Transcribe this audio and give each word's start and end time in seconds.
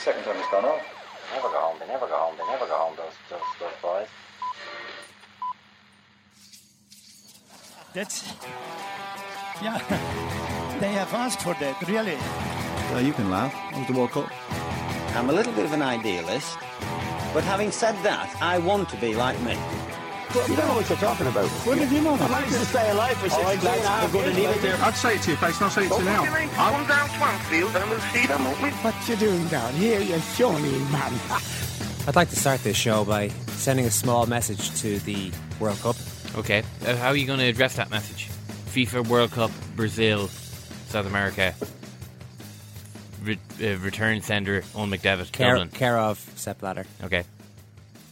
the 0.00 0.12
second 0.12 0.24
time 0.24 0.36
it's 0.38 0.50
gone 0.50 0.64
off. 0.64 0.82
Never 1.34 1.48
go 1.48 1.60
home. 1.60 1.76
They 1.78 1.86
never 1.86 2.06
go 2.06 2.16
home. 2.16 2.34
They 2.38 2.46
never 2.46 2.66
go 2.66 2.74
home. 2.74 2.96
Those 2.96 3.12
those 3.28 3.40
those 3.60 3.76
boys. 3.82 4.08
That's 7.92 8.34
yeah. 9.62 9.78
They 10.80 10.92
have 10.92 11.12
asked 11.12 11.42
for 11.42 11.52
that, 11.60 11.76
really. 11.86 12.16
Well, 12.90 13.02
you 13.02 13.12
can 13.12 13.30
laugh. 13.30 13.54
It 13.72 13.80
was 13.80 13.86
the 13.88 13.92
World 13.92 14.12
Cup. 14.12 14.30
I'm 15.14 15.28
a 15.28 15.32
little 15.32 15.52
bit 15.52 15.66
of 15.66 15.74
an 15.74 15.82
idealist, 15.82 16.56
but 17.34 17.44
having 17.44 17.70
said 17.70 17.96
that, 18.02 18.34
I 18.40 18.56
want 18.56 18.88
to 18.88 18.96
be 18.96 19.14
like 19.14 19.38
me. 19.42 19.58
You 20.30 20.56
don't 20.56 20.68
know 20.68 20.74
what 20.76 20.88
you're 20.88 20.98
talking 20.98 21.26
about. 21.26 21.48
What 21.66 21.78
did 21.78 21.90
you 21.90 22.00
know? 22.02 22.14
I 22.14 22.28
managed 22.28 22.52
to 22.52 22.64
stay 22.66 22.90
alive 22.90 23.16
for 23.16 23.28
16 23.28 23.48
and 23.50 23.64
a 23.64 23.68
half 23.88 24.12
going 24.12 24.24
to 24.32 24.40
years. 24.40 24.46
leave 24.48 24.56
it 24.56 24.62
there. 24.62 24.76
I'd 24.84 24.94
say 24.94 25.16
it 25.16 25.22
to 25.22 25.30
your 25.30 25.38
face, 25.38 25.56
and 25.56 25.64
I'll 25.64 25.70
say 25.70 25.86
it 25.86 25.88
to 25.92 25.98
you 25.98 26.04
now. 26.04 26.24
Come 26.24 26.86
down 26.86 27.08
Swansfield 27.10 27.76
and 27.76 27.90
we'll 27.90 28.00
see 28.00 28.26
them, 28.26 28.44
won't 28.44 28.62
we? 28.62 28.68
What 28.70 29.08
you 29.08 29.16
doing 29.16 29.48
down 29.48 29.72
here, 29.74 30.00
you 30.00 30.18
shawny 30.20 30.78
man? 30.92 31.12
I'd 32.06 32.14
like 32.16 32.28
to 32.30 32.36
start 32.36 32.62
this 32.62 32.76
show 32.76 33.04
by 33.04 33.28
sending 33.48 33.86
a 33.86 33.90
small 33.90 34.26
message 34.26 34.70
to 34.80 34.98
the 35.00 35.32
World 35.58 35.78
Cup. 35.80 35.96
Okay, 36.36 36.62
uh, 36.86 36.94
how 36.96 37.08
are 37.08 37.16
you 37.16 37.26
going 37.26 37.40
to 37.40 37.46
address 37.46 37.74
that 37.76 37.90
message? 37.90 38.28
FIFA 38.68 39.08
World 39.08 39.32
Cup, 39.32 39.50
Brazil, 39.74 40.28
South 40.88 41.06
America. 41.06 41.54
Re- 43.22 43.38
uh, 43.62 43.76
return 43.78 44.22
sender 44.22 44.62
Eoin 44.62 44.94
McDevitt, 44.96 45.32
Care, 45.32 45.50
Dublin. 45.56 45.68
care 45.70 45.98
of 45.98 46.18
Sepp 46.36 46.60
Blatter. 46.60 46.86
Okay, 47.02 47.24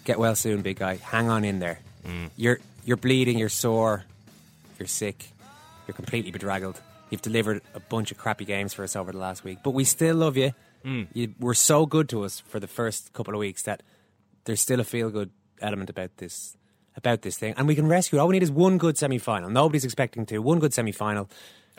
Get 0.04 0.18
well 0.18 0.34
soon, 0.34 0.62
big 0.62 0.78
guy. 0.78 0.96
Hang 0.96 1.28
on 1.28 1.44
in 1.44 1.60
there. 1.60 1.78
You're 2.36 2.60
you're 2.84 2.96
bleeding. 2.96 3.38
You're 3.38 3.48
sore. 3.48 4.04
You're 4.78 4.88
sick. 4.88 5.32
You're 5.86 5.94
completely 5.94 6.30
bedraggled. 6.30 6.80
You've 7.10 7.22
delivered 7.22 7.62
a 7.74 7.80
bunch 7.80 8.10
of 8.10 8.18
crappy 8.18 8.44
games 8.44 8.74
for 8.74 8.82
us 8.82 8.94
over 8.94 9.12
the 9.12 9.18
last 9.18 9.44
week, 9.44 9.58
but 9.64 9.70
we 9.70 9.84
still 9.84 10.16
love 10.16 10.36
you. 10.36 10.52
Mm. 10.84 11.08
You 11.12 11.34
were 11.40 11.54
so 11.54 11.86
good 11.86 12.08
to 12.10 12.24
us 12.24 12.40
for 12.40 12.60
the 12.60 12.66
first 12.66 13.12
couple 13.12 13.34
of 13.34 13.40
weeks 13.40 13.62
that 13.62 13.82
there's 14.44 14.60
still 14.60 14.80
a 14.80 14.84
feel 14.84 15.10
good 15.10 15.30
element 15.60 15.90
about 15.90 16.16
this 16.18 16.56
about 16.96 17.22
this 17.22 17.38
thing, 17.38 17.54
and 17.56 17.66
we 17.66 17.74
can 17.74 17.88
rescue. 17.88 18.18
All 18.18 18.28
we 18.28 18.34
need 18.34 18.42
is 18.42 18.50
one 18.50 18.76
good 18.76 18.98
semi 18.98 19.18
final. 19.18 19.48
Nobody's 19.48 19.84
expecting 19.84 20.26
to. 20.26 20.38
One 20.38 20.58
good 20.58 20.74
semi 20.74 20.92
final. 20.92 21.28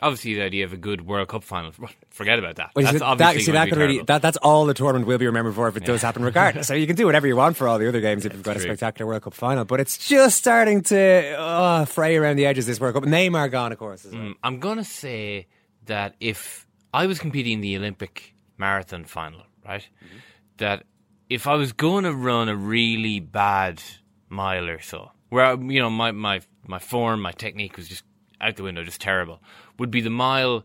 Obviously 0.02 0.34
the 0.34 0.42
idea 0.42 0.64
of 0.64 0.72
a 0.72 0.76
good 0.76 1.06
World 1.06 1.28
Cup 1.28 1.44
final. 1.44 1.72
Forget 2.10 2.38
about 2.38 2.56
that. 2.56 2.70
Well, 2.74 2.84
That's 2.84 2.98
that, 2.98 3.04
obviously 3.04 3.40
see, 3.42 3.52
that 3.52 3.68
could 3.68 3.76
be 3.78 3.80
really, 3.80 4.02
that, 4.04 4.20
that's 4.22 4.36
all 4.38 4.66
the 4.66 4.74
tournament 4.74 5.06
will 5.06 5.18
be 5.18 5.26
remembered 5.26 5.54
for 5.54 5.68
if 5.68 5.76
it 5.76 5.84
does 5.84 6.02
happen 6.02 6.22
regardless. 6.24 6.66
so 6.66 6.74
you 6.74 6.86
can 6.86 6.96
do 6.96 7.06
whatever 7.06 7.26
you 7.26 7.36
want 7.36 7.56
for 7.56 7.68
all 7.68 7.78
the 7.78 7.88
other 7.88 8.00
games 8.00 8.24
if 8.26 8.32
you've 8.32 8.42
got 8.42 8.56
a 8.56 8.60
spectacular 8.60 9.08
World 9.08 9.22
Cup 9.22 9.34
final. 9.34 9.64
But 9.64 9.80
it's 9.80 9.96
just 10.08 10.36
starting 10.38 10.82
to 10.84 11.36
uh, 11.38 11.84
fray 11.84 12.16
around 12.16 12.36
the 12.36 12.46
edges 12.46 12.66
this 12.66 12.80
World 12.80 12.94
Cup. 12.94 13.04
Neymar 13.04 13.50
gone, 13.50 13.72
of 13.72 13.78
course. 13.78 14.04
Well. 14.04 14.14
Mm, 14.20 14.34
I'm 14.42 14.58
going 14.58 14.78
to 14.78 14.84
say 14.84 15.46
that 15.86 16.14
if 16.20 16.66
I 16.92 17.06
was 17.06 17.18
competing 17.18 17.54
in 17.54 17.60
the 17.60 17.76
Olympic 17.76 18.34
marathon 18.58 19.04
final, 19.04 19.42
right, 19.66 19.86
Mm-hmm. 20.04 20.16
that 20.58 20.84
if 21.28 21.46
I 21.46 21.54
was 21.54 21.72
going 21.72 22.04
to 22.04 22.12
run 22.14 22.48
a 22.48 22.56
really 22.56 23.20
bad 23.20 23.80
mile 24.28 24.68
or 24.68 24.80
so, 24.80 25.10
where 25.28 25.44
I- 25.44 25.54
you 25.54 25.80
know 25.80 25.88
my 25.90 26.10
my 26.12 26.40
my 26.66 26.78
form, 26.78 27.22
my 27.22 27.32
technique 27.32 27.76
was 27.76 27.88
just 27.88 28.04
out 28.40 28.56
the 28.56 28.62
window, 28.62 28.82
just 28.84 29.00
terrible, 29.00 29.40
would 29.80 29.90
be 29.90 30.02
the 30.02 30.10
mile 30.10 30.62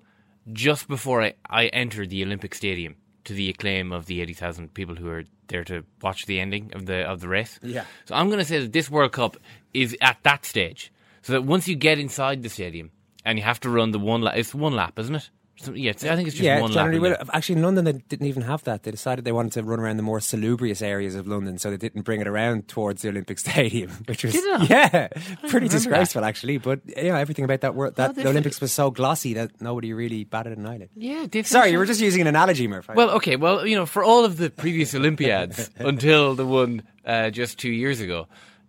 just 0.51 0.89
before 0.89 1.23
I, 1.23 1.33
I 1.49 1.67
entered 1.67 2.09
the 2.09 2.21
Olympic 2.21 2.53
Stadium 2.53 2.97
to 3.23 3.33
the 3.33 3.49
acclaim 3.49 3.93
of 3.93 4.05
the 4.07 4.21
eighty 4.21 4.33
thousand 4.33 4.73
people 4.73 4.95
who 4.95 5.09
are 5.09 5.23
there 5.47 5.63
to 5.63 5.85
watch 6.01 6.25
the 6.25 6.39
ending 6.39 6.71
of 6.75 6.85
the 6.85 7.09
of 7.09 7.21
the 7.21 7.29
race. 7.29 7.57
Yeah. 7.63 7.85
So 8.03 8.13
I'm 8.13 8.27
going 8.27 8.39
to 8.39 8.45
say 8.45 8.59
that 8.59 8.73
this 8.73 8.91
World 8.91 9.13
Cup 9.13 9.37
is 9.73 9.95
at 10.01 10.17
that 10.23 10.45
stage, 10.45 10.91
so 11.21 11.31
that 11.31 11.43
once 11.45 11.67
you 11.67 11.75
get 11.77 11.97
inside 11.97 12.43
the 12.43 12.49
stadium 12.49 12.91
and 13.23 13.39
you 13.39 13.45
have 13.45 13.61
to 13.61 13.69
run 13.69 13.91
the 13.91 13.99
one 13.99 14.21
lap, 14.21 14.35
it's 14.35 14.53
one 14.53 14.73
lap, 14.73 14.99
isn't 14.99 15.15
it? 15.15 15.29
So, 15.57 15.73
yeah, 15.73 15.91
I 15.91 15.93
think 15.93 16.27
it's 16.27 16.35
just 16.35 16.45
yeah, 16.45 16.59
one 16.59 16.71
generally. 16.71 16.99
lap. 16.99 17.19
will. 17.21 17.29
Actually, 17.33 17.55
in 17.55 17.61
London, 17.61 17.85
they 17.85 17.93
didn't 17.93 18.27
even 18.27 18.43
have 18.43 18.63
that. 18.65 18.83
They 18.83 18.91
decided 18.91 19.23
they 19.23 19.31
wanted 19.31 19.53
to 19.53 19.63
run 19.63 19.79
around 19.79 19.95
the 19.95 20.03
more 20.03 20.19
salubrious 20.19 20.81
areas 20.81 21.15
of 21.15 21.27
London, 21.27 21.57
so 21.57 21.71
they 21.71 21.77
didn't 21.77 22.01
bring 22.01 22.19
it 22.19 22.27
around 22.27 22.67
towards 22.67 23.01
the 23.03 23.09
Olympic 23.09 23.39
Stadium, 23.45 23.89
which 24.05 24.25
was 24.25 24.33
Did 24.33 24.43
they 24.43 24.49
not? 24.49 24.69
yeah, 24.93 25.07
pretty 25.49 25.69
disgraceful 25.69 26.25
actually. 26.25 26.57
But 26.57 26.81
you 26.85 27.09
know, 27.09 27.15
everything 27.15 27.45
about 27.45 27.61
that 27.61 27.73
world, 27.73 27.95
that 27.95 28.15
they 28.15 28.23
the 28.23 28.29
Olympics 28.29 28.59
was 28.59 28.73
so 28.73 28.91
glossy 28.91 29.33
that 29.35 29.61
nobody 29.61 29.93
really 29.93 30.25
batted 30.25 30.57
an 30.57 30.65
eyelid. 30.65 30.89
Yeah, 30.95 31.25
Sorry, 31.43 31.71
you 31.71 31.77
were 31.77 31.85
just 31.85 32.01
using 32.01 32.21
an 32.21 32.27
analogy, 32.27 32.67
Murph. 32.67 32.89
Well, 32.93 33.11
okay, 33.11 33.37
well, 33.37 33.65
you 33.65 33.77
know, 33.77 33.85
for 33.85 34.03
all 34.03 34.25
of 34.25 34.35
the 34.37 34.49
previous 34.49 34.93
Olympiads 34.93 35.69
until 35.77 36.35
the 36.35 36.45
one 36.45 36.83
uh, 37.05 37.29
just 37.29 37.59
two 37.59 37.71
years 37.71 38.01
ago, 38.01 38.27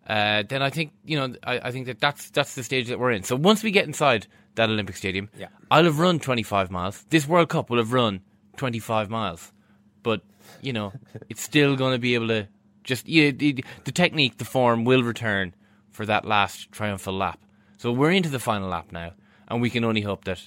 uh, 0.08 0.44
then 0.48 0.62
I 0.62 0.70
think 0.70 0.92
you 1.04 1.18
know, 1.18 1.34
I, 1.42 1.58
I 1.58 1.70
think 1.72 1.86
that 1.86 2.00
that's 2.00 2.30
that's 2.30 2.54
the 2.54 2.62
stage 2.62 2.88
that 2.88 3.00
we're 3.00 3.10
in. 3.10 3.24
So 3.24 3.34
once 3.34 3.64
we 3.64 3.72
get 3.72 3.86
inside 3.86 4.28
that 4.56 4.68
Olympic 4.68 4.96
stadium, 4.96 5.28
Yeah. 5.38 5.48
I'll 5.70 5.84
have 5.84 5.98
run 5.98 6.18
25 6.18 6.70
miles. 6.70 7.04
This 7.10 7.26
World 7.28 7.48
Cup 7.48 7.70
will 7.70 7.78
have 7.78 7.92
run 7.92 8.20
25 8.56 9.08
miles, 9.10 9.52
but 10.02 10.22
you 10.62 10.72
know, 10.72 10.92
it's 11.28 11.42
still 11.42 11.76
going 11.76 11.92
to 11.92 11.98
be 11.98 12.14
able 12.14 12.28
to 12.28 12.48
just 12.84 13.08
yeah, 13.08 13.30
the, 13.30 13.64
the 13.84 13.92
technique, 13.92 14.38
the 14.38 14.44
form 14.44 14.84
will 14.84 15.02
return 15.02 15.54
for 15.90 16.06
that 16.06 16.24
last 16.24 16.70
triumphal 16.72 17.14
lap. 17.14 17.40
So 17.78 17.92
we're 17.92 18.12
into 18.12 18.28
the 18.28 18.38
final 18.38 18.68
lap 18.68 18.92
now, 18.92 19.12
and 19.48 19.60
we 19.62 19.70
can 19.70 19.84
only 19.84 20.00
hope 20.02 20.24
that. 20.24 20.42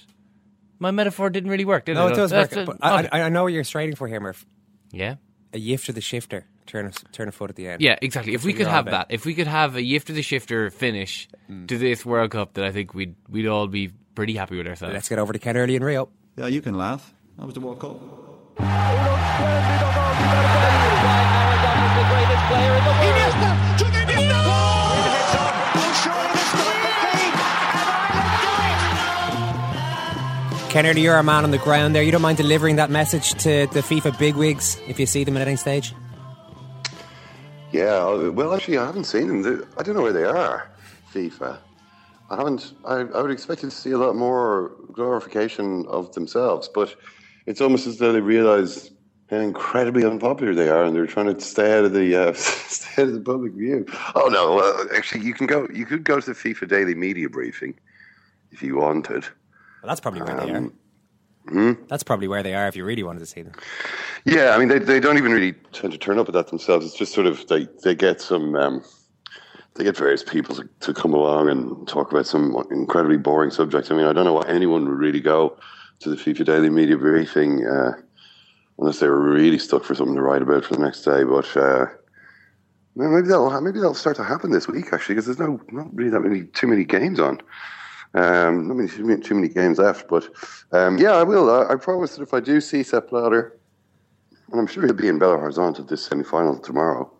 My 0.78 0.90
metaphor 0.90 1.28
didn't 1.30 1.50
really 1.50 1.64
work, 1.66 1.84
did 1.84 1.94
no, 1.96 2.06
it? 2.08 2.12
it 2.12 2.16
does 2.16 2.32
work. 2.32 2.50
That's- 2.50 2.66
But 2.66 2.76
uh, 2.84 3.08
I, 3.12 3.18
I, 3.20 3.22
I 3.24 3.28
know 3.28 3.42
what 3.44 3.52
you're 3.52 3.64
straining 3.64 3.96
for 3.96 4.08
here, 4.08 4.20
Murph. 4.20 4.44
yeah. 4.92 5.16
A 5.52 5.58
yift 5.58 5.86
to 5.86 5.92
the 5.92 6.00
shifter, 6.00 6.46
turn 6.66 6.86
a, 6.86 6.90
turn 7.12 7.26
a 7.28 7.32
foot 7.32 7.50
at 7.50 7.56
the 7.56 7.66
end. 7.66 7.82
Yeah, 7.82 7.98
exactly. 8.00 8.34
If 8.34 8.44
we 8.44 8.52
could 8.52 8.68
have 8.68 8.84
that, 8.86 9.08
if 9.10 9.26
we 9.26 9.34
could 9.34 9.48
have 9.48 9.74
a 9.74 9.82
yift 9.82 10.06
to 10.06 10.12
the 10.12 10.22
shifter 10.22 10.70
finish 10.70 11.28
to 11.66 11.76
this 11.76 12.06
World 12.06 12.30
Cup, 12.30 12.54
then 12.54 12.64
I 12.64 12.70
think 12.70 12.94
we'd 12.94 13.16
we'd 13.28 13.48
all 13.48 13.66
be 13.66 13.90
pretty 14.14 14.34
happy 14.34 14.56
with 14.56 14.66
ourselves. 14.66 14.94
Let's 14.94 15.08
get 15.08 15.18
over 15.18 15.32
to 15.32 15.38
Ken 15.38 15.56
Early 15.56 15.76
and 15.76 15.84
Rio. 15.84 16.08
Yeah, 16.36 16.46
you 16.46 16.60
can 16.60 16.74
laugh. 16.76 17.12
That 17.38 17.46
was 17.46 17.54
the 17.54 17.60
World 17.60 17.80
Cup. 17.80 18.00
Ken 30.70 30.86
Early, 30.86 31.00
you're 31.00 31.16
a 31.16 31.22
man 31.24 31.42
on 31.42 31.50
the 31.50 31.58
ground 31.58 31.96
there. 31.96 32.02
You 32.02 32.12
don't 32.12 32.22
mind 32.22 32.38
delivering 32.38 32.76
that 32.76 32.90
message 32.90 33.32
to 33.42 33.66
the 33.72 33.80
FIFA 33.80 34.16
bigwigs 34.18 34.78
if 34.86 35.00
you 35.00 35.06
see 35.06 35.24
them 35.24 35.36
at 35.36 35.46
any 35.46 35.56
stage? 35.56 35.94
Yeah, 37.72 37.96
uh, 37.96 38.30
well, 38.30 38.54
actually, 38.54 38.78
I 38.78 38.86
haven't 38.86 39.04
seen 39.04 39.42
them. 39.42 39.66
I 39.76 39.82
don't 39.82 39.96
know 39.96 40.02
where 40.02 40.12
they 40.12 40.24
are. 40.24 40.70
FIFA. 41.12 41.58
I 42.30 42.36
haven't. 42.36 42.74
I, 42.84 43.00
I 43.00 43.22
would 43.22 43.30
expect 43.30 43.60
to 43.62 43.70
see 43.70 43.90
a 43.90 43.98
lot 43.98 44.14
more 44.14 44.72
glorification 44.92 45.84
of 45.88 46.12
themselves, 46.14 46.68
but 46.72 46.94
it's 47.46 47.60
almost 47.60 47.86
as 47.86 47.98
though 47.98 48.12
they 48.12 48.20
realise 48.20 48.90
how 49.28 49.38
incredibly 49.38 50.04
unpopular 50.04 50.54
they 50.54 50.68
are, 50.68 50.84
and 50.84 50.94
they're 50.94 51.06
trying 51.06 51.34
to 51.34 51.40
stay 51.40 51.76
out 51.76 51.84
of 51.84 51.92
the 51.92 52.16
uh, 52.16 52.32
stay 52.34 53.02
out 53.02 53.08
of 53.08 53.14
the 53.14 53.20
public 53.20 53.52
view. 53.52 53.84
Oh 54.14 54.28
no! 54.28 54.54
Well, 54.54 54.86
actually, 54.94 55.24
you 55.24 55.34
can 55.34 55.46
go. 55.46 55.68
You 55.72 55.84
could 55.84 56.04
go 56.04 56.20
to 56.20 56.26
the 56.26 56.32
FIFA 56.32 56.68
daily 56.68 56.94
media 56.94 57.28
briefing 57.28 57.74
if 58.52 58.62
you 58.62 58.76
wanted. 58.76 59.24
Well, 59.82 59.88
that's 59.88 60.00
probably 60.00 60.22
where 60.22 60.36
they 60.36 60.52
are. 60.52 60.56
Um, 60.56 60.74
hmm? 61.48 61.72
That's 61.88 62.02
probably 62.02 62.28
where 62.28 62.42
they 62.42 62.54
are 62.54 62.68
if 62.68 62.76
you 62.76 62.84
really 62.84 63.02
wanted 63.02 63.20
to 63.20 63.26
see 63.26 63.42
them. 63.42 63.54
Yeah, 64.24 64.50
I 64.50 64.58
mean, 64.58 64.68
they, 64.68 64.78
they 64.78 65.00
don't 65.00 65.16
even 65.16 65.32
really 65.32 65.54
tend 65.72 65.92
to 65.92 65.98
turn 65.98 66.18
up 66.18 66.28
at 66.28 66.34
that 66.34 66.48
themselves. 66.48 66.84
It's 66.86 66.94
just 66.94 67.14
sort 67.14 67.26
of 67.26 67.46
they, 67.48 67.66
they 67.82 67.94
get 67.94 68.20
some 68.20 68.54
um, 68.54 68.84
they 69.80 69.84
get 69.84 69.96
various 69.96 70.22
people 70.22 70.54
to, 70.54 70.68
to 70.80 70.92
come 70.92 71.14
along 71.14 71.48
and 71.48 71.88
talk 71.88 72.12
about 72.12 72.26
some 72.26 72.54
incredibly 72.70 73.16
boring 73.16 73.50
subjects. 73.50 73.90
I 73.90 73.96
mean, 73.96 74.04
I 74.04 74.12
don't 74.12 74.26
know 74.26 74.34
why 74.34 74.46
anyone 74.46 74.86
would 74.86 74.98
really 74.98 75.20
go 75.20 75.56
to 76.00 76.10
the 76.10 76.16
FIFA 76.16 76.44
Daily 76.44 76.68
Media 76.68 76.98
Briefing 76.98 77.66
uh, 77.66 77.92
unless 78.78 78.98
they 78.98 79.08
were 79.08 79.18
really 79.18 79.58
stuck 79.58 79.84
for 79.84 79.94
something 79.94 80.16
to 80.16 80.20
write 80.20 80.42
about 80.42 80.66
for 80.66 80.74
the 80.74 80.82
next 80.82 81.02
day. 81.02 81.24
But 81.24 81.56
uh, 81.56 81.86
maybe 82.94 83.26
that'll 83.26 83.58
maybe 83.62 83.78
that'll 83.78 83.94
start 83.94 84.16
to 84.16 84.24
happen 84.24 84.50
this 84.50 84.68
week 84.68 84.92
actually, 84.92 85.14
because 85.14 85.24
there's 85.24 85.38
no 85.38 85.58
not 85.72 85.94
really 85.94 86.10
that 86.10 86.20
many 86.20 86.44
too 86.44 86.66
many 86.66 86.84
games 86.84 87.18
on. 87.18 87.40
Um, 88.12 88.68
not 88.68 88.76
many, 88.76 89.22
too 89.22 89.34
many 89.34 89.48
games 89.48 89.78
left, 89.78 90.08
but 90.08 90.28
um, 90.72 90.98
yeah, 90.98 91.12
I 91.12 91.22
will. 91.22 91.48
I, 91.48 91.72
I 91.72 91.76
promise 91.76 92.16
that 92.16 92.22
if 92.22 92.34
I 92.34 92.40
do 92.40 92.60
see 92.60 92.82
Sepp 92.82 93.08
Blatter, 93.08 93.58
and 94.50 94.60
I'm 94.60 94.66
sure 94.66 94.84
he'll 94.84 94.92
be 94.92 95.08
in 95.08 95.18
Belo 95.18 95.40
Horizonte 95.40 95.88
this 95.88 96.04
semi-final 96.04 96.58
tomorrow. 96.58 97.10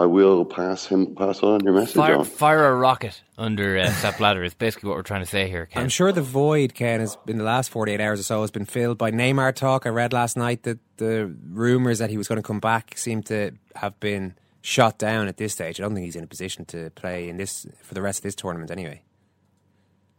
I 0.00 0.06
will 0.06 0.44
pass 0.44 0.86
him 0.86 1.14
pass 1.14 1.42
on 1.42 1.60
your 1.62 1.74
message 1.74 1.94
Fire, 1.94 2.16
on. 2.16 2.24
fire 2.24 2.64
a 2.66 2.74
rocket 2.74 3.22
under 3.36 3.78
uh, 3.78 3.90
Sepp 3.90 4.18
Blatter 4.18 4.42
is 4.42 4.54
basically 4.54 4.88
what 4.88 4.96
we're 4.96 5.02
trying 5.02 5.22
to 5.22 5.26
say 5.26 5.48
here, 5.48 5.66
Ken. 5.66 5.82
I'm 5.82 5.88
sure 5.88 6.10
the 6.10 6.22
void, 6.22 6.74
Ken, 6.74 7.00
has 7.00 7.18
in 7.26 7.38
the 7.38 7.44
last 7.44 7.70
48 7.70 8.00
hours 8.00 8.20
or 8.20 8.22
so 8.22 8.40
has 8.40 8.50
been 8.50 8.64
filled 8.64 8.98
by 8.98 9.10
Neymar 9.10 9.54
talk. 9.54 9.86
I 9.86 9.90
read 9.90 10.12
last 10.12 10.36
night 10.36 10.62
that 10.62 10.78
the 10.96 11.34
rumours 11.50 11.98
that 11.98 12.10
he 12.10 12.16
was 12.16 12.28
going 12.28 12.36
to 12.36 12.42
come 12.42 12.60
back 12.60 12.96
seem 12.96 13.22
to 13.24 13.52
have 13.76 13.98
been 14.00 14.34
shot 14.62 14.98
down 14.98 15.28
at 15.28 15.36
this 15.36 15.52
stage. 15.52 15.80
I 15.80 15.82
don't 15.82 15.94
think 15.94 16.04
he's 16.04 16.16
in 16.16 16.24
a 16.24 16.28
position 16.28 16.64
to 16.66 16.90
play 16.90 17.28
in 17.28 17.36
this 17.36 17.66
for 17.82 17.94
the 17.94 18.02
rest 18.02 18.20
of 18.20 18.22
this 18.22 18.34
tournament 18.34 18.70
anyway. 18.70 19.02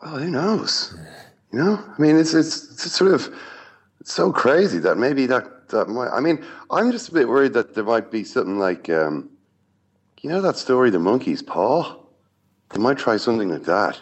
Well, 0.02 0.18
who 0.18 0.30
knows? 0.30 0.96
You 1.52 1.60
know, 1.60 1.84
I 1.98 2.02
mean, 2.02 2.18
it's 2.18 2.34
it's, 2.34 2.72
it's 2.72 2.92
sort 2.92 3.14
of 3.14 3.34
it's 4.00 4.14
so 4.14 4.32
crazy 4.32 4.80
that 4.80 4.98
maybe 4.98 5.26
that 5.28 5.70
that 5.70 5.90
might. 5.90 6.10
I 6.10 6.20
mean, 6.20 6.44
I'm 6.70 6.92
just 6.92 7.10
a 7.10 7.14
bit 7.14 7.28
worried 7.28 7.54
that 7.54 7.74
there 7.74 7.84
might 7.84 8.12
be 8.12 8.24
something 8.24 8.58
like, 8.58 8.90
um, 8.90 9.30
you 10.22 10.30
know, 10.30 10.42
that 10.42 10.58
story, 10.58 10.90
the 10.90 11.00
monkey's 11.00 11.42
paw. 11.42 11.98
They 12.70 12.80
might 12.80 12.98
try 12.98 13.18
something 13.18 13.50
like 13.50 13.64
that 13.64 14.00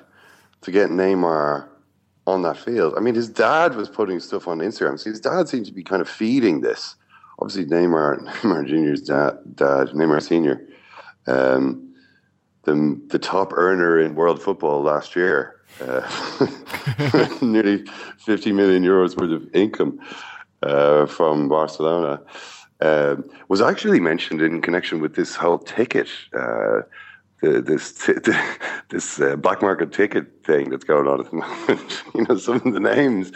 to 0.61 0.71
get 0.71 0.89
Neymar 0.89 1.67
on 2.27 2.41
that 2.43 2.57
field. 2.57 2.93
I 2.97 2.99
mean, 2.99 3.15
his 3.15 3.29
dad 3.29 3.75
was 3.75 3.89
putting 3.89 4.19
stuff 4.19 4.47
on 4.47 4.59
Instagram. 4.59 5.03
His 5.03 5.19
dad 5.19 5.49
seems 5.49 5.67
to 5.69 5.73
be 5.73 5.83
kind 5.83 6.01
of 6.01 6.09
feeding 6.09 6.61
this. 6.61 6.95
Obviously, 7.39 7.65
Neymar, 7.65 8.25
Neymar 8.41 8.67
Junior's 8.67 9.01
dad, 9.01 9.39
dad 9.55 9.89
Neymar 9.89 10.21
Senior, 10.21 10.67
um, 11.25 11.93
the 12.63 13.01
the 13.07 13.19
top 13.19 13.53
earner 13.53 13.99
in 13.99 14.15
world 14.15 14.41
football 14.41 14.81
last 14.83 15.15
year, 15.15 15.55
uh, 15.81 16.01
nearly 17.41 17.85
50 18.17 18.51
million 18.51 18.83
euros 18.83 19.17
worth 19.17 19.31
of 19.31 19.55
income 19.55 19.99
uh, 20.63 21.05
from 21.05 21.47
Barcelona, 21.47 22.21
um, 22.81 23.29
was 23.47 23.61
actually 23.61 23.99
mentioned 23.99 24.41
in 24.41 24.61
connection 24.61 25.01
with 25.01 25.15
this 25.15 25.35
whole 25.35 25.59
ticket. 25.59 26.07
Uh, 26.33 26.81
the, 27.41 27.61
this 27.61 27.93
t- 27.93 28.13
this 28.89 29.19
uh, 29.19 29.35
black 29.35 29.61
market 29.61 29.91
ticket 29.91 30.27
thing 30.43 30.69
that's 30.69 30.83
going 30.83 31.07
on 31.07 31.19
at 31.19 31.29
the 31.29 31.37
moment. 31.37 32.03
you 32.13 32.25
know, 32.25 32.37
some 32.37 32.55
of 32.55 32.73
the 32.73 32.79
names, 32.79 33.31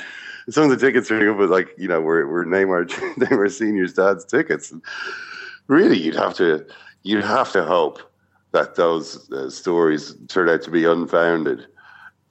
some 0.50 0.66
of 0.66 0.70
the 0.70 0.78
tickets 0.78 1.10
are 1.12 1.32
up 1.32 1.38
with 1.38 1.52
like 1.52 1.70
you 1.78 1.88
know, 1.88 2.02
we're 2.02 2.28
we're 2.28 2.46
Neymar 2.46 2.88
Neymar 3.18 3.52
Senior's 3.52 3.94
dad's 3.94 4.26
tickets. 4.26 4.72
And 4.72 4.82
really, 5.68 5.98
you'd 5.98 6.16
have 6.16 6.34
to 6.36 6.66
you'd 7.04 7.24
have 7.24 7.52
to 7.54 7.64
hope 7.64 8.00
that 8.52 8.76
those 8.76 9.30
uh, 9.32 9.50
stories 9.50 10.16
turn 10.28 10.48
out 10.50 10.62
to 10.64 10.72
be 10.72 10.86
unfounded. 10.86 11.66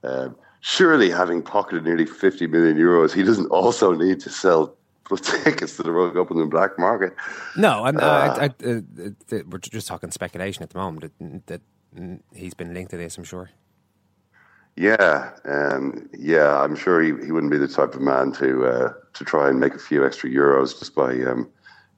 Um, 0.04 0.36
surely, 0.60 1.10
having 1.10 1.42
pocketed 1.42 1.84
nearly 1.84 2.06
50 2.06 2.46
million 2.46 2.76
euros, 2.76 3.12
he 3.12 3.22
doesn't 3.22 3.48
also 3.48 3.92
need 3.92 4.20
to 4.20 4.30
sell 4.30 4.76
tickets 5.44 5.76
to 5.76 5.82
the 5.82 5.92
World 5.92 6.14
Cup 6.14 6.30
in 6.30 6.38
the 6.38 6.46
black 6.46 6.78
market. 6.78 7.14
No, 7.56 7.84
I'm, 7.84 7.96
Uh, 7.96 8.00
I, 8.00 8.44
I, 8.44 8.46
uh, 8.66 8.80
uh, 9.32 9.42
we're 9.48 9.58
just 9.58 9.88
talking 9.88 10.10
speculation 10.10 10.62
at 10.62 10.70
the 10.70 10.78
moment 10.78 11.12
that, 11.18 11.46
that 11.46 11.60
he's 12.34 12.54
been 12.54 12.74
linked 12.74 12.90
to 12.90 12.96
this. 12.96 13.18
I'm 13.18 13.24
sure. 13.24 13.50
Yeah, 14.76 15.32
um, 15.44 16.08
yeah, 16.18 16.60
I'm 16.60 16.74
sure 16.74 17.02
he, 17.02 17.08
he 17.24 17.30
wouldn't 17.30 17.52
be 17.52 17.58
the 17.58 17.68
type 17.68 17.94
of 17.94 18.00
man 18.00 18.32
to 18.32 18.64
uh, 18.64 18.92
to 19.12 19.24
try 19.24 19.50
and 19.50 19.60
make 19.60 19.74
a 19.74 19.78
few 19.78 20.04
extra 20.04 20.30
euros 20.30 20.78
just 20.78 20.94
by 20.94 21.12
um, 21.24 21.50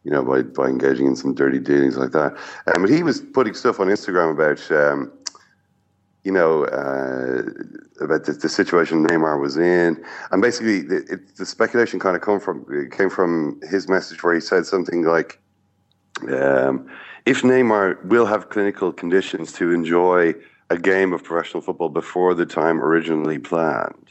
you 0.03 0.11
know 0.11 0.25
by, 0.25 0.43
by 0.43 0.67
engaging 0.67 1.07
in 1.07 1.15
some 1.15 1.35
dirty 1.35 1.61
dealings 1.61 1.97
like 1.97 2.11
that. 2.11 2.33
Um, 2.67 2.83
but 2.83 2.91
he 2.91 3.05
was 3.05 3.21
putting 3.21 3.55
stuff 3.55 3.79
on 3.79 3.87
Instagram 3.87 4.33
about 4.33 4.73
um, 4.73 5.13
you 6.25 6.33
know 6.33 6.65
uh, 6.65 7.43
about 8.03 8.25
the, 8.25 8.33
the 8.33 8.49
situation 8.49 9.07
Neymar 9.07 9.41
was 9.41 9.57
in, 9.57 10.03
and 10.31 10.43
basically 10.43 10.83
the, 10.83 10.97
it, 11.09 11.37
the 11.37 11.47
speculation 11.47 12.01
kind 12.01 12.17
of 12.17 12.23
come 12.23 12.41
from 12.41 12.67
came 12.91 13.11
from 13.11 13.61
his 13.71 13.89
message 13.89 14.23
where 14.23 14.35
he 14.35 14.41
said 14.41 14.67
something 14.67 15.05
like. 15.05 15.41
Um, 16.29 16.89
if 17.27 17.43
Neymar 17.43 18.05
will 18.05 18.27
have 18.27 18.51
clinical 18.51 18.93
conditions 18.93 19.53
to 19.55 19.73
enjoy 19.73 20.35
a 20.71 20.79
game 20.79 21.13
of 21.13 21.25
professional 21.25 21.63
football 21.63 21.89
before 21.89 22.35
the 22.35 22.47
time 22.47 22.81
originally 22.81 23.39
planned, 23.39 24.11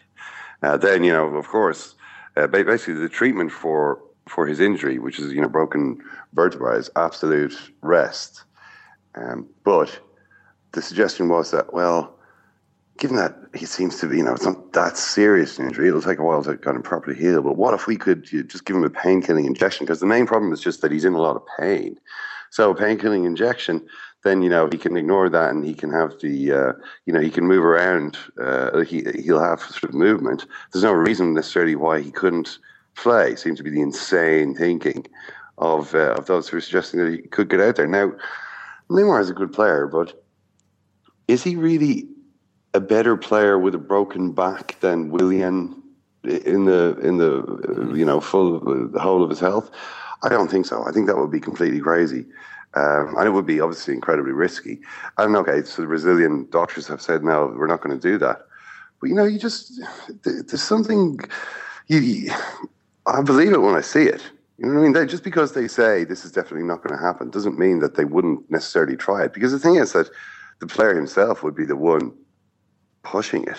uh, 0.64 0.78
then 0.78 1.04
you 1.04 1.14
know, 1.14 1.28
of 1.28 1.48
course, 1.48 1.96
uh, 2.36 2.48
basically 2.48 2.96
the 2.96 3.10
treatment 3.10 3.52
for 3.52 4.02
for 4.28 4.48
his 4.48 4.60
injury, 4.60 5.00
which 5.00 5.20
is 5.20 5.32
you 5.32 5.42
know 5.42 5.48
broken 5.48 6.02
vertebrae, 6.34 6.78
is 6.78 6.90
absolute 6.96 7.56
rest. 7.82 8.44
Um, 9.16 9.48
but 9.64 10.00
the 10.74 10.82
suggestion 10.82 11.30
was 11.30 11.52
that 11.52 11.74
well, 11.74 12.16
given 12.98 13.16
that 13.18 13.36
he 13.56 13.66
seems 13.66 14.00
to 14.00 14.08
be, 14.08 14.18
you 14.18 14.24
know, 14.24 14.34
it's 14.34 14.46
not 14.46 14.74
that 14.74 14.98
serious 14.98 15.58
an 15.58 15.68
injury, 15.68 15.88
it'll 15.88 16.02
take 16.02 16.20
a 16.20 16.24
while 16.24 16.44
to 16.44 16.58
kind 16.58 16.78
of 16.78 16.84
properly 16.84 17.18
heal. 17.18 17.42
But 17.42 17.58
what 17.58 17.74
if 17.74 17.88
we 17.88 17.96
could 17.96 18.24
just 18.24 18.66
give 18.66 18.76
him 18.76 18.84
a 18.84 18.90
pain 18.90 19.22
killing 19.22 19.46
injection? 19.46 19.86
Because 19.86 20.00
the 20.00 20.06
main 20.06 20.28
problem 20.28 20.52
is 20.52 20.62
just 20.62 20.82
that 20.82 20.92
he's 20.92 21.06
in 21.06 21.14
a 21.14 21.22
lot 21.22 21.36
of 21.36 21.44
pain. 21.60 22.00
So 22.50 22.72
a 22.72 22.76
pain 22.76 23.00
killing 23.00 23.26
injection, 23.26 23.86
then 24.24 24.42
you 24.42 24.50
know 24.50 24.70
he 24.72 24.78
can 24.78 24.96
ignore 24.96 25.30
that 25.30 25.50
and 25.50 25.66
he 25.66 25.74
can 25.74 25.92
have 25.92 26.20
the, 26.22 26.52
uh, 26.52 26.74
you 27.06 27.14
know, 27.14 27.20
he 27.20 27.32
can 27.32 27.46
move 27.46 27.64
around. 27.64 28.18
Uh, 28.40 28.82
he 28.82 29.04
he'll 29.24 29.42
have 29.42 29.62
sort 29.62 29.86
of 29.86 29.94
movement. 29.94 30.46
There's 30.72 30.84
no 30.84 30.94
reason 30.94 31.34
necessarily 31.34 31.76
why 31.76 32.02
he 32.02 32.12
couldn't 32.12 32.60
play. 32.96 33.36
Seems 33.36 33.58
to 33.58 33.64
be 33.64 33.72
the 33.72 33.82
insane 33.82 34.56
thinking 34.56 35.06
of 35.58 35.94
uh, 35.96 36.14
of 36.14 36.28
those 36.28 36.48
who 36.48 36.58
are 36.58 36.62
suggesting 36.62 37.00
that 37.00 37.12
he 37.12 37.18
could 37.28 37.50
get 37.50 37.60
out 37.60 37.76
there. 37.76 37.88
Now, 37.88 38.12
Neymar 38.90 39.22
is 39.22 39.30
a 39.30 39.34
good 39.34 39.52
player, 39.52 39.88
but 39.88 40.23
is 41.28 41.44
he 41.44 41.56
really 41.56 42.08
a 42.74 42.80
better 42.80 43.16
player 43.16 43.60
with 43.60 43.76
a 43.76 43.80
broken 43.80 44.32
back 44.32 44.80
than 44.80 45.10
Willian 45.10 45.82
in 46.24 46.66
the 46.66 46.98
in 47.02 47.18
the 47.18 47.44
uh, 47.44 47.94
you 47.94 48.06
know 48.06 48.20
full 48.20 48.60
the 48.88 49.00
whole 49.00 49.24
of 49.24 49.30
his 49.30 49.40
health? 49.40 49.70
I 50.24 50.30
don't 50.30 50.50
think 50.50 50.66
so. 50.66 50.86
I 50.88 50.92
think 50.92 51.08
that 51.08 51.18
would 51.18 51.32
be 51.32 51.40
completely 51.40 51.80
crazy. 51.80 52.26
Um, 52.76 53.16
and 53.18 53.28
it 53.28 53.32
would 53.32 53.46
be 53.46 53.60
obviously 53.60 53.94
incredibly 53.94 54.32
risky. 54.32 54.80
And 55.18 55.36
okay, 55.36 55.64
so 55.64 55.82
the 55.84 55.88
Brazilian 55.88 56.48
doctors 56.50 56.88
have 56.88 57.02
said, 57.02 57.24
no, 57.24 57.54
we're 57.56 57.68
not 57.68 57.82
going 57.82 58.00
to 58.00 58.02
do 58.02 58.18
that. 58.18 58.48
But 59.00 59.10
you 59.10 59.16
know, 59.16 59.26
you 59.26 59.38
just, 59.38 59.80
there's 60.24 60.64
something, 60.64 61.20
you, 61.88 62.32
I 63.06 63.22
believe 63.22 63.52
it 63.52 63.62
when 63.62 63.76
I 63.76 63.82
see 63.82 64.04
it. 64.04 64.24
You 64.58 64.68
know 64.68 64.76
what 64.76 64.80
I 64.80 64.84
mean? 64.84 64.94
They, 64.94 65.06
just 65.06 65.24
because 65.24 65.54
they 65.54 65.68
say 65.68 66.04
this 66.04 66.26
is 66.26 66.32
definitely 66.32 66.66
not 66.66 66.82
going 66.82 66.98
to 66.98 67.04
happen 67.04 67.30
doesn't 67.30 67.60
mean 67.60 67.80
that 67.80 67.96
they 67.96 68.06
wouldn't 68.06 68.50
necessarily 68.50 68.96
try 68.96 69.24
it. 69.24 69.34
Because 69.34 69.52
the 69.52 69.60
thing 69.60 69.76
is 69.76 69.94
that 69.94 70.10
the 70.64 70.74
player 70.74 70.96
himself 70.96 71.44
would 71.44 71.56
be 71.56 71.66
the 71.66 71.76
one 71.76 72.14
pushing 73.04 73.44
it. 73.44 73.58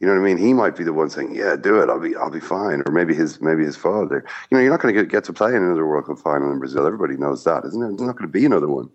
You 0.00 0.06
know 0.06 0.12
what 0.12 0.20
I 0.20 0.24
mean? 0.24 0.36
He 0.36 0.52
might 0.52 0.76
be 0.76 0.84
the 0.84 0.92
one 0.92 1.08
saying, 1.08 1.34
"Yeah, 1.34 1.56
do 1.56 1.80
it. 1.80 1.88
I'll 1.88 1.98
be, 1.98 2.14
I'll 2.14 2.30
be 2.30 2.40
fine." 2.40 2.82
Or 2.84 2.92
maybe 2.92 3.14
his, 3.14 3.40
maybe 3.40 3.64
his 3.64 3.76
father. 3.76 4.22
You 4.50 4.56
know, 4.56 4.62
you're 4.62 4.70
not 4.70 4.82
going 4.82 4.94
to 4.94 5.04
get, 5.06 5.24
to 5.24 5.32
play 5.32 5.50
in 5.50 5.62
another 5.62 5.86
World 5.86 6.06
Cup 6.06 6.18
final 6.18 6.52
in 6.52 6.58
Brazil. 6.58 6.86
Everybody 6.86 7.16
knows 7.16 7.44
that, 7.44 7.64
isn't 7.64 7.82
it? 7.82 7.86
There's 7.96 8.02
not 8.02 8.16
going 8.16 8.28
to 8.30 8.38
be 8.38 8.44
another 8.44 8.68
one. 8.68 8.90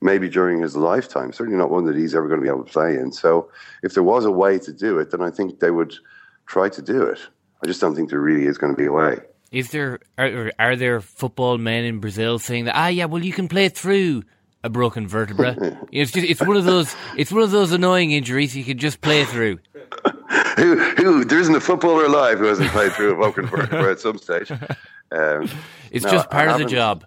Maybe 0.00 0.28
during 0.28 0.60
his 0.60 0.76
lifetime. 0.76 1.32
Certainly 1.32 1.58
not 1.58 1.70
one 1.70 1.86
that 1.86 1.96
he's 1.96 2.14
ever 2.14 2.28
going 2.28 2.38
to 2.38 2.44
be 2.44 2.48
able 2.48 2.64
to 2.64 2.70
play 2.70 2.94
in. 2.94 3.10
So, 3.10 3.50
if 3.82 3.94
there 3.94 4.04
was 4.04 4.24
a 4.24 4.30
way 4.30 4.60
to 4.60 4.72
do 4.72 5.00
it, 5.00 5.10
then 5.10 5.20
I 5.20 5.30
think 5.30 5.58
they 5.58 5.72
would 5.72 5.94
try 6.46 6.68
to 6.68 6.82
do 6.82 7.02
it. 7.02 7.18
I 7.62 7.66
just 7.66 7.80
don't 7.80 7.96
think 7.96 8.10
there 8.10 8.20
really 8.20 8.46
is 8.46 8.56
going 8.56 8.72
to 8.72 8.76
be 8.76 8.86
a 8.86 8.92
way. 8.92 9.18
Is 9.50 9.70
there 9.70 9.98
are, 10.16 10.52
are 10.60 10.76
there 10.76 11.00
football 11.00 11.58
men 11.58 11.84
in 11.84 11.98
Brazil 11.98 12.38
saying 12.38 12.66
that? 12.66 12.76
Ah, 12.76 12.88
yeah, 12.88 13.06
well, 13.06 13.24
you 13.24 13.32
can 13.32 13.48
play 13.48 13.68
through 13.68 14.22
a 14.64 14.70
broken 14.70 15.06
vertebra. 15.06 15.54
it's 15.92 16.10
just 16.10 16.26
it's 16.26 16.40
one 16.40 16.56
of 16.56 16.64
those 16.64 16.96
it's 17.16 17.30
one 17.30 17.42
of 17.42 17.52
those 17.52 17.70
annoying 17.70 18.10
injuries 18.10 18.56
you 18.56 18.64
can 18.64 18.78
just 18.78 19.00
play 19.00 19.24
through. 19.24 19.60
who, 20.56 20.76
who, 20.76 21.24
there 21.24 21.38
isn't 21.38 21.54
a 21.54 21.60
footballer 21.60 22.06
alive 22.06 22.38
who 22.38 22.46
hasn't 22.46 22.70
played 22.70 22.92
through 22.92 23.12
a 23.12 23.16
broken 23.16 23.46
vertebra 23.46 23.92
at 23.92 24.00
some 24.00 24.18
stage. 24.18 24.50
Um, 25.12 25.48
It's 25.90 26.04
no, 26.04 26.10
just 26.10 26.30
part 26.30 26.48
of 26.48 26.58
the 26.58 26.64
job. 26.64 27.04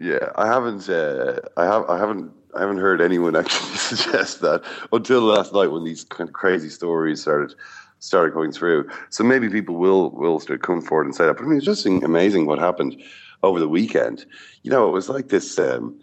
Yeah, 0.00 0.30
I 0.34 0.46
haven't. 0.46 0.88
Uh, 0.88 1.40
I 1.56 1.64
have. 1.64 1.84
I 1.88 1.98
haven't. 1.98 2.32
I 2.56 2.60
haven't 2.60 2.78
heard 2.78 3.00
anyone 3.00 3.36
actually 3.40 3.76
suggest 3.76 4.40
that 4.40 4.64
until 4.92 5.20
last 5.20 5.52
night 5.52 5.68
when 5.68 5.84
these 5.84 6.04
kind 6.04 6.28
of 6.28 6.34
crazy 6.34 6.70
stories 6.70 7.20
started 7.20 7.54
started 7.98 8.32
going 8.32 8.50
through. 8.50 8.88
So 9.10 9.22
maybe 9.22 9.48
people 9.50 9.76
will 9.76 10.10
will 10.10 10.40
sort 10.40 10.58
of 10.58 10.62
come 10.62 10.80
forward 10.80 11.06
and 11.06 11.14
say 11.14 11.26
that. 11.26 11.36
But 11.36 11.44
I 11.44 11.46
mean, 11.46 11.58
it's 11.58 11.66
just 11.66 11.86
amazing 11.86 12.46
what 12.46 12.58
happened 12.58 13.00
over 13.42 13.60
the 13.60 13.68
weekend. 13.68 14.24
You 14.62 14.70
know, 14.70 14.88
it 14.88 14.92
was 14.92 15.08
like 15.10 15.28
this. 15.28 15.58
Um, 15.58 16.00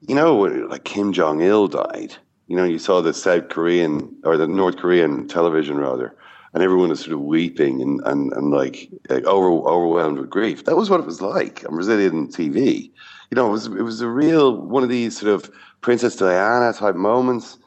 you 0.00 0.14
know, 0.14 0.36
like 0.36 0.84
Kim 0.84 1.12
Jong 1.12 1.40
Il 1.40 1.68
died. 1.68 2.14
You 2.46 2.56
know, 2.56 2.64
you 2.64 2.78
saw 2.78 3.00
the 3.00 3.12
South 3.12 3.48
Korean 3.48 4.16
or 4.24 4.36
the 4.36 4.46
North 4.46 4.76
Korean 4.76 5.28
television 5.28 5.76
rather 5.76 6.16
and 6.54 6.62
everyone 6.62 6.90
is 6.90 7.00
sort 7.00 7.12
of 7.12 7.20
weeping 7.20 7.82
and 7.82 8.00
and, 8.04 8.32
and 8.32 8.50
like, 8.50 8.88
like 9.08 9.24
over, 9.24 9.48
overwhelmed 9.68 10.18
with 10.18 10.30
grief. 10.30 10.64
That 10.64 10.76
was 10.76 10.90
what 10.90 11.00
it 11.00 11.06
was 11.06 11.20
like 11.20 11.64
on 11.68 11.74
Brazilian 11.74 12.28
TV. 12.28 12.90
You 13.30 13.34
know, 13.34 13.48
it 13.48 13.52
was 13.52 13.66
it 13.66 13.82
was 13.82 14.00
a 14.00 14.08
real 14.08 14.56
one 14.56 14.82
of 14.82 14.88
these 14.88 15.18
sort 15.18 15.32
of 15.32 15.50
Princess 15.80 16.16
Diana 16.16 16.72
type 16.72 16.96
moments, 16.96 17.58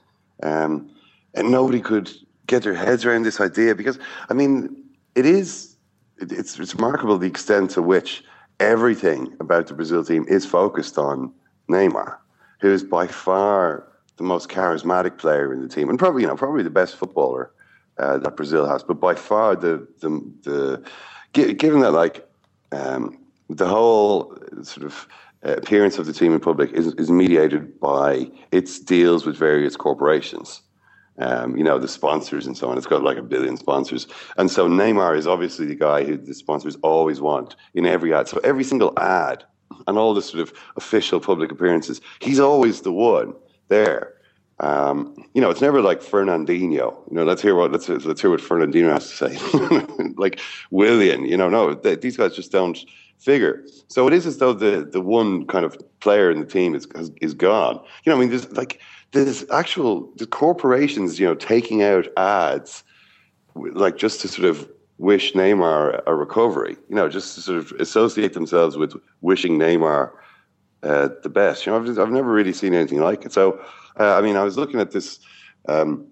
um, 0.44 0.90
and 1.34 1.52
nobody 1.52 1.80
could 1.80 2.12
get 2.48 2.64
their 2.64 2.74
heads 2.74 3.06
around 3.06 3.24
this 3.24 3.40
idea 3.40 3.76
because 3.76 4.00
I 4.30 4.34
mean, 4.34 4.76
it 5.16 5.26
is 5.26 5.76
it's 6.18 6.60
it's 6.60 6.74
remarkable 6.74 7.18
the 7.18 7.28
extent 7.28 7.72
to 7.72 7.82
which 7.82 8.24
everything 8.60 9.34
about 9.40 9.68
the 9.68 9.74
Brazil 9.74 10.04
team 10.04 10.26
is 10.28 10.46
focused 10.46 10.98
on 10.98 11.32
Neymar, 11.70 12.18
who 12.60 12.72
is 12.72 12.84
by 12.84 13.08
far 13.08 13.88
the 14.18 14.24
most 14.24 14.50
charismatic 14.50 15.18
player 15.18 15.54
in 15.54 15.62
the 15.62 15.68
team, 15.68 15.90
and 15.90 15.98
probably 15.98 16.22
you 16.24 16.28
know 16.28 16.36
probably 16.36 16.64
the 16.64 16.70
best 16.70 16.96
footballer 16.96 17.52
uh, 17.98 18.18
that 18.18 18.36
Brazil 18.36 18.68
has, 18.68 18.84
but 18.84 19.00
by 19.00 19.16
far 19.16 19.56
the 19.56 19.88
the, 20.00 20.10
the 20.44 20.84
given 21.34 21.82
that 21.82 21.92
like 21.92 22.28
um, 22.72 23.18
the 23.50 23.68
whole 23.68 24.38
sort 24.64 24.86
of 24.86 25.08
uh, 25.46 25.54
appearance 25.54 25.98
of 25.98 26.06
the 26.06 26.14
team 26.14 26.34
in 26.34 26.40
public 26.40 26.72
is, 26.72 26.94
is 26.96 27.10
mediated 27.10 27.80
by 27.80 28.30
its 28.52 28.80
deals 28.80 29.26
with 29.26 29.36
various 29.36 29.76
corporations. 29.76 30.62
Um, 31.18 31.58
you 31.58 31.64
know, 31.64 31.78
the 31.78 31.88
sponsors 31.88 32.48
and 32.48 32.58
so 32.58 32.70
on. 32.70 32.78
It's 32.78 32.88
got 32.88 33.04
like 33.04 33.18
a 33.18 33.24
billion 33.24 33.58
sponsors. 33.58 34.08
And 34.38 34.50
so 34.50 34.68
Neymar 34.68 35.18
is 35.18 35.28
obviously 35.28 35.66
the 35.66 35.76
guy 35.76 36.04
who 36.04 36.18
the 36.18 36.34
sponsors 36.34 36.78
always 36.84 37.22
want 37.22 37.56
in 37.74 37.86
every 37.86 38.14
ad. 38.14 38.28
So 38.28 38.40
every 38.44 38.64
single 38.64 38.98
ad 38.98 39.44
and 39.88 39.98
all 39.98 40.14
the 40.14 40.22
sort 40.22 40.42
of 40.42 40.54
official 40.76 41.20
public 41.20 41.52
appearances, 41.52 42.02
he's 42.20 42.40
always 42.40 42.82
the 42.82 42.92
one 42.92 43.34
there. 43.68 44.14
Um, 44.60 45.16
you 45.34 45.42
know, 45.42 45.50
it's 45.50 45.62
never 45.62 45.82
like 45.82 46.02
Fernandinho. 46.02 46.72
You 46.72 47.04
know, 47.10 47.24
let's 47.24 47.42
hear 47.42 47.56
what 47.56 47.72
let's 47.72 47.90
let's 47.90 48.22
hear 48.22 48.30
what 48.30 48.42
Fernandinho 48.42 48.92
has 48.92 49.10
to 49.10 49.16
say. 49.16 50.14
like 50.18 50.40
Willian, 50.70 51.26
you 51.26 51.36
know, 51.36 51.50
no, 51.50 51.74
they, 51.74 51.96
these 51.96 52.16
guys 52.16 52.36
just 52.36 52.52
don't 52.52 52.78
figure. 53.18 53.64
So 53.88 54.08
it 54.08 54.14
is 54.14 54.28
as 54.28 54.38
though 54.38 54.54
the 54.54 54.88
the 54.90 55.02
one 55.02 55.48
kind 55.48 55.66
of 55.66 55.78
player 56.00 56.30
in 56.30 56.40
the 56.40 56.46
team 56.46 56.76
is 56.76 56.88
is 57.22 57.34
gone. 57.34 57.82
You 58.04 58.12
know, 58.12 58.18
I 58.18 58.20
mean, 58.20 58.30
there's 58.30 58.52
like 58.52 58.80
there's 59.12 59.50
actual 59.50 60.12
the 60.18 60.28
corporations, 60.28 61.20
you 61.20 61.26
know, 61.26 61.36
taking 61.36 61.82
out 61.82 62.08
ads, 62.18 62.84
like 63.56 63.98
just 63.98 64.22
to 64.22 64.28
sort 64.28 64.48
of 64.48 64.70
wish 65.02 65.34
Neymar 65.34 66.04
a 66.06 66.16
recovery. 66.16 66.78
You 66.88 66.96
know, 66.96 67.10
just 67.10 67.34
to 67.36 67.42
sort 67.42 67.58
of 67.58 67.72
associate 67.80 68.34
themselves 68.34 68.78
with 68.78 68.94
wishing 69.22 69.58
Neymar 69.58 70.12
uh, 70.84 71.10
the 71.24 71.30
best. 71.30 71.66
You 71.66 71.72
know, 71.72 71.80
I've, 71.80 72.00
I've 72.00 72.12
never 72.12 72.32
really 72.32 72.54
seen 72.54 72.76
anything 72.76 73.00
like 73.00 73.26
it. 73.26 73.34
So, 73.34 73.60
uh, 74.00 74.16
I 74.16 74.22
mean, 74.22 74.38
I 74.38 74.44
was 74.44 74.58
looking 74.58 74.80
at 74.80 74.92
this. 74.92 75.20
Um, 75.68 76.08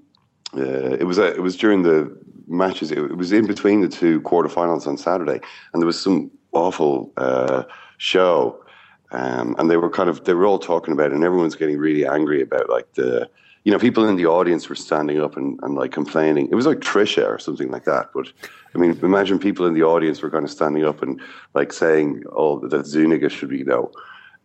uh, 0.58 0.98
it 1.00 1.06
was 1.06 1.20
it 1.20 1.44
was 1.44 1.56
during 1.56 1.84
the 1.84 2.18
matches. 2.48 2.92
It, 2.92 2.98
it, 2.98 3.18
was 3.18 3.32
in 3.32 3.46
between 3.46 3.82
the 3.82 3.88
two 3.88 4.22
quarterfinals 4.22 4.88
on 4.88 4.98
Saturday, 4.98 5.40
and 5.72 5.82
there 5.82 5.88
was 5.88 6.02
some 6.02 6.32
awful 6.52 7.14
uh, 7.18 7.64
show. 7.98 8.64
Um, 9.12 9.56
and 9.58 9.72
they 9.72 9.78
were 9.78 9.90
kind 9.90 10.10
of 10.10 10.24
they 10.26 10.34
were 10.34 10.46
all 10.46 10.60
talking 10.60 10.94
about 10.94 11.08
it, 11.08 11.14
and 11.14 11.24
everyone's 11.24 11.56
getting 11.56 11.78
really 11.78 12.08
angry 12.08 12.42
about 12.42 12.70
like 12.70 12.94
the 12.94 13.30
you 13.64 13.72
know 13.72 13.80
people 13.80 14.08
in 14.08 14.16
the 14.16 14.26
audience 14.26 14.70
were 14.70 14.76
standing 14.76 15.22
up 15.22 15.38
and, 15.38 15.60
and 15.64 15.76
like 15.76 15.92
complaining. 15.92 16.48
It 16.52 16.56
was 16.56 16.66
like 16.66 16.80
Trisha 16.80 17.28
or 17.28 17.40
something 17.40 17.72
like 17.72 17.86
that. 17.86 18.10
But 18.14 18.32
I 18.74 18.78
mean, 18.78 18.98
imagine 19.02 19.40
people 19.40 19.66
in 19.66 19.74
the 19.74 19.84
audience 19.84 20.22
were 20.22 20.30
kind 20.30 20.46
of 20.46 20.52
standing 20.52 20.86
up 20.86 21.02
and 21.02 21.22
like 21.54 21.74
saying, 21.74 22.24
"Oh, 22.32 22.60
that 22.68 22.86
Zuniga 22.86 23.30
should 23.30 23.50
be 23.50 23.60
you 23.60 23.66
know 23.66 23.92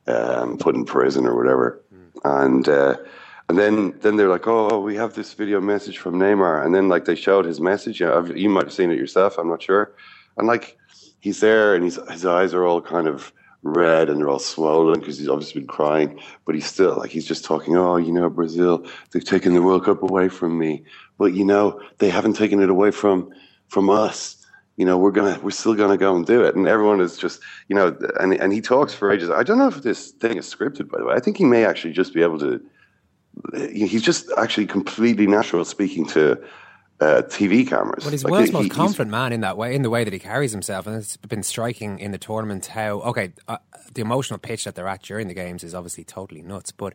um, 0.06 0.58
put 0.58 0.74
in 0.74 0.84
prison 0.84 1.26
or 1.26 1.36
whatever," 1.36 1.80
mm. 1.94 2.44
and. 2.44 2.68
Uh, 2.68 2.96
and 3.48 3.58
then, 3.58 3.94
then 4.00 4.16
they're 4.16 4.30
like, 4.30 4.46
"Oh, 4.46 4.80
we 4.80 4.96
have 4.96 5.12
this 5.12 5.34
video 5.34 5.60
message 5.60 5.98
from 5.98 6.14
Neymar," 6.14 6.64
and 6.64 6.74
then 6.74 6.88
like 6.88 7.04
they 7.04 7.14
showed 7.14 7.44
his 7.44 7.60
message. 7.60 8.00
You, 8.00 8.06
know, 8.06 8.24
you 8.24 8.48
might 8.48 8.64
have 8.64 8.72
seen 8.72 8.90
it 8.90 8.96
yourself. 8.98 9.36
I'm 9.36 9.50
not 9.50 9.62
sure. 9.62 9.92
And 10.38 10.46
like 10.46 10.78
he's 11.20 11.40
there, 11.40 11.74
and 11.74 11.84
his 11.84 11.98
his 12.10 12.24
eyes 12.24 12.54
are 12.54 12.64
all 12.64 12.80
kind 12.80 13.06
of 13.06 13.34
red 13.64 14.08
and 14.08 14.20
they're 14.20 14.28
all 14.28 14.38
swollen 14.38 15.00
because 15.00 15.18
he's 15.18 15.28
obviously 15.28 15.62
been 15.62 15.68
crying. 15.68 16.20
But 16.44 16.54
he's 16.54 16.66
still 16.66 16.96
like 16.96 17.10
he's 17.10 17.26
just 17.26 17.44
talking. 17.44 17.76
Oh, 17.76 17.96
you 17.96 18.12
know, 18.12 18.30
Brazil, 18.30 18.86
they've 19.10 19.24
taken 19.24 19.54
the 19.54 19.62
World 19.62 19.84
Cup 19.84 20.02
away 20.02 20.28
from 20.28 20.56
me, 20.58 20.84
but 21.18 21.32
you 21.34 21.44
know, 21.44 21.80
they 21.98 22.10
haven't 22.10 22.34
taken 22.34 22.62
it 22.62 22.70
away 22.70 22.92
from 22.92 23.30
from 23.68 23.90
us. 23.90 24.36
You 24.76 24.84
know, 24.84 24.98
we're 24.98 25.12
gonna 25.12 25.40
we're 25.42 25.50
still 25.50 25.74
gonna 25.74 25.96
go 25.96 26.14
and 26.14 26.26
do 26.26 26.44
it. 26.44 26.54
And 26.54 26.68
everyone 26.68 27.00
is 27.00 27.16
just 27.16 27.40
you 27.68 27.74
know, 27.74 27.96
and 28.20 28.34
and 28.34 28.52
he 28.52 28.60
talks 28.60 28.94
for 28.94 29.10
ages. 29.10 29.30
I 29.30 29.42
don't 29.42 29.58
know 29.58 29.68
if 29.68 29.82
this 29.82 30.10
thing 30.12 30.36
is 30.36 30.52
scripted, 30.52 30.90
by 30.90 30.98
the 30.98 31.06
way. 31.06 31.14
I 31.14 31.20
think 31.20 31.38
he 31.38 31.44
may 31.44 31.64
actually 31.64 31.92
just 31.92 32.14
be 32.14 32.22
able 32.22 32.38
to. 32.38 32.60
He's 33.72 34.02
just 34.02 34.30
actually 34.36 34.66
completely 34.66 35.26
natural 35.26 35.64
speaking 35.64 36.06
to 36.06 36.40
uh, 37.00 37.22
TV 37.26 37.66
cameras. 37.66 38.04
Well, 38.04 38.12
he's 38.12 38.24
like, 38.24 38.30
world's 38.30 38.52
most 38.52 38.70
confident 38.70 39.10
man 39.10 39.32
in 39.32 39.40
that 39.40 39.56
way, 39.56 39.74
in 39.74 39.82
the 39.82 39.90
way 39.90 40.04
that 40.04 40.12
he 40.12 40.18
carries 40.18 40.52
himself, 40.52 40.86
and 40.86 40.96
it's 40.96 41.16
been 41.16 41.42
striking 41.42 41.98
in 41.98 42.12
the 42.12 42.18
tournament. 42.18 42.66
How 42.66 43.00
okay, 43.00 43.32
uh, 43.48 43.58
the 43.92 44.00
emotional 44.00 44.38
pitch 44.38 44.64
that 44.64 44.74
they're 44.74 44.88
at 44.88 45.02
during 45.02 45.28
the 45.28 45.34
games 45.34 45.64
is 45.64 45.74
obviously 45.74 46.04
totally 46.04 46.42
nuts, 46.42 46.72
but 46.72 46.94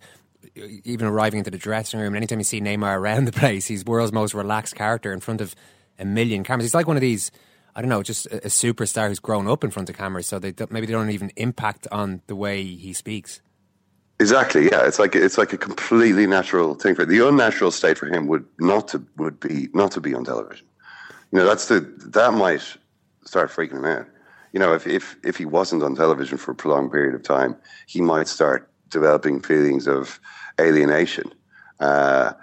even 0.56 1.08
arriving 1.08 1.40
into 1.40 1.52
the 1.52 1.58
dressing 1.58 2.00
room, 2.00 2.16
anytime 2.16 2.40
you 2.40 2.46
see 2.46 2.62
Neymar 2.62 2.98
around 2.98 3.26
the 3.32 3.32
place, 3.32 3.68
he's 3.68 3.86
world's 3.86 4.14
most 4.14 4.34
relaxed 4.34 4.76
character 4.76 5.12
in 5.12 5.20
front 5.20 5.42
of 5.42 5.56
a 5.98 6.06
million 6.06 6.44
cameras. 6.44 6.66
He's 6.66 6.76
like 6.76 6.88
one 6.88 6.98
of 6.98 7.02
these. 7.02 7.32
I 7.76 7.82
don't 7.82 7.90
know, 7.90 8.02
just 8.02 8.26
a, 8.26 8.38
a 8.38 8.50
superstar 8.50 9.10
who's 9.10 9.20
grown 9.20 9.48
up 9.48 9.64
in 9.64 9.70
front 9.70 9.90
of 9.90 9.98
cameras, 9.98 10.28
so 10.28 10.40
they 10.40 10.54
maybe 10.70 10.88
they 10.88 10.94
don't 10.94 11.12
even 11.12 11.32
impact 11.36 11.88
on 11.92 12.22
the 12.28 12.36
way 12.36 12.64
he 12.64 12.94
speaks. 12.94 13.42
Exactly. 14.20 14.66
Yeah, 14.66 14.86
it's 14.86 15.00
like 15.00 15.16
it's 15.16 15.38
like 15.38 15.54
a 15.54 15.58
completely 15.58 16.28
natural 16.28 16.76
thing 16.76 16.94
for 16.94 17.06
the 17.06 17.26
unnatural 17.26 17.72
state 17.72 17.98
for 17.98 18.08
him 18.08 18.28
would 18.28 18.46
not 18.60 18.90
to 18.90 19.06
would 19.18 19.40
be 19.40 19.70
not 19.74 19.92
to 19.92 20.02
be 20.02 20.14
on 20.14 20.26
television. 20.26 20.66
You 21.32 21.40
know, 21.40 21.46
that's 21.46 21.68
the 21.68 21.80
that 22.08 22.34
might 22.34 22.62
start 23.26 23.50
freaking 23.50 23.78
him 23.78 23.86
out. 23.86 24.08
You 24.52 24.60
know, 24.60 24.74
if 24.74 24.86
if 24.86 25.16
if 25.24 25.38
he 25.38 25.46
wasn't 25.46 25.84
on 25.84 25.96
television 25.96 26.38
for 26.38 26.52
a 26.52 26.56
prolonged 26.56 26.92
period 26.92 27.16
of 27.16 27.24
time, 27.24 27.56
he 27.88 28.02
might 28.02 28.28
start 28.28 28.70
developing 28.90 29.42
feelings 29.42 29.88
of 29.88 30.20
alienation. 30.60 31.34
Uh, 31.80 32.34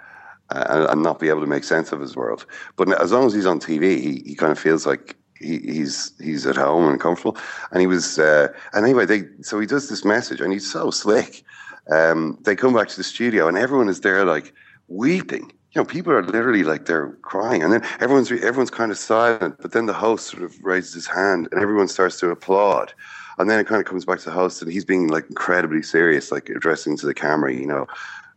and, 0.49 0.85
and, 0.89 1.03
not 1.03 1.19
be 1.19 1.29
able 1.29 1.41
to 1.41 1.45
make 1.45 1.63
sense 1.63 1.91
of 1.91 1.99
his 1.99 2.15
world. 2.15 2.45
But 2.77 2.99
as 3.01 3.11
long 3.11 3.25
as 3.25 3.33
he's 3.33 3.45
on 3.45 3.59
TV, 3.59 3.99
he, 3.99 4.23
he 4.25 4.33
kind 4.33 4.51
of 4.51 4.57
feels 4.57 4.85
like 4.85 5.15
he, 5.39 5.59
he's 5.59 6.13
he's 6.19 6.47
at 6.47 6.55
home 6.55 6.87
and 6.87 6.99
comfortable. 6.99 7.37
And 7.71 7.81
he 7.81 7.85
was, 7.85 8.17
uh, 8.17 8.47
and 8.73 8.83
anyway, 8.85 9.05
they 9.05 9.25
so 9.41 9.59
he 9.59 9.67
does 9.67 9.89
this 9.89 10.03
message, 10.05 10.41
and 10.41 10.51
he's 10.51 10.71
so 10.71 10.89
slick 10.89 11.43
um, 11.91 12.37
they 12.41 12.55
come 12.55 12.73
back 12.73 12.87
to 12.89 12.97
the 12.97 13.03
studio 13.03 13.47
and 13.47 13.57
everyone 13.57 13.89
is 13.89 14.01
there 14.01 14.25
like 14.25 14.53
weeping. 14.87 15.51
You 15.73 15.81
know, 15.81 15.85
people 15.85 16.13
are 16.13 16.23
literally 16.23 16.63
like 16.63 16.85
they're 16.85 17.11
crying, 17.21 17.61
and 17.61 17.71
then 17.71 17.83
everyone's 17.99 18.31
everyone's 18.31 18.71
kind 18.71 18.91
of 18.91 18.97
silent. 18.97 19.57
But 19.61 19.73
then 19.73 19.85
the 19.85 19.93
host 19.93 20.27
sort 20.27 20.43
of 20.43 20.55
raises 20.63 20.93
his 20.93 21.07
hand, 21.07 21.49
and 21.51 21.61
everyone 21.61 21.87
starts 21.87 22.19
to 22.21 22.29
applaud. 22.29 22.93
And 23.37 23.49
then 23.49 23.59
it 23.59 23.67
kind 23.67 23.79
of 23.79 23.85
comes 23.85 24.05
back 24.05 24.19
to 24.19 24.25
the 24.25 24.31
host, 24.31 24.61
and 24.61 24.71
he's 24.71 24.85
being 24.85 25.09
like 25.09 25.25
incredibly 25.29 25.83
serious, 25.83 26.31
like 26.31 26.49
addressing 26.49 26.97
to 26.97 27.05
the 27.05 27.13
camera. 27.13 27.53
You 27.53 27.67
know, 27.67 27.85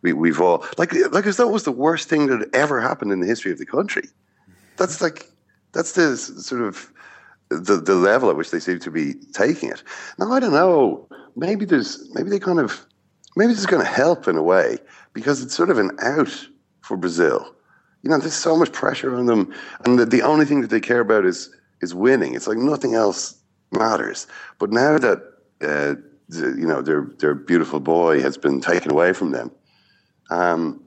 we, 0.02 0.12
we've 0.12 0.40
all 0.40 0.66
like 0.76 0.92
like 1.12 1.26
as 1.26 1.40
it 1.40 1.48
was 1.48 1.64
the 1.64 1.72
worst 1.72 2.08
thing 2.08 2.26
that 2.26 2.48
ever 2.52 2.80
happened 2.80 3.12
in 3.12 3.20
the 3.20 3.26
history 3.26 3.52
of 3.52 3.58
the 3.58 3.66
country. 3.66 4.08
That's 4.76 5.00
like 5.00 5.30
that's 5.72 5.92
the 5.92 6.16
sort 6.16 6.62
of 6.62 6.92
the 7.48 7.76
the 7.76 7.94
level 7.94 8.28
at 8.28 8.36
which 8.36 8.50
they 8.50 8.60
seem 8.60 8.80
to 8.80 8.90
be 8.90 9.14
taking 9.32 9.70
it. 9.70 9.82
Now 10.18 10.32
I 10.32 10.40
don't 10.40 10.52
know. 10.52 11.08
Maybe 11.36 11.64
there's 11.64 12.08
maybe 12.14 12.28
they 12.28 12.40
kind 12.40 12.58
of 12.58 12.84
maybe 13.36 13.52
this 13.52 13.60
is 13.60 13.66
going 13.66 13.84
to 13.84 13.90
help 13.90 14.28
in 14.28 14.36
a 14.36 14.42
way 14.42 14.78
because 15.12 15.42
it's 15.42 15.54
sort 15.54 15.70
of 15.70 15.78
an 15.78 15.90
out 16.00 16.48
for 16.82 16.96
Brazil. 16.96 17.54
You 18.02 18.10
know, 18.10 18.18
there's 18.18 18.34
so 18.34 18.56
much 18.56 18.72
pressure 18.72 19.14
on 19.14 19.26
them, 19.26 19.52
and 19.84 19.98
the, 19.98 20.06
the 20.06 20.22
only 20.22 20.46
thing 20.46 20.62
that 20.62 20.70
they 20.70 20.80
care 20.80 21.00
about 21.00 21.24
is 21.26 21.50
is 21.80 21.94
winning. 21.94 22.34
It's 22.34 22.46
like 22.46 22.58
nothing 22.58 22.94
else 22.94 23.40
matters. 23.72 24.26
But 24.58 24.70
now 24.70 24.98
that 24.98 25.18
uh, 25.60 25.94
the, 26.28 26.56
you 26.58 26.66
know 26.66 26.80
their 26.80 27.02
their 27.18 27.34
beautiful 27.34 27.80
boy 27.80 28.20
has 28.20 28.36
been 28.38 28.60
taken 28.60 28.90
away 28.90 29.12
from 29.12 29.32
them, 29.32 29.50
um, 30.30 30.82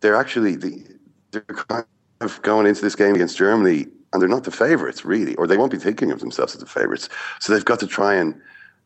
they're 0.00 0.16
actually 0.16 0.56
the, 0.56 0.84
they're 1.30 1.42
kind 1.42 1.86
of 2.20 2.40
going 2.42 2.66
into 2.66 2.82
this 2.82 2.94
game 2.94 3.14
against 3.14 3.38
Germany, 3.38 3.86
and 4.12 4.20
they're 4.20 4.28
not 4.28 4.44
the 4.44 4.50
favourites 4.50 5.04
really, 5.04 5.34
or 5.36 5.46
they 5.46 5.56
won't 5.56 5.72
be 5.72 5.78
thinking 5.78 6.10
of 6.10 6.20
themselves 6.20 6.54
as 6.54 6.60
the 6.60 6.66
favourites. 6.66 7.08
So 7.40 7.52
they've 7.54 7.64
got 7.64 7.80
to 7.80 7.86
try 7.86 8.14
and 8.14 8.38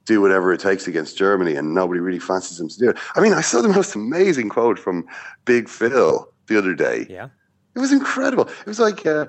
do 0.09 0.23
whatever 0.23 0.55
it 0.55 0.59
takes 0.59 0.89
against 0.89 1.19
Germany, 1.19 1.55
and 1.55 1.75
nobody 1.75 2.01
really 2.01 2.19
fancies 2.19 2.59
him 2.59 2.69
to 2.69 2.79
do 2.79 2.91
it. 2.91 2.97
I 3.15 3.21
mean, 3.21 3.35
I 3.35 3.43
saw 3.43 3.61
the 3.61 3.69
most 3.69 3.95
amazing 3.95 4.49
quote 4.49 4.79
from 4.79 5.07
Big 5.45 5.69
Phil 5.69 6.27
the 6.47 6.57
other 6.57 6.75
day. 6.75 7.07
Yeah, 7.11 7.29
it 7.77 7.79
was 7.79 7.93
incredible. 7.93 8.49
It 8.49 8.67
was 8.67 8.81
like, 8.81 9.05
uh, 9.05 9.27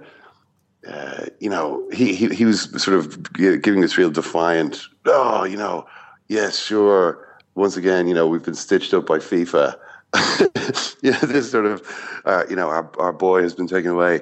uh, 0.88 1.25
you 1.41 1.50
know, 1.50 1.86
he, 1.91 2.15
he 2.15 2.29
he 2.29 2.45
was 2.45 2.62
sort 2.81 2.98
of 2.98 3.33
giving 3.33 3.81
this 3.81 3.98
real 3.98 4.09
defiant. 4.09 4.81
Oh, 5.05 5.43
you 5.43 5.57
know, 5.57 5.86
yes, 6.29 6.57
sure. 6.57 7.27
Once 7.55 7.75
again, 7.75 8.07
you 8.07 8.13
know, 8.13 8.25
we've 8.25 8.43
been 8.43 8.55
stitched 8.55 8.93
up 8.93 9.05
by 9.05 9.17
FIFA. 9.17 9.75
you 11.03 11.12
know, 11.12 11.19
this 11.19 11.51
sort 11.51 11.65
of, 11.65 12.21
uh, 12.24 12.45
you 12.50 12.55
know, 12.55 12.69
our 12.69 12.89
our 12.98 13.13
boy 13.13 13.41
has 13.41 13.53
been 13.53 13.67
taken 13.67 13.91
away, 13.91 14.21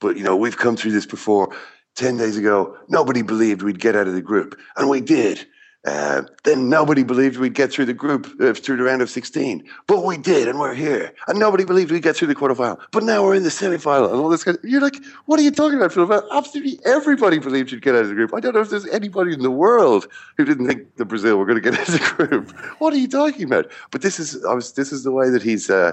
but 0.00 0.16
you 0.16 0.24
know, 0.24 0.34
we've 0.34 0.56
come 0.56 0.76
through 0.76 0.92
this 0.92 1.06
before. 1.06 1.54
Ten 1.96 2.16
days 2.16 2.38
ago, 2.38 2.78
nobody 2.88 3.20
believed 3.20 3.62
we'd 3.62 3.80
get 3.80 3.96
out 3.96 4.06
of 4.06 4.14
the 4.14 4.22
group, 4.22 4.58
and 4.76 4.88
we 4.88 5.00
did 5.00 5.44
Uh, 5.86 6.22
then 6.44 6.68
nobody 6.68 7.02
believed 7.02 7.38
we'd 7.38 7.54
get 7.54 7.72
through 7.72 7.86
the 7.86 7.94
group 7.94 8.26
uh, 8.38 8.52
through 8.52 8.76
the 8.76 8.82
round 8.82 9.00
of 9.00 9.08
16, 9.08 9.64
but 9.86 10.04
we 10.04 10.18
did, 10.18 10.46
and 10.46 10.60
we're 10.60 10.74
here. 10.74 11.10
And 11.26 11.38
nobody 11.38 11.64
believed 11.64 11.90
we'd 11.90 12.02
get 12.02 12.16
through 12.16 12.28
the 12.28 12.34
quarterfinal, 12.34 12.78
but 12.92 13.02
now 13.02 13.24
we're 13.24 13.34
in 13.34 13.44
the 13.44 13.50
semi-final, 13.50 14.10
and 14.10 14.20
all 14.20 14.28
this. 14.28 14.44
Kind 14.44 14.58
of, 14.58 14.64
you're 14.64 14.82
like, 14.82 14.96
what 15.24 15.40
are 15.40 15.42
you 15.42 15.50
talking 15.50 15.78
about, 15.78 15.92
Phil? 15.92 16.12
Absolutely 16.32 16.80
everybody 16.84 17.38
believed 17.38 17.72
you'd 17.72 17.82
get 17.82 17.94
out 17.94 18.02
of 18.02 18.08
the 18.08 18.14
group. 18.14 18.34
I 18.34 18.40
don't 18.40 18.54
know 18.54 18.60
if 18.60 18.68
there's 18.68 18.86
anybody 18.88 19.32
in 19.32 19.40
the 19.42 19.50
world 19.50 20.06
who 20.36 20.44
didn't 20.44 20.66
think 20.66 20.96
that 20.96 21.06
Brazil 21.06 21.38
were 21.38 21.46
going 21.46 21.62
to 21.62 21.70
get 21.70 21.80
out 21.80 21.88
of 21.88 21.94
the 21.94 22.26
group. 22.26 22.50
What 22.78 22.92
are 22.92 22.98
you 22.98 23.08
talking 23.08 23.44
about? 23.44 23.70
But 23.90 24.02
this 24.02 24.20
is, 24.20 24.44
I 24.44 24.52
was, 24.52 24.72
this 24.72 24.92
is 24.92 25.02
the 25.02 25.12
way 25.12 25.30
that 25.30 25.42
he's, 25.42 25.70
uh, 25.70 25.92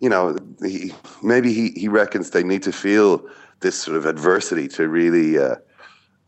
you 0.00 0.08
know, 0.08 0.36
he, 0.62 0.92
maybe 1.22 1.52
he 1.52 1.70
he 1.70 1.86
reckons 1.86 2.30
they 2.30 2.42
need 2.42 2.62
to 2.64 2.72
feel 2.72 3.24
this 3.60 3.76
sort 3.76 3.96
of 3.96 4.06
adversity 4.06 4.68
to 4.68 4.88
really. 4.88 5.38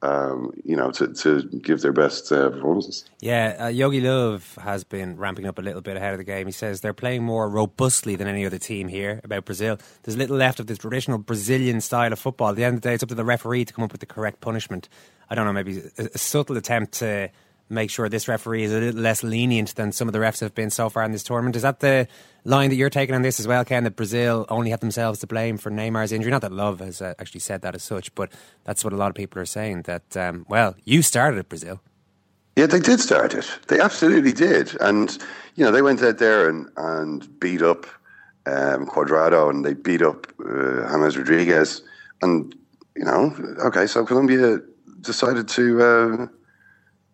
Um, 0.05 0.53
you 0.63 0.77
know, 0.77 0.91
to, 0.91 1.15
to 1.15 1.45
give 1.63 1.81
their 1.81 1.95
best 1.95 2.31
uh, 2.31 2.51
performances. 2.51 3.07
Yeah, 3.21 3.57
uh, 3.59 3.63
Jogi 3.69 4.03
Löw 4.03 4.59
has 4.59 4.85
been 4.85 5.17
ramping 5.17 5.47
up 5.47 5.59
a 5.59 5.63
little 5.63 5.81
bit 5.81 5.97
ahead 5.97 6.13
of 6.13 6.19
the 6.19 6.25
game. 6.25 6.45
He 6.47 6.53
says 6.53 6.83
they're 6.83 6.93
playing 6.93 7.25
more 7.25 7.49
robustly 7.49 8.15
than 8.15 8.29
any 8.29 8.45
other 8.45 8.59
team 8.59 8.89
here 8.89 9.23
about 9.25 9.47
Brazil. 9.47 9.79
There's 10.03 10.19
little 10.19 10.37
left 10.37 10.61
of 10.61 10.67
the 10.67 10.77
traditional 10.77 11.17
Brazilian 11.17 11.81
style 11.81 12.13
of 12.13 12.19
football. 12.19 12.51
At 12.51 12.57
the 12.57 12.65
end 12.65 12.75
of 12.77 12.83
the 12.83 12.89
day, 12.91 12.95
it's 12.95 13.03
up 13.03 13.09
to 13.09 13.15
the 13.15 13.25
referee 13.25 13.65
to 13.65 13.73
come 13.73 13.83
up 13.83 13.93
with 13.93 14.03
the 14.03 14.07
correct 14.07 14.43
punishment. 14.43 14.91
I 15.31 15.35
don't 15.35 15.47
know, 15.47 15.55
maybe 15.55 15.83
a, 15.97 16.11
a 16.15 16.19
subtle 16.19 16.59
attempt 16.59 16.93
to 16.99 17.31
make 17.71 17.89
sure 17.89 18.11
this 18.11 18.29
referee 18.29 18.65
is 18.65 18.73
a 18.73 18.81
little 18.81 19.01
less 19.01 19.23
lenient 19.23 19.75
than 19.75 19.91
some 19.91 20.07
of 20.07 20.13
the 20.13 20.19
refs 20.19 20.41
have 20.41 20.55
been 20.55 20.69
so 20.69 20.91
far 20.91 21.05
in 21.05 21.13
this 21.13 21.23
tournament. 21.23 21.57
Is 21.57 21.63
that 21.63 21.81
the 21.81 22.09
line 22.45 22.71
that 22.71 22.77
you're 22.77 22.91
taking 22.91 23.15
on 23.15 23.23
this 23.23 23.41
as 23.41 23.49
well, 23.49 23.65
Ken? 23.65 23.85
That 23.85 23.97
Brazil 23.97 24.47
only 24.49 24.71
have 24.71 24.81
themselves 24.81 25.19
to 25.21 25.27
blame 25.27 25.59
for 25.59 25.71
Neymar's 25.71 26.13
injury? 26.13 26.31
Not 26.31 26.43
that 26.43 26.53
Löw 26.53 26.79
has 26.81 27.03
uh, 27.03 27.15
actually 27.19 27.41
said 27.41 27.63
that 27.63 27.75
as 27.75 27.83
such, 27.83 28.15
but 28.15 28.33
that's 28.65 28.85
what 28.85 28.93
a 28.93 28.97
lot 28.97 29.09
of 29.09 29.15
people 29.15 29.41
are 29.41 29.47
saying. 29.47 29.83
That 29.83 30.17
um, 30.17 30.47
well, 30.49 30.77
you 30.85 31.03
started 31.03 31.39
it, 31.39 31.49
Brazil. 31.49 31.81
Yeah, 32.57 32.67
they 32.67 32.81
did 32.81 33.01
start 33.01 33.35
it. 33.35 33.51
They 33.67 33.81
absolutely 33.81 34.33
did, 34.33 34.77
and 34.81 35.11
you 35.57 35.65
know 35.65 35.73
they 35.73 35.83
went 35.83 36.03
out 36.03 36.19
there 36.19 36.49
and 36.49 36.69
and 36.77 37.41
beat 37.41 37.63
up 37.63 37.87
um, 38.47 38.87
Cuadrado 38.87 39.51
and 39.51 39.65
they 39.65 39.75
beat 39.75 40.03
up 40.03 40.27
uh, 40.41 40.89
James 40.89 41.17
Rodriguez, 41.17 41.83
and 42.23 42.55
you 42.97 43.05
know, 43.05 43.35
okay, 43.65 43.87
so 43.87 44.05
Colombia 44.05 44.61
decided 45.01 45.49
to. 45.49 45.83
Uh, 45.83 46.27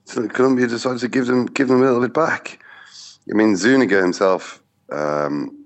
so 0.05 0.27
Colombia 0.29 0.67
decided 0.67 0.99
to 1.01 1.09
give 1.09 1.27
them 1.27 1.47
give 1.47 1.69
them 1.69 1.83
a 1.83 1.85
little 1.85 2.01
bit 2.01 2.15
back. 2.15 2.63
I 3.31 3.35
mean, 3.35 3.57
Zuniga 3.57 4.01
himself 4.01 4.60
um, 4.93 5.57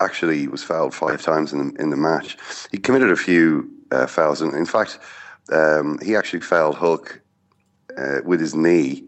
actually 0.00 0.48
was 0.48 0.62
fouled 0.62 0.94
five 0.94 1.22
times 1.22 1.52
in 1.52 1.72
the, 1.74 1.80
in 1.80 1.90
the 1.90 1.96
match. 1.96 2.36
He 2.70 2.78
committed 2.78 3.10
a 3.10 3.16
few 3.16 3.70
uh, 3.90 4.06
fouls, 4.06 4.40
and 4.40 4.54
in 4.54 4.66
fact, 4.66 4.98
um, 5.52 5.98
he 6.02 6.16
actually 6.16 6.40
fouled 6.40 6.76
Hulk 6.76 7.20
uh, 7.96 8.20
with 8.24 8.40
his 8.40 8.54
knee 8.54 9.04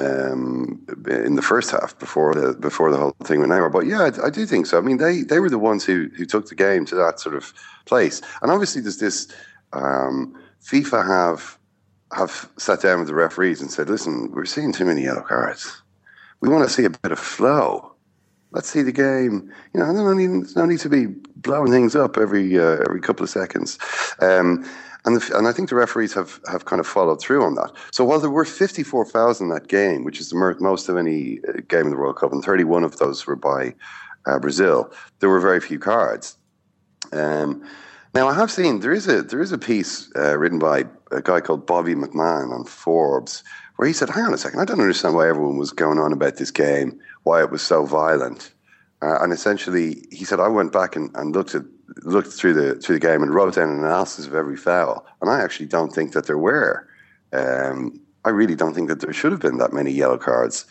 um, 0.00 0.84
in 1.06 1.34
the 1.34 1.42
first 1.42 1.70
half 1.70 1.98
before 1.98 2.34
the 2.34 2.54
before 2.54 2.90
the 2.90 2.96
whole 2.96 3.14
thing 3.24 3.40
went 3.40 3.52
over. 3.52 3.68
But 3.68 3.86
yeah, 3.86 4.02
I, 4.02 4.26
I, 4.26 4.30
do 4.30 4.46
think 4.46 4.66
so. 4.66 4.78
I 4.78 4.80
mean, 4.80 4.96
they 4.96 5.22
they 5.22 5.38
were 5.38 5.50
the 5.50 5.58
ones 5.58 5.84
who 5.84 6.08
who 6.16 6.24
took 6.24 6.48
the 6.48 6.54
game 6.54 6.84
to 6.86 6.94
that 6.96 7.20
sort 7.20 7.34
of 7.34 7.52
place, 7.84 8.22
and 8.40 8.50
obviously 8.50 8.82
there's 8.82 8.98
this. 8.98 9.28
Um, 9.72 10.38
FIFA 10.62 11.06
have 11.06 11.58
have 12.14 12.48
sat 12.56 12.80
down 12.80 12.98
with 13.00 13.08
the 13.08 13.14
referees 13.14 13.60
and 13.60 13.70
said, 13.70 13.88
"Listen, 13.88 14.30
we're 14.32 14.44
seeing 14.44 14.72
too 14.72 14.84
many 14.84 15.02
yellow 15.02 15.22
cards. 15.22 15.82
We 16.40 16.48
want 16.48 16.68
to 16.68 16.72
see 16.72 16.84
a 16.84 16.90
bit 16.90 17.12
of 17.12 17.18
flow. 17.18 17.91
Let's 18.52 18.68
see 18.68 18.82
the 18.82 18.92
game. 18.92 19.52
You 19.74 19.80
know, 19.80 19.90
no 19.92 20.12
need, 20.12 20.54
no 20.56 20.66
need 20.66 20.80
to 20.80 20.88
be 20.88 21.06
blowing 21.36 21.72
things 21.72 21.96
up 21.96 22.16
every 22.16 22.58
uh, 22.58 22.78
every 22.86 23.00
couple 23.00 23.24
of 23.24 23.30
seconds." 23.30 23.78
Um, 24.20 24.64
and, 25.04 25.16
the, 25.16 25.36
and 25.36 25.48
I 25.48 25.52
think 25.52 25.68
the 25.68 25.74
referees 25.74 26.14
have, 26.14 26.40
have 26.48 26.64
kind 26.64 26.78
of 26.78 26.86
followed 26.86 27.20
through 27.20 27.44
on 27.44 27.56
that. 27.56 27.72
So 27.90 28.04
while 28.04 28.20
there 28.20 28.30
were 28.30 28.44
54,000 28.44 29.48
that 29.48 29.66
game, 29.66 30.04
which 30.04 30.20
is 30.20 30.30
the 30.30 30.56
most 30.60 30.88
of 30.88 30.96
any 30.96 31.40
uh, 31.48 31.54
game 31.66 31.86
in 31.86 31.90
the 31.90 31.96
World 31.96 32.16
Cup, 32.16 32.32
and 32.32 32.44
31 32.44 32.84
of 32.84 32.98
those 32.98 33.26
were 33.26 33.34
by 33.34 33.74
uh, 34.26 34.38
Brazil, 34.38 34.92
there 35.18 35.28
were 35.28 35.40
very 35.40 35.60
few 35.60 35.78
cards. 35.80 36.36
Um, 37.12 37.66
now 38.14 38.28
I 38.28 38.34
have 38.34 38.50
seen 38.50 38.80
there 38.80 38.92
is 38.92 39.08
a 39.08 39.22
there 39.22 39.40
is 39.40 39.52
a 39.52 39.58
piece 39.58 40.10
uh, 40.16 40.38
written 40.38 40.58
by 40.58 40.84
a 41.10 41.22
guy 41.22 41.40
called 41.40 41.66
Bobby 41.66 41.94
McMahon 41.94 42.52
on 42.52 42.64
Forbes 42.64 43.42
where 43.76 43.88
he 43.88 43.94
said, 43.94 44.10
"Hang 44.10 44.24
on 44.24 44.34
a 44.34 44.38
second, 44.38 44.60
I 44.60 44.64
don't 44.64 44.80
understand 44.80 45.14
why 45.14 45.28
everyone 45.28 45.56
was 45.56 45.72
going 45.72 45.98
on 45.98 46.12
about 46.12 46.36
this 46.36 46.50
game, 46.50 47.00
why 47.24 47.40
it 47.40 47.50
was 47.50 47.62
so 47.62 47.84
violent." 47.84 48.52
Uh, 49.00 49.18
and 49.20 49.32
essentially, 49.32 50.06
he 50.10 50.24
said, 50.24 50.40
"I 50.40 50.48
went 50.48 50.72
back 50.72 50.96
and, 50.96 51.10
and 51.14 51.34
looked 51.34 51.54
at 51.54 51.64
looked 52.02 52.32
through 52.32 52.54
the 52.54 52.74
through 52.76 52.96
the 52.96 53.06
game 53.06 53.22
and 53.22 53.34
wrote 53.34 53.54
down 53.54 53.70
an 53.70 53.78
analysis 53.78 54.26
of 54.26 54.34
every 54.34 54.56
foul, 54.56 55.06
and 55.20 55.30
I 55.30 55.40
actually 55.40 55.66
don't 55.66 55.92
think 55.92 56.12
that 56.12 56.26
there 56.26 56.38
were. 56.38 56.88
Um, 57.32 58.00
I 58.24 58.30
really 58.30 58.54
don't 58.54 58.74
think 58.74 58.88
that 58.88 59.00
there 59.00 59.12
should 59.12 59.32
have 59.32 59.40
been 59.40 59.58
that 59.58 59.72
many 59.72 59.90
yellow 59.90 60.18
cards." 60.18 60.66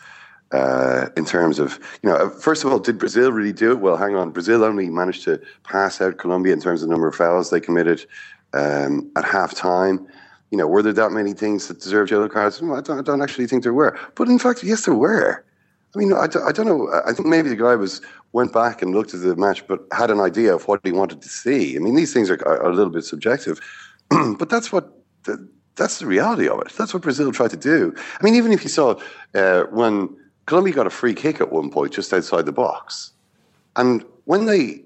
uh, 0.52 1.08
in 1.16 1.26
terms 1.26 1.60
of, 1.60 1.80
you 2.04 2.10
know, 2.10 2.30
first 2.30 2.64
of 2.64 2.72
all, 2.72 2.80
did 2.80 2.98
Brazil 2.98 3.32
really 3.32 3.54
do 3.54 3.72
it? 3.72 3.80
Well, 3.80 3.98
hang 3.98 4.16
on. 4.16 4.32
Brazil 4.32 4.64
only 4.64 4.90
managed 4.90 5.24
to 5.24 5.42
pass 5.64 6.02
out 6.02 6.18
Colombia 6.18 6.54
in 6.54 6.60
terms 6.60 6.82
of 6.82 6.90
the 6.90 6.94
number 6.94 7.08
of 7.08 7.16
fouls 7.16 7.50
they 7.50 7.60
committed 7.60 8.06
um, 8.54 9.10
at 9.16 9.24
half 9.24 9.54
time. 9.54 10.06
You 10.50 10.58
know, 10.58 10.68
were 10.68 10.82
there 10.82 10.94
that 10.94 11.12
many 11.12 11.32
things 11.34 11.68
that 11.68 11.80
deserved 11.80 12.12
yellow 12.12 12.28
cards? 12.28 12.62
Well, 12.62 12.78
I, 12.78 12.82
don't, 12.82 13.00
I 13.00 13.02
don't 13.02 13.22
actually 13.22 13.48
think 13.48 13.64
there 13.64 13.74
were. 13.74 13.98
But 14.16 14.28
in 14.28 14.40
fact, 14.40 14.64
yes, 14.64 14.86
there 14.86 14.96
were. 14.96 15.46
I 15.94 16.00
mean, 16.00 16.14
I, 16.14 16.24
I 16.24 16.52
don't 16.52 16.66
know. 16.66 16.90
I 17.06 17.14
think 17.14 17.28
maybe 17.28 17.50
the 17.50 17.56
guy 17.56 17.76
was 17.76 18.02
went 18.32 18.54
back 18.54 18.82
and 18.82 18.94
looked 18.94 19.14
at 19.14 19.22
the 19.22 19.36
match, 19.36 19.66
but 19.68 19.86
had 19.92 20.10
an 20.10 20.22
idea 20.22 20.56
of 20.56 20.68
what 20.68 20.80
he 20.84 20.92
wanted 20.92 21.22
to 21.22 21.30
see. 21.30 21.76
I 21.76 21.80
mean, 21.80 21.96
these 21.96 22.14
things 22.14 22.30
are, 22.30 22.42
are 22.48 22.70
a 22.70 22.74
little 22.74 22.92
bit 22.92 23.04
subjective, 23.04 23.60
but 24.10 24.50
that's 24.50 24.72
what 24.72 24.94
the, 25.24 25.48
that's 25.76 26.00
the 26.00 26.06
reality 26.06 26.48
of 26.48 26.62
it. 26.62 26.72
That's 26.78 26.94
what 26.94 27.04
Brazil 27.04 27.32
tried 27.32 27.52
to 27.52 27.58
do. 27.58 27.94
I 28.20 28.24
mean, 28.24 28.36
even 28.36 28.54
if 28.54 28.64
you 28.64 28.70
saw 28.70 28.96
uh, 29.36 29.64
when 29.64 30.16
Colombia 30.46 30.74
got 30.74 30.88
a 30.88 30.92
free 30.92 31.14
kick 31.14 31.42
at 31.42 31.52
one 31.52 31.70
point 31.70 31.94
just 31.94 32.14
outside 32.14 32.46
the 32.46 32.54
box, 32.54 33.12
and 33.76 34.06
when 34.26 34.46
they 34.46 34.84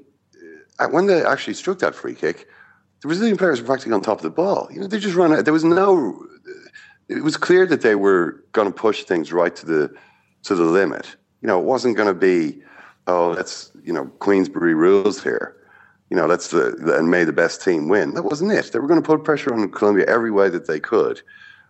uh, 0.80 0.88
when 0.88 1.06
they 1.06 1.24
actually 1.24 1.54
struck 1.54 1.80
that 1.80 1.94
free 1.94 2.15
kick, 2.15 2.48
the 3.02 3.08
Brazilian 3.08 3.38
players 3.38 3.62
were 3.62 3.68
practically 3.68 3.94
on 3.94 4.02
top 4.02 4.18
of 4.18 4.24
the 4.24 4.30
ball. 4.32 4.68
You 4.72 4.80
know, 4.80 4.88
they 4.88 5.00
just 5.00 5.15
ran 5.15 5.34
out. 5.34 5.46
There 5.46 5.54
was 5.54 5.63
no. 5.63 6.26
It 7.08 7.24
was 7.24 7.38
clear 7.38 7.68
that 7.68 7.82
they 7.82 7.94
were 7.94 8.44
going 8.54 8.68
to 8.68 8.74
push 8.74 9.04
things 9.04 9.32
right 9.32 9.56
to 9.58 9.65
the 9.65 9.96
to 10.45 10.55
the 10.55 10.63
limit. 10.63 11.15
You 11.41 11.47
know, 11.47 11.60
it 11.60 11.65
wasn't 11.65 11.97
going 11.97 12.08
to 12.08 12.13
be, 12.13 12.62
oh, 13.08 13.31
let's 13.31 13.71
you 13.84 13.93
know 13.93 14.05
Queensberry 14.19 14.73
rules 14.73 15.21
here. 15.21 15.55
You 16.10 16.17
know, 16.17 16.27
let's 16.27 16.49
the, 16.49 16.95
and 16.97 17.10
may 17.10 17.23
the 17.23 17.34
best 17.34 17.63
team 17.63 17.89
win. 17.89 18.13
That 18.13 18.23
wasn't 18.23 18.51
it. 18.51 18.71
They 18.71 18.79
were 18.79 18.88
going 18.88 19.01
to 19.01 19.05
put 19.05 19.23
pressure 19.23 19.53
on 19.53 19.69
Colombia 19.71 20.05
every 20.08 20.31
way 20.31 20.49
that 20.49 20.67
they 20.67 20.79
could. 20.79 21.21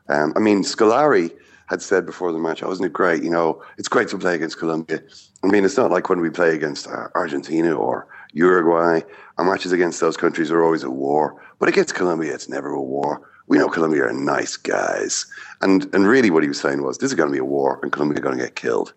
Um, 0.09 0.33
I 0.35 0.39
mean, 0.39 0.63
Scolari 0.63 1.31
had 1.67 1.81
said 1.81 2.05
before 2.05 2.31
the 2.31 2.37
match, 2.37 2.61
oh, 2.61 2.71
isn't 2.71 2.85
it 2.85 2.93
great? 2.93 3.23
You 3.23 3.29
know, 3.29 3.63
it's 3.77 3.87
great 3.87 4.07
to 4.09 4.17
play 4.17 4.35
against 4.35 4.59
Colombia. 4.59 5.01
I 5.43 5.47
mean, 5.47 5.65
it's 5.65 5.77
not 5.77 5.89
like 5.89 6.09
when 6.09 6.19
we 6.19 6.29
play 6.29 6.53
against 6.53 6.87
uh, 6.87 7.07
Argentina 7.15 7.73
or 7.73 8.07
Uruguay. 8.33 9.01
Our 9.37 9.45
matches 9.45 9.71
against 9.71 9.99
those 9.99 10.17
countries 10.17 10.51
are 10.51 10.63
always 10.63 10.83
a 10.83 10.91
war. 10.91 11.41
But 11.57 11.69
against 11.69 11.95
Colombia, 11.95 12.33
it's 12.33 12.49
never 12.49 12.69
a 12.69 12.81
war. 12.81 13.27
We 13.47 13.57
know 13.57 13.69
Colombia 13.69 14.05
are 14.05 14.13
nice 14.13 14.57
guys. 14.57 15.25
And 15.61 15.93
and 15.93 16.07
really 16.07 16.31
what 16.31 16.43
he 16.43 16.49
was 16.49 16.59
saying 16.59 16.81
was, 16.83 16.97
this 16.97 17.11
is 17.11 17.15
going 17.15 17.29
to 17.29 17.33
be 17.33 17.39
a 17.39 17.45
war 17.45 17.79
and 17.83 17.91
Colombia 17.91 18.19
are 18.19 18.21
going 18.21 18.37
to 18.37 18.43
get 18.43 18.55
killed. 18.55 18.93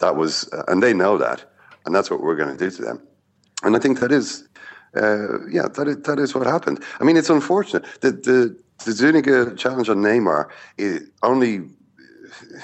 That 0.00 0.16
was, 0.16 0.48
uh, 0.52 0.64
and 0.68 0.82
they 0.82 0.92
know 0.92 1.16
that. 1.18 1.44
And 1.86 1.94
that's 1.94 2.10
what 2.10 2.20
we're 2.20 2.36
going 2.36 2.56
to 2.56 2.64
do 2.64 2.70
to 2.76 2.82
them. 2.82 3.02
And 3.62 3.76
I 3.76 3.78
think 3.78 4.00
that 4.00 4.10
is, 4.10 4.48
uh, 4.96 5.46
yeah, 5.46 5.68
that 5.68 5.86
is, 5.88 5.96
that 6.02 6.18
is 6.18 6.34
what 6.34 6.46
happened. 6.46 6.82
I 7.00 7.04
mean, 7.04 7.16
it's 7.16 7.30
unfortunate. 7.30 7.84
The, 8.00 8.10
the, 8.10 8.56
the 8.84 8.92
Zuniga 8.92 9.54
challenge 9.54 9.88
on 9.88 9.98
Neymar 9.98 10.48
is 10.76 11.08
only 11.22 11.62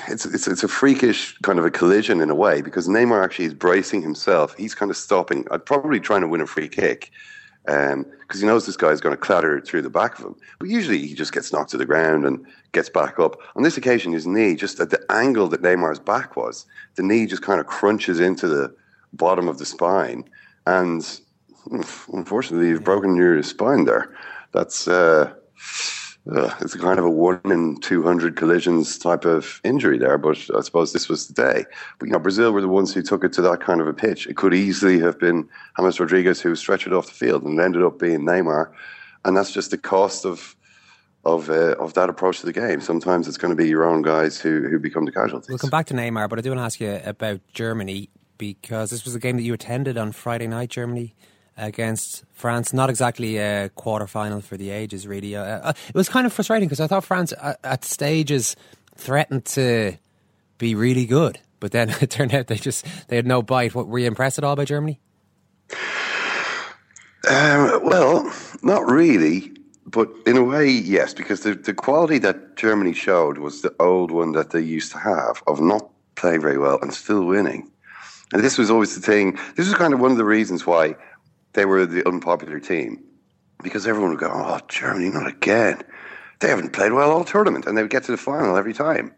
it's, 0.09 0.25
it's 0.25 0.49
it's 0.49 0.63
a 0.63 0.69
freakish 0.69 1.37
kind 1.43 1.59
of 1.59 1.65
a 1.65 1.71
collision 1.71 2.21
in 2.21 2.31
a 2.31 2.35
way 2.35 2.63
because 2.63 2.89
Neymar 2.89 3.23
actually 3.23 3.45
is 3.47 3.55
bracing 3.55 4.03
himself. 4.03 4.57
He's 4.57 4.75
kind 4.75 4.91
of 4.91 4.97
stopping, 4.97 5.47
uh, 5.51 5.59
probably 5.59 6.01
trying 6.01 6.23
to 6.23 6.29
win 6.29 6.41
a 6.41 6.47
free 6.47 6.69
kick 6.69 7.11
because 7.69 7.93
um, 7.93 8.41
he 8.41 8.47
knows 8.47 8.65
this 8.65 8.79
guy 8.79 8.89
is 8.89 9.01
going 9.03 9.15
to 9.15 9.21
clatter 9.21 9.61
through 9.61 9.83
the 9.83 9.91
back 9.91 10.19
of 10.19 10.25
him. 10.25 10.37
But 10.59 10.71
usually 10.71 11.07
he 11.07 11.15
just 11.15 11.35
gets 11.35 11.53
knocked 11.53 11.71
to 11.73 11.77
the 11.77 11.85
ground 11.85 12.25
and 12.25 12.47
gets 12.73 12.89
back 12.89 13.19
up. 13.19 13.39
On 13.57 13.63
this 13.63 13.77
occasion, 13.77 14.13
his 14.13 14.27
knee, 14.27 14.57
just 14.57 14.81
at 14.81 14.89
the 14.89 15.05
angle 15.11 15.49
that 15.49 15.61
Neymar's 15.61 15.99
back 15.99 16.35
was, 16.35 16.65
the 16.95 17.03
knee 17.03 17.27
just 17.27 17.43
kind 17.43 17.61
of 17.61 17.67
crunches 17.67 18.21
into 18.21 18.49
the 18.49 18.75
bottom 19.13 19.49
of 19.49 19.59
the 19.59 19.67
spine. 19.67 20.25
And 20.67 21.21
unfortunately, 22.11 22.69
you've 22.69 22.85
broken 22.85 23.15
your 23.15 23.43
spine 23.43 23.85
there. 23.85 24.17
That's. 24.53 24.89
Uh, 24.89 25.35
it's 26.31 26.75
a 26.75 26.79
kind 26.79 26.99
of 26.99 27.05
a 27.05 27.11
one 27.11 27.41
in 27.45 27.81
200 27.81 28.37
collisions 28.37 28.99
type 28.99 29.25
of 29.25 29.61
injury 29.65 29.99
there, 29.99 30.19
but 30.19 30.39
I 30.55 30.61
suppose 30.61 30.93
this 30.93 31.09
was 31.09 31.29
the 31.29 31.35
day. 31.35 31.65
But, 31.99 32.07
you 32.07 32.13
know, 32.13 32.19
Brazil 32.19 32.53
were 32.53 32.61
the 32.61 32.69
ones 32.69 32.93
who 32.93 33.03
took 33.03 33.25
it 33.25 33.33
to 33.35 33.43
that 33.43 33.61
kind 33.61 33.81
of 33.81 33.87
a 33.87 33.95
pitch. 33.95 34.27
It 34.27 34.37
could 34.37 34.53
easily 34.53 34.99
have 35.01 35.19
been 35.19 35.49
James 35.79 35.99
Rodriguez 35.99 36.41
who 36.41 36.55
stretched 36.55 36.87
it 36.87 36.93
off 36.93 37.07
the 37.07 37.13
field 37.13 37.45
and 37.45 37.59
ended 37.59 37.83
up 37.83 37.99
being 37.99 38.21
Neymar. 38.21 38.71
And 39.25 39.37
that's 39.37 39.53
just 39.53 39.71
the 39.71 39.79
cost 39.79 40.25
of 40.25 40.55
of 41.25 41.51
uh, 41.51 41.75
of 41.79 41.95
that 41.95 42.09
approach 42.09 42.41
to 42.41 42.47
the 42.47 42.53
game. 42.53 42.81
Sometimes 42.81 43.27
it's 43.27 43.37
going 43.37 43.51
to 43.51 43.61
be 43.61 43.69
your 43.69 43.85
own 43.85 44.03
guys 44.03 44.41
who, 44.41 44.69
who 44.69 44.79
become 44.79 45.05
the 45.05 45.13
casualties. 45.13 45.49
We'll 45.49 45.59
come 45.59 45.71
back 45.71 45.87
to 45.87 45.95
Neymar, 45.95 46.29
but 46.29 46.39
I 46.39 46.43
do 46.43 46.51
want 46.51 46.61
to 46.61 46.65
ask 46.65 46.81
you 46.81 47.01
about 47.05 47.41
Germany 47.53 48.09
because 48.39 48.91
this 48.91 49.05
was 49.05 49.15
a 49.15 49.19
game 49.19 49.37
that 49.37 49.43
you 49.43 49.53
attended 49.53 49.99
on 49.99 50.13
Friday 50.13 50.47
night, 50.47 50.71
Germany 50.71 51.15
against 51.59 52.25
France. 52.33 52.73
Not 52.73 52.89
exactly 52.89 53.37
a 53.37 53.69
quarter 53.71 54.07
final 54.07 54.41
for 54.41 54.57
the 54.57 54.71
ages, 54.71 55.07
really. 55.07 55.37
Uh, 55.37 55.43
uh, 55.43 55.73
it 55.89 55.95
was 55.95 56.09
kind 56.09 56.27
of 56.27 56.33
frustrating 56.33 56.69
because 56.69 56.81
I 56.81 56.87
thought 56.87 57.05
France 57.05 57.35
at, 57.41 57.59
at, 57.63 57.85
stages 57.85 58.57
threatened 58.97 59.45
to 59.47 59.99
be 60.57 60.75
really 60.75 61.05
good, 61.05 61.41
but 61.61 61.73
then 61.73 61.91
it 62.01 62.11
turned 62.11 62.35
out 62.35 62.47
they 62.47 62.57
just 62.57 62.87
they 63.09 63.17
had 63.17 63.27
no 63.27 63.43
bite. 63.43 63.75
What, 63.75 63.89
were 63.89 63.99
you 63.99 64.07
impressed 64.07 64.39
at 64.39 64.45
all 64.45 64.57
by 64.57 64.65
Germany? 64.65 65.01
Um, 67.29 67.81
well, 67.85 68.33
not 68.63 68.89
really, 68.91 69.53
but 69.87 70.09
in 70.25 70.37
a 70.37 70.45
way, 70.45 70.69
yes, 70.69 71.13
because 71.13 71.41
the, 71.41 71.55
the 71.55 71.75
quality 71.75 72.19
that 72.19 72.57
Germany 72.57 72.95
showed 72.95 73.39
was 73.39 73.63
the 73.63 73.75
old 73.81 74.11
one 74.11 74.33
that 74.33 74.51
they 74.51 74.61
used 74.61 74.93
to 74.93 74.99
have 74.99 75.43
of 75.47 75.61
not 75.61 75.91
playing 76.15 76.41
very 76.41 76.59
well 76.59 76.79
and 76.81 76.95
still 76.95 77.25
winning. 77.25 77.71
And 78.33 78.43
this 78.43 78.59
was 78.59 78.71
always 78.71 78.95
the 78.95 79.01
thing. 79.01 79.39
This 79.57 79.67
was 79.67 79.75
kind 79.75 79.95
of 79.95 80.01
one 80.01 80.11
of 80.11 80.19
the 80.19 80.25
reasons 80.25 80.67
why 80.67 80.97
they 81.59 81.65
were 81.65 81.85
the 81.85 82.07
unpopular 82.07 82.61
team, 82.61 83.03
because 83.65 83.87
everyone 83.87 84.11
would 84.11 84.21
go, 84.21 84.31
"Oh, 84.33 84.61
Germany, 84.69 85.11
not 85.11 85.27
again! 85.27 85.83
They 86.39 86.49
haven't 86.49 86.73
played 86.73 86.93
well 86.93 87.11
all 87.11 87.25
tournament," 87.25 87.67
and 87.67 87.77
they 87.77 87.83
would 87.83 87.91
get 87.91 88.05
to 88.05 88.13
the 88.13 88.17
final 88.31 88.57
every 88.57 88.73
time. 88.73 89.13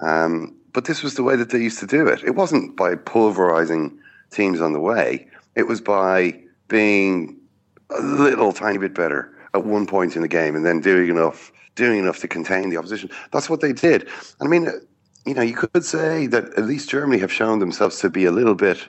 Um, 0.00 0.54
but 0.72 0.84
this 0.84 1.02
was 1.02 1.14
the 1.14 1.24
way 1.24 1.34
that 1.34 1.50
they 1.50 1.58
used 1.58 1.80
to 1.80 1.86
do 1.86 2.06
it. 2.06 2.22
It 2.22 2.36
wasn't 2.36 2.76
by 2.76 2.94
pulverizing 2.94 3.98
teams 4.30 4.60
on 4.60 4.74
the 4.74 4.80
way. 4.80 5.26
It 5.56 5.66
was 5.66 5.80
by 5.80 6.38
being 6.68 7.36
a 7.90 8.00
little 8.00 8.52
tiny 8.52 8.78
bit 8.78 8.94
better 8.94 9.36
at 9.54 9.64
one 9.64 9.86
point 9.86 10.14
in 10.16 10.22
the 10.22 10.28
game 10.28 10.54
and 10.54 10.64
then 10.64 10.80
doing 10.80 11.08
enough, 11.08 11.50
doing 11.74 11.98
enough 11.98 12.18
to 12.18 12.28
contain 12.28 12.70
the 12.70 12.76
opposition. 12.76 13.10
That's 13.32 13.50
what 13.50 13.60
they 13.60 13.72
did. 13.72 14.08
I 14.40 14.46
mean, 14.46 14.68
you 15.24 15.34
know, 15.34 15.42
you 15.42 15.54
could 15.54 15.84
say 15.84 16.26
that 16.28 16.44
at 16.58 16.64
least 16.64 16.90
Germany 16.90 17.18
have 17.20 17.32
shown 17.32 17.58
themselves 17.58 17.98
to 18.00 18.10
be 18.10 18.24
a 18.24 18.30
little 18.30 18.54
bit 18.54 18.86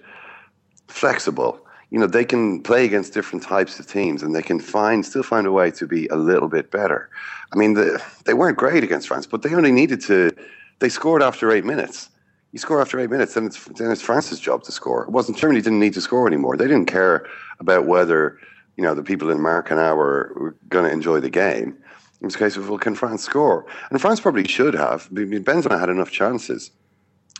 flexible. 0.87 1.59
You 1.89 1.99
know, 1.99 2.07
they 2.07 2.25
can 2.25 2.61
play 2.61 2.85
against 2.85 3.13
different 3.13 3.43
types 3.43 3.79
of 3.79 3.87
teams 3.87 4.21
and 4.21 4.35
they 4.35 4.41
can 4.41 4.59
find 4.59 5.05
still 5.05 5.23
find 5.23 5.47
a 5.47 5.51
way 5.51 5.71
to 5.71 5.87
be 5.87 6.07
a 6.07 6.15
little 6.15 6.49
bit 6.49 6.69
better. 6.69 7.09
I 7.53 7.55
mean, 7.55 7.75
the, 7.75 8.03
they 8.25 8.33
weren't 8.33 8.57
great 8.57 8.83
against 8.83 9.07
France, 9.07 9.25
but 9.25 9.41
they 9.41 9.53
only 9.55 9.71
needed 9.71 10.01
to. 10.01 10.31
They 10.79 10.89
scored 10.89 11.23
after 11.23 11.51
eight 11.51 11.65
minutes. 11.65 12.09
You 12.51 12.59
score 12.59 12.81
after 12.81 12.99
eight 12.99 13.09
minutes, 13.09 13.33
then 13.33 13.45
it's 13.45 13.63
then 13.65 13.91
it's 13.91 14.01
France's 14.01 14.39
job 14.39 14.63
to 14.63 14.71
score. 14.71 15.03
It 15.03 15.11
wasn't 15.11 15.37
Germany 15.37 15.61
didn't 15.61 15.79
need 15.79 15.93
to 15.93 16.01
score 16.01 16.27
anymore. 16.27 16.57
They 16.57 16.67
didn't 16.67 16.87
care 16.87 17.25
about 17.59 17.85
whether 17.85 18.37
you 18.77 18.83
know 18.83 18.95
the 18.95 19.03
people 19.03 19.29
in 19.29 19.37
America 19.37 19.75
now 19.75 19.95
were, 19.95 20.33
were 20.35 20.55
going 20.69 20.85
to 20.85 20.91
enjoy 20.91 21.19
the 21.19 21.29
game. 21.29 21.77
It 22.21 22.25
was 22.25 22.35
a 22.35 22.39
case 22.39 22.57
of 22.57 22.69
well, 22.69 22.79
can 22.79 22.95
France 22.95 23.23
score? 23.23 23.65
And 23.89 24.01
France 24.01 24.19
probably 24.19 24.47
should 24.47 24.73
have. 24.73 25.07
I 25.11 25.19
Benzema 25.19 25.79
had 25.79 25.89
enough 25.89 26.09
chances. 26.09 26.71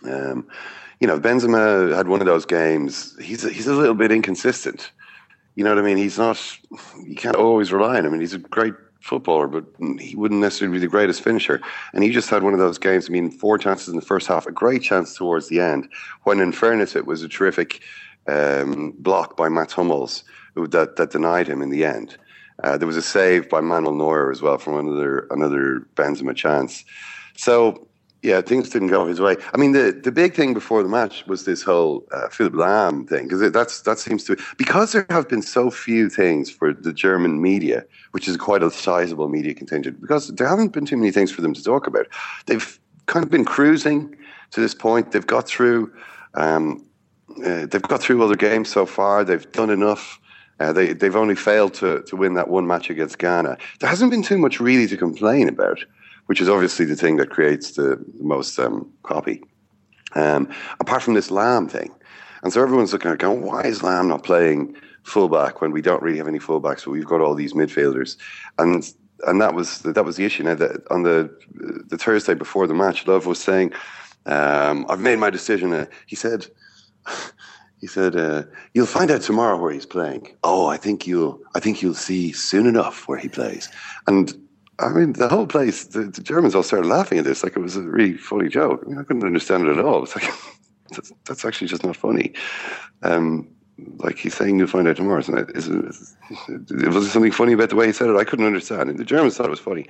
Um, 0.04 0.48
you 1.00 1.08
know, 1.08 1.20
Benzema 1.20 1.96
had 1.96 2.08
one 2.08 2.22
of 2.22 2.26
those 2.26 2.46
games. 2.46 3.16
He's 3.22 3.46
a, 3.46 3.50
he's 3.50 3.68
a 3.68 3.74
little 3.74 3.96
bit 3.96 4.12
inconsistent. 4.12 4.92
You 5.56 5.64
know 5.64 5.72
what 5.72 5.84
I 5.84 5.86
mean? 5.86 5.98
He's 5.98 6.18
not. 6.18 6.40
You 7.04 7.16
can't 7.16 7.36
always 7.36 7.72
rely 7.72 7.98
on 7.98 8.06
him. 8.06 8.08
I 8.08 8.10
mean, 8.10 8.22
he's 8.22 8.34
a 8.34 8.40
great 8.40 8.74
footballer, 9.02 9.48
but 9.48 9.66
he 10.00 10.16
wouldn't 10.16 10.42
necessarily 10.42 10.78
be 10.78 10.82
the 10.82 10.88
greatest 10.88 11.22
finisher. 11.22 11.62
And 11.94 12.04
he 12.04 12.12
just 12.12 12.30
had 12.30 12.44
one 12.44 12.54
of 12.54 12.60
those 12.60 12.78
games. 12.78 13.10
I 13.10 13.12
mean, 13.12 13.32
four 13.32 13.58
chances 13.58 13.88
in 13.88 13.96
the 13.96 14.06
first 14.06 14.28
half, 14.28 14.46
a 14.46 14.52
great 14.52 14.82
chance 14.82 15.16
towards 15.16 15.48
the 15.48 15.60
end. 15.60 15.88
When, 16.24 16.40
in 16.40 16.52
fairness, 16.52 16.96
it 16.96 17.08
was 17.08 17.24
a 17.24 17.30
terrific 17.30 17.82
um, 18.28 18.94
block 19.00 19.38
by 19.38 19.50
Matt 19.50 19.72
Hummels 19.72 20.24
that 20.56 20.96
that 20.96 21.12
denied 21.12 21.48
him 21.48 21.62
in 21.62 21.70
the 21.70 21.86
end. 21.86 22.18
Uh, 22.64 22.78
there 22.78 22.88
was 22.88 22.98
a 22.98 23.02
save 23.02 23.50
by 23.50 23.62
Manuel 23.62 23.94
Neuer 23.94 24.32
as 24.32 24.42
well 24.42 24.58
from 24.58 24.78
another 24.78 25.28
another 25.30 25.88
Benzema 25.96 26.36
chance. 26.36 26.84
So 27.36 27.87
yeah, 28.24 28.42
things 28.42 28.70
didn't 28.70 28.88
go 28.88 29.06
his 29.06 29.20
way. 29.20 29.36
I 29.54 29.58
mean, 29.58 29.74
the, 29.74 29.92
the 30.04 30.12
big 30.12 30.34
thing 30.34 30.54
before 30.54 30.82
the 30.82 30.90
match 30.90 31.26
was 31.28 31.46
this 31.46 31.62
whole 31.62 32.04
uh, 32.12 32.30
Philipp 32.30 32.54
Lahm 32.54 33.08
thing 33.08 33.28
because 33.28 33.52
that's 33.52 33.82
that 33.82 34.00
seems 34.00 34.24
to 34.26 34.38
because 34.58 34.92
there 34.92 35.06
have 35.10 35.30
been 35.30 35.44
so 35.44 35.70
few 35.70 36.10
things 36.10 36.50
for 36.50 36.74
the 36.74 36.92
German 36.92 37.42
media, 37.42 37.86
which 38.12 38.28
is 38.28 38.36
quite 38.36 38.64
a 38.64 38.72
sizable 38.72 39.30
media 39.30 39.54
contingent. 39.54 40.02
Because 40.02 40.30
there 40.30 40.48
haven't 40.48 40.74
been 40.74 40.86
too 40.86 40.98
many 40.98 41.12
things 41.12 41.32
for 41.32 41.42
them 41.42 41.54
to 41.54 41.64
talk 41.64 41.86
about. 41.86 42.08
They've 42.48 42.80
kind 43.06 43.24
of 43.24 43.30
been 43.30 43.46
cruising 43.46 44.16
to 44.52 44.62
this 44.62 44.74
point. 44.74 45.12
They've 45.12 45.26
got 45.26 45.48
through. 45.48 45.94
Um, 46.34 46.84
uh, 47.46 47.68
they've 47.68 47.82
got 47.84 48.02
through 48.02 48.24
other 48.24 48.36
games 48.36 48.70
so 48.70 48.86
far. 48.88 49.24
They've 49.24 49.52
done 49.52 49.70
enough. 49.70 50.20
Uh, 50.60 50.74
they 50.74 50.94
they've 50.94 51.16
only 51.16 51.36
failed 51.36 51.76
to 51.76 52.02
to 52.02 52.16
win 52.16 52.34
that 52.34 52.48
one 52.50 52.66
match 52.66 52.90
against 52.90 53.20
Ghana. 53.20 53.58
There 53.80 53.90
hasn't 53.90 54.10
been 54.10 54.24
too 54.24 54.40
much 54.40 54.60
really 54.60 54.88
to 54.88 54.98
complain 54.98 55.48
about 55.48 55.86
which 56.28 56.40
is 56.40 56.48
obviously 56.48 56.86
the 56.86 56.96
thing 56.96 57.18
that 57.18 57.30
creates 57.30 57.72
the, 57.72 58.04
most 58.20 58.58
um, 58.60 58.90
copy. 59.04 59.44
Um, 60.16 60.50
apart 60.80 61.02
from 61.02 61.16
this 61.16 61.30
Lahm 61.30 61.70
thing. 61.70 61.94
And 62.44 62.54
so 62.54 62.62
everyone's 62.62 62.94
looking 62.94 63.12
at 63.12 63.18
going, 63.18 63.42
why 63.42 63.64
is 63.64 63.80
Lahm 63.80 64.08
not 64.08 64.24
playing 64.24 64.76
fullback 65.04 65.62
when 65.62 65.72
we 65.72 65.82
don't 65.82 66.02
really 66.02 66.18
have 66.18 66.28
any 66.28 66.40
fullbacks, 66.40 66.86
but 66.86 66.92
we've 66.92 67.06
got 67.06 67.22
all 67.22 67.36
these 67.36 67.54
midfielders? 67.54 68.18
And 68.58 68.90
and 69.26 69.42
that 69.42 69.54
was 69.54 69.80
that 69.80 70.06
was 70.06 70.16
the 70.16 70.26
issue. 70.26 70.44
Now 70.44 70.56
that 70.56 70.86
on 70.92 71.04
the 71.04 71.36
the 71.88 71.98
Thursday 71.98 72.34
before 72.34 72.68
the 72.68 72.74
match, 72.74 73.06
Löw 73.06 73.26
was 73.26 73.40
saying, 73.40 73.74
um, 74.26 74.86
"I've 74.90 75.00
made 75.00 75.18
my 75.18 75.30
decision." 75.30 75.74
Uh, 75.74 75.86
he 76.06 76.16
said, 76.16 76.46
"He 77.82 77.88
said 77.88 78.16
uh, 78.16 78.44
you'll 78.74 78.86
find 78.86 79.10
out 79.10 79.22
tomorrow 79.22 79.60
where 79.60 79.72
he's 79.72 79.86
playing." 79.86 80.36
Oh, 80.44 80.68
I 80.68 80.78
think 80.78 81.08
you'll 81.08 81.42
I 81.56 81.60
think 81.60 81.82
you'll 81.82 81.96
see 81.96 82.32
soon 82.32 82.68
enough 82.68 83.08
where 83.08 83.18
he 83.18 83.30
plays. 83.30 83.70
And 84.06 84.34
I 84.80 84.90
mean, 84.90 85.14
the 85.14 85.28
whole 85.28 85.48
place, 85.48 85.86
the, 85.86 86.04
the, 86.04 86.22
Germans 86.22 86.54
all 86.54 86.64
started 86.64 86.88
laughing 86.88 87.18
at 87.18 87.26
this 87.26 87.44
like 87.44 87.56
it 87.56 87.60
was 87.60 87.76
a 87.76 87.82
really 87.82 88.16
funny 88.16 88.48
joke. 88.48 88.84
I 88.86 88.90
mean, 88.90 89.00
I 89.00 89.04
couldn't 89.04 89.24
understand 89.24 89.68
it 89.68 89.78
at 89.78 89.84
all. 89.84 90.04
It's 90.04 90.16
like, 90.16 90.32
that's, 90.92 91.12
that's 91.26 91.46
actually 91.46 91.68
just 91.68 91.84
not 91.84 91.96
funny. 91.96 92.34
Um, 93.02 93.48
like 93.98 94.18
he's 94.18 94.36
saying, 94.36 94.58
you'll 94.58 94.68
find 94.68 94.88
out 94.88 94.98
tomorrow. 94.98 95.20
Isn't 95.20 95.38
it? 95.38 95.50
Is 95.56 95.70
was 95.70 96.68
there 96.70 97.04
something 97.04 97.32
funny 97.32 97.54
about 97.54 97.70
the 97.70 97.76
way 97.76 97.88
he 97.88 97.94
said 97.94 98.10
it? 98.10 98.16
I 98.16 98.24
couldn't 98.24 98.46
understand. 98.46 98.90
And 98.90 99.00
the 99.00 99.06
Germans 99.06 99.38
thought 99.38 99.48
it 99.48 99.52
was 99.52 99.60
funny. 99.60 99.88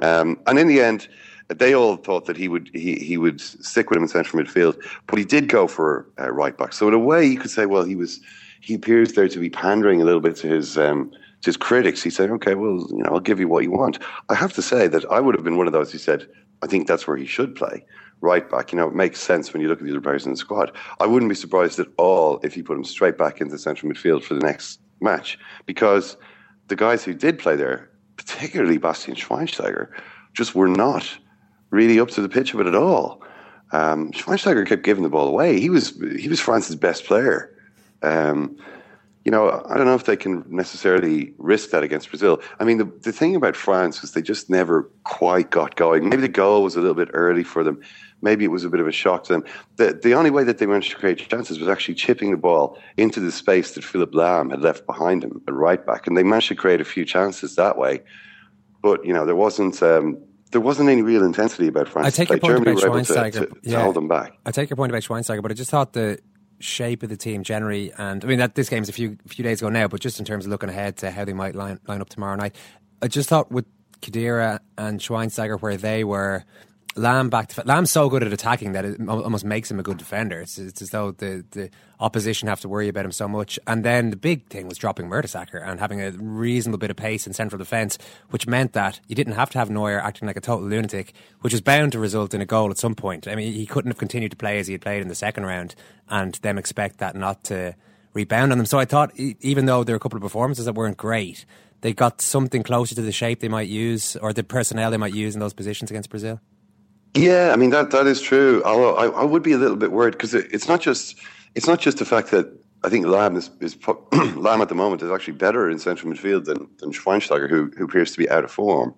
Um, 0.00 0.40
and 0.46 0.58
in 0.58 0.66
the 0.66 0.80
end, 0.80 1.08
they 1.48 1.74
all 1.74 1.96
thought 1.96 2.26
that 2.26 2.36
he 2.36 2.48
would 2.48 2.70
he, 2.72 2.96
he 2.96 3.16
would 3.16 3.40
stick 3.40 3.90
with 3.90 3.96
him 3.96 4.04
in 4.04 4.08
central 4.08 4.42
midfield, 4.42 4.82
but 5.06 5.18
he 5.18 5.24
did 5.24 5.48
go 5.48 5.66
for 5.66 6.06
uh, 6.18 6.30
right 6.32 6.56
back. 6.56 6.72
So 6.72 6.88
in 6.88 6.94
a 6.94 6.98
way, 6.98 7.24
you 7.24 7.38
could 7.38 7.50
say, 7.50 7.66
well, 7.66 7.84
he 7.84 7.94
was 7.94 8.20
he 8.60 8.74
appears 8.74 9.12
there 9.12 9.28
to 9.28 9.38
be 9.38 9.50
pandering 9.50 10.00
a 10.00 10.04
little 10.04 10.20
bit 10.20 10.36
to 10.36 10.48
his 10.48 10.78
um, 10.78 11.12
to 11.44 11.48
his 11.48 11.56
critics, 11.56 12.02
he 12.02 12.10
said, 12.10 12.30
"Okay, 12.30 12.54
well, 12.54 12.86
you 12.90 13.02
know, 13.02 13.10
I'll 13.12 13.20
give 13.20 13.38
you 13.38 13.48
what 13.48 13.64
you 13.64 13.70
want." 13.70 13.98
I 14.28 14.34
have 14.34 14.52
to 14.54 14.62
say 14.62 14.88
that 14.88 15.04
I 15.10 15.20
would 15.20 15.34
have 15.34 15.44
been 15.44 15.58
one 15.58 15.66
of 15.66 15.72
those 15.72 15.92
who 15.92 15.98
said, 15.98 16.26
"I 16.62 16.66
think 16.66 16.86
that's 16.86 17.06
where 17.06 17.16
he 17.16 17.26
should 17.26 17.54
play." 17.54 17.84
Right 18.20 18.48
back, 18.48 18.72
you 18.72 18.78
know, 18.78 18.88
it 18.88 18.94
makes 18.94 19.20
sense 19.20 19.52
when 19.52 19.60
you 19.60 19.68
look 19.68 19.80
at 19.80 19.84
the 19.84 19.90
other 19.90 20.00
players 20.00 20.24
in 20.24 20.32
the 20.32 20.38
squad. 20.38 20.72
I 21.00 21.06
wouldn't 21.06 21.28
be 21.28 21.34
surprised 21.34 21.78
at 21.78 21.88
all 21.98 22.40
if 22.42 22.54
he 22.54 22.62
put 22.62 22.78
him 22.78 22.84
straight 22.84 23.18
back 23.18 23.40
into 23.40 23.58
central 23.58 23.92
midfield 23.92 24.22
for 24.22 24.32
the 24.34 24.40
next 24.40 24.80
match 25.00 25.38
because 25.66 26.16
the 26.68 26.76
guys 26.76 27.04
who 27.04 27.12
did 27.12 27.38
play 27.38 27.56
there, 27.56 27.90
particularly 28.16 28.78
Bastian 28.78 29.14
Schweinsteiger, 29.14 29.88
just 30.32 30.54
were 30.54 30.68
not 30.68 31.18
really 31.70 32.00
up 32.00 32.08
to 32.10 32.22
the 32.22 32.28
pitch 32.28 32.54
of 32.54 32.60
it 32.60 32.66
at 32.66 32.74
all. 32.74 33.22
Um, 33.72 34.12
Schweinsteiger 34.12 34.66
kept 34.66 34.84
giving 34.84 35.02
the 35.02 35.10
ball 35.10 35.28
away. 35.28 35.60
He 35.60 35.68
was 35.68 35.90
he 36.18 36.28
was 36.28 36.40
France's 36.40 36.76
best 36.76 37.04
player. 37.04 37.54
Um, 38.02 38.56
you 39.24 39.30
know, 39.30 39.64
I 39.68 39.76
don't 39.76 39.86
know 39.86 39.94
if 39.94 40.04
they 40.04 40.16
can 40.16 40.44
necessarily 40.48 41.32
risk 41.38 41.70
that 41.70 41.82
against 41.82 42.10
Brazil. 42.10 42.42
I 42.60 42.64
mean, 42.64 42.76
the, 42.76 42.84
the 42.84 43.12
thing 43.12 43.34
about 43.34 43.56
France 43.56 44.04
is 44.04 44.12
they 44.12 44.20
just 44.20 44.50
never 44.50 44.90
quite 45.04 45.50
got 45.50 45.76
going. 45.76 46.08
Maybe 46.08 46.20
the 46.20 46.28
goal 46.28 46.62
was 46.62 46.76
a 46.76 46.80
little 46.80 46.94
bit 46.94 47.08
early 47.14 47.42
for 47.42 47.64
them. 47.64 47.80
Maybe 48.20 48.44
it 48.44 48.48
was 48.48 48.64
a 48.64 48.68
bit 48.68 48.80
of 48.80 48.86
a 48.86 48.92
shock 48.92 49.24
to 49.24 49.32
them. 49.32 49.44
The, 49.76 49.98
the 50.02 50.14
only 50.14 50.30
way 50.30 50.44
that 50.44 50.58
they 50.58 50.66
managed 50.66 50.90
to 50.90 50.96
create 50.96 51.18
chances 51.18 51.58
was 51.58 51.68
actually 51.68 51.94
chipping 51.94 52.32
the 52.32 52.36
ball 52.36 52.78
into 52.98 53.18
the 53.18 53.32
space 53.32 53.72
that 53.72 53.84
Philipp 53.84 54.12
Lahm 54.12 54.50
had 54.50 54.60
left 54.60 54.86
behind 54.86 55.24
him 55.24 55.40
at 55.48 55.54
right 55.54 55.84
back. 55.84 56.06
And 56.06 56.16
they 56.16 56.22
managed 56.22 56.48
to 56.48 56.54
create 56.54 56.82
a 56.82 56.84
few 56.84 57.06
chances 57.06 57.56
that 57.56 57.78
way. 57.78 58.02
But, 58.82 59.06
you 59.06 59.14
know, 59.14 59.24
there 59.24 59.36
wasn't. 59.36 59.82
Um, 59.82 60.18
there 60.50 60.60
wasn't 60.60 60.88
any 60.88 61.02
real 61.02 61.24
intensity 61.24 61.66
about 61.66 61.88
France. 61.88 62.06
I 62.06 62.10
take 62.10 62.28
your 62.28 62.38
point 62.38 62.64
Germany 62.64 62.80
about 62.80 63.04
Schweinsteiger. 63.04 63.32
to, 63.32 63.46
to 63.46 63.56
yeah. 63.64 63.82
hold 63.82 63.96
them 63.96 64.06
back. 64.06 64.34
I 64.46 64.52
take 64.52 64.70
your 64.70 64.76
point 64.76 64.92
about 64.92 65.02
Schweinsteiger, 65.02 65.42
but 65.42 65.50
I 65.50 65.54
just 65.54 65.68
thought 65.68 65.94
the 65.94 66.20
shape 66.60 67.02
of 67.02 67.08
the 67.08 67.16
team 67.16 67.42
generally, 67.42 67.92
and 67.92 68.24
I 68.24 68.26
mean 68.26 68.38
that 68.38 68.54
this 68.54 68.68
game's 68.68 68.88
a 68.88 68.92
few 68.92 69.18
few 69.26 69.42
days 69.42 69.60
ago 69.60 69.68
now, 69.68 69.88
but 69.88 70.00
just 70.00 70.18
in 70.18 70.24
terms 70.24 70.44
of 70.44 70.50
looking 70.50 70.68
ahead 70.68 70.96
to 70.98 71.10
how 71.10 71.24
they 71.24 71.32
might 71.32 71.54
line 71.54 71.80
line 71.86 72.00
up 72.00 72.08
tomorrow 72.08 72.36
night, 72.36 72.56
I 73.02 73.08
just 73.08 73.28
thought 73.28 73.50
with 73.50 73.66
Khedira 74.00 74.60
and 74.78 75.00
Schweinsteiger 75.00 75.60
where 75.60 75.76
they 75.76 76.04
were. 76.04 76.44
Lahm 76.94 77.28
back 77.28 77.48
to 77.48 77.62
Lahm's 77.62 77.90
so 77.90 78.08
good 78.08 78.22
at 78.22 78.32
attacking 78.32 78.72
that 78.72 78.84
it 78.84 79.08
almost 79.08 79.44
makes 79.44 79.70
him 79.70 79.80
a 79.80 79.82
good 79.82 79.96
defender. 79.96 80.40
It's, 80.40 80.58
it's 80.58 80.80
as 80.80 80.90
though 80.90 81.10
the, 81.10 81.44
the 81.50 81.70
opposition 81.98 82.46
have 82.46 82.60
to 82.60 82.68
worry 82.68 82.88
about 82.88 83.04
him 83.04 83.12
so 83.12 83.26
much. 83.26 83.58
And 83.66 83.84
then 83.84 84.10
the 84.10 84.16
big 84.16 84.46
thing 84.46 84.68
was 84.68 84.78
dropping 84.78 85.08
Mertesacker 85.08 85.66
and 85.66 85.80
having 85.80 86.00
a 86.00 86.12
reasonable 86.12 86.78
bit 86.78 86.90
of 86.90 86.96
pace 86.96 87.26
in 87.26 87.32
central 87.32 87.58
defence, 87.58 87.98
which 88.30 88.46
meant 88.46 88.74
that 88.74 89.00
you 89.08 89.16
didn't 89.16 89.34
have 89.34 89.50
to 89.50 89.58
have 89.58 89.70
Neuer 89.70 90.00
acting 90.00 90.26
like 90.26 90.36
a 90.36 90.40
total 90.40 90.68
lunatic, 90.68 91.12
which 91.40 91.52
was 91.52 91.60
bound 91.60 91.92
to 91.92 91.98
result 91.98 92.32
in 92.32 92.40
a 92.40 92.46
goal 92.46 92.70
at 92.70 92.78
some 92.78 92.94
point. 92.94 93.26
I 93.26 93.34
mean, 93.34 93.52
he 93.52 93.66
couldn't 93.66 93.90
have 93.90 93.98
continued 93.98 94.30
to 94.30 94.36
play 94.36 94.58
as 94.60 94.68
he 94.68 94.74
had 94.74 94.82
played 94.82 95.02
in 95.02 95.08
the 95.08 95.14
second 95.16 95.46
round 95.46 95.74
and 96.08 96.34
them 96.36 96.58
expect 96.58 96.98
that 96.98 97.16
not 97.16 97.42
to 97.44 97.74
rebound 98.12 98.52
on 98.52 98.58
them. 98.58 98.66
So 98.66 98.78
I 98.78 98.84
thought, 98.84 99.10
even 99.18 99.66
though 99.66 99.82
there 99.82 99.94
were 99.94 99.98
a 99.98 100.00
couple 100.00 100.16
of 100.16 100.22
performances 100.22 100.66
that 100.66 100.74
weren't 100.74 100.96
great, 100.96 101.44
they 101.80 101.92
got 101.92 102.20
something 102.20 102.62
closer 102.62 102.94
to 102.94 103.02
the 103.02 103.12
shape 103.12 103.40
they 103.40 103.48
might 103.48 103.68
use 103.68 104.16
or 104.16 104.32
the 104.32 104.44
personnel 104.44 104.92
they 104.92 104.96
might 104.96 105.12
use 105.12 105.34
in 105.34 105.40
those 105.40 105.52
positions 105.52 105.90
against 105.90 106.08
Brazil. 106.08 106.40
Yeah, 107.14 107.52
I 107.52 107.56
mean 107.56 107.70
that 107.70 107.90
that 107.92 108.06
is 108.06 108.20
true. 108.20 108.62
Although 108.64 108.96
I, 108.96 109.06
I 109.06 109.24
would 109.24 109.42
be 109.42 109.52
a 109.52 109.58
little 109.58 109.76
bit 109.76 109.92
worried 109.92 110.12
because 110.12 110.34
it, 110.34 110.48
it's 110.52 110.68
not 110.68 110.80
just 110.80 111.16
it's 111.54 111.66
not 111.66 111.80
just 111.80 111.98
the 111.98 112.04
fact 112.04 112.30
that 112.32 112.52
I 112.82 112.88
think 112.88 113.06
Lahm 113.06 113.36
is, 113.36 113.50
is 113.60 113.76
Lahm 113.76 114.60
at 114.60 114.68
the 114.68 114.74
moment 114.74 115.02
is 115.02 115.10
actually 115.10 115.34
better 115.34 115.70
in 115.70 115.78
central 115.78 116.12
midfield 116.12 116.44
than, 116.44 116.68
than 116.78 116.92
Schweinsteiger, 116.92 117.48
who 117.48 117.70
who 117.76 117.84
appears 117.84 118.12
to 118.12 118.18
be 118.18 118.28
out 118.28 118.44
of 118.44 118.50
form, 118.50 118.94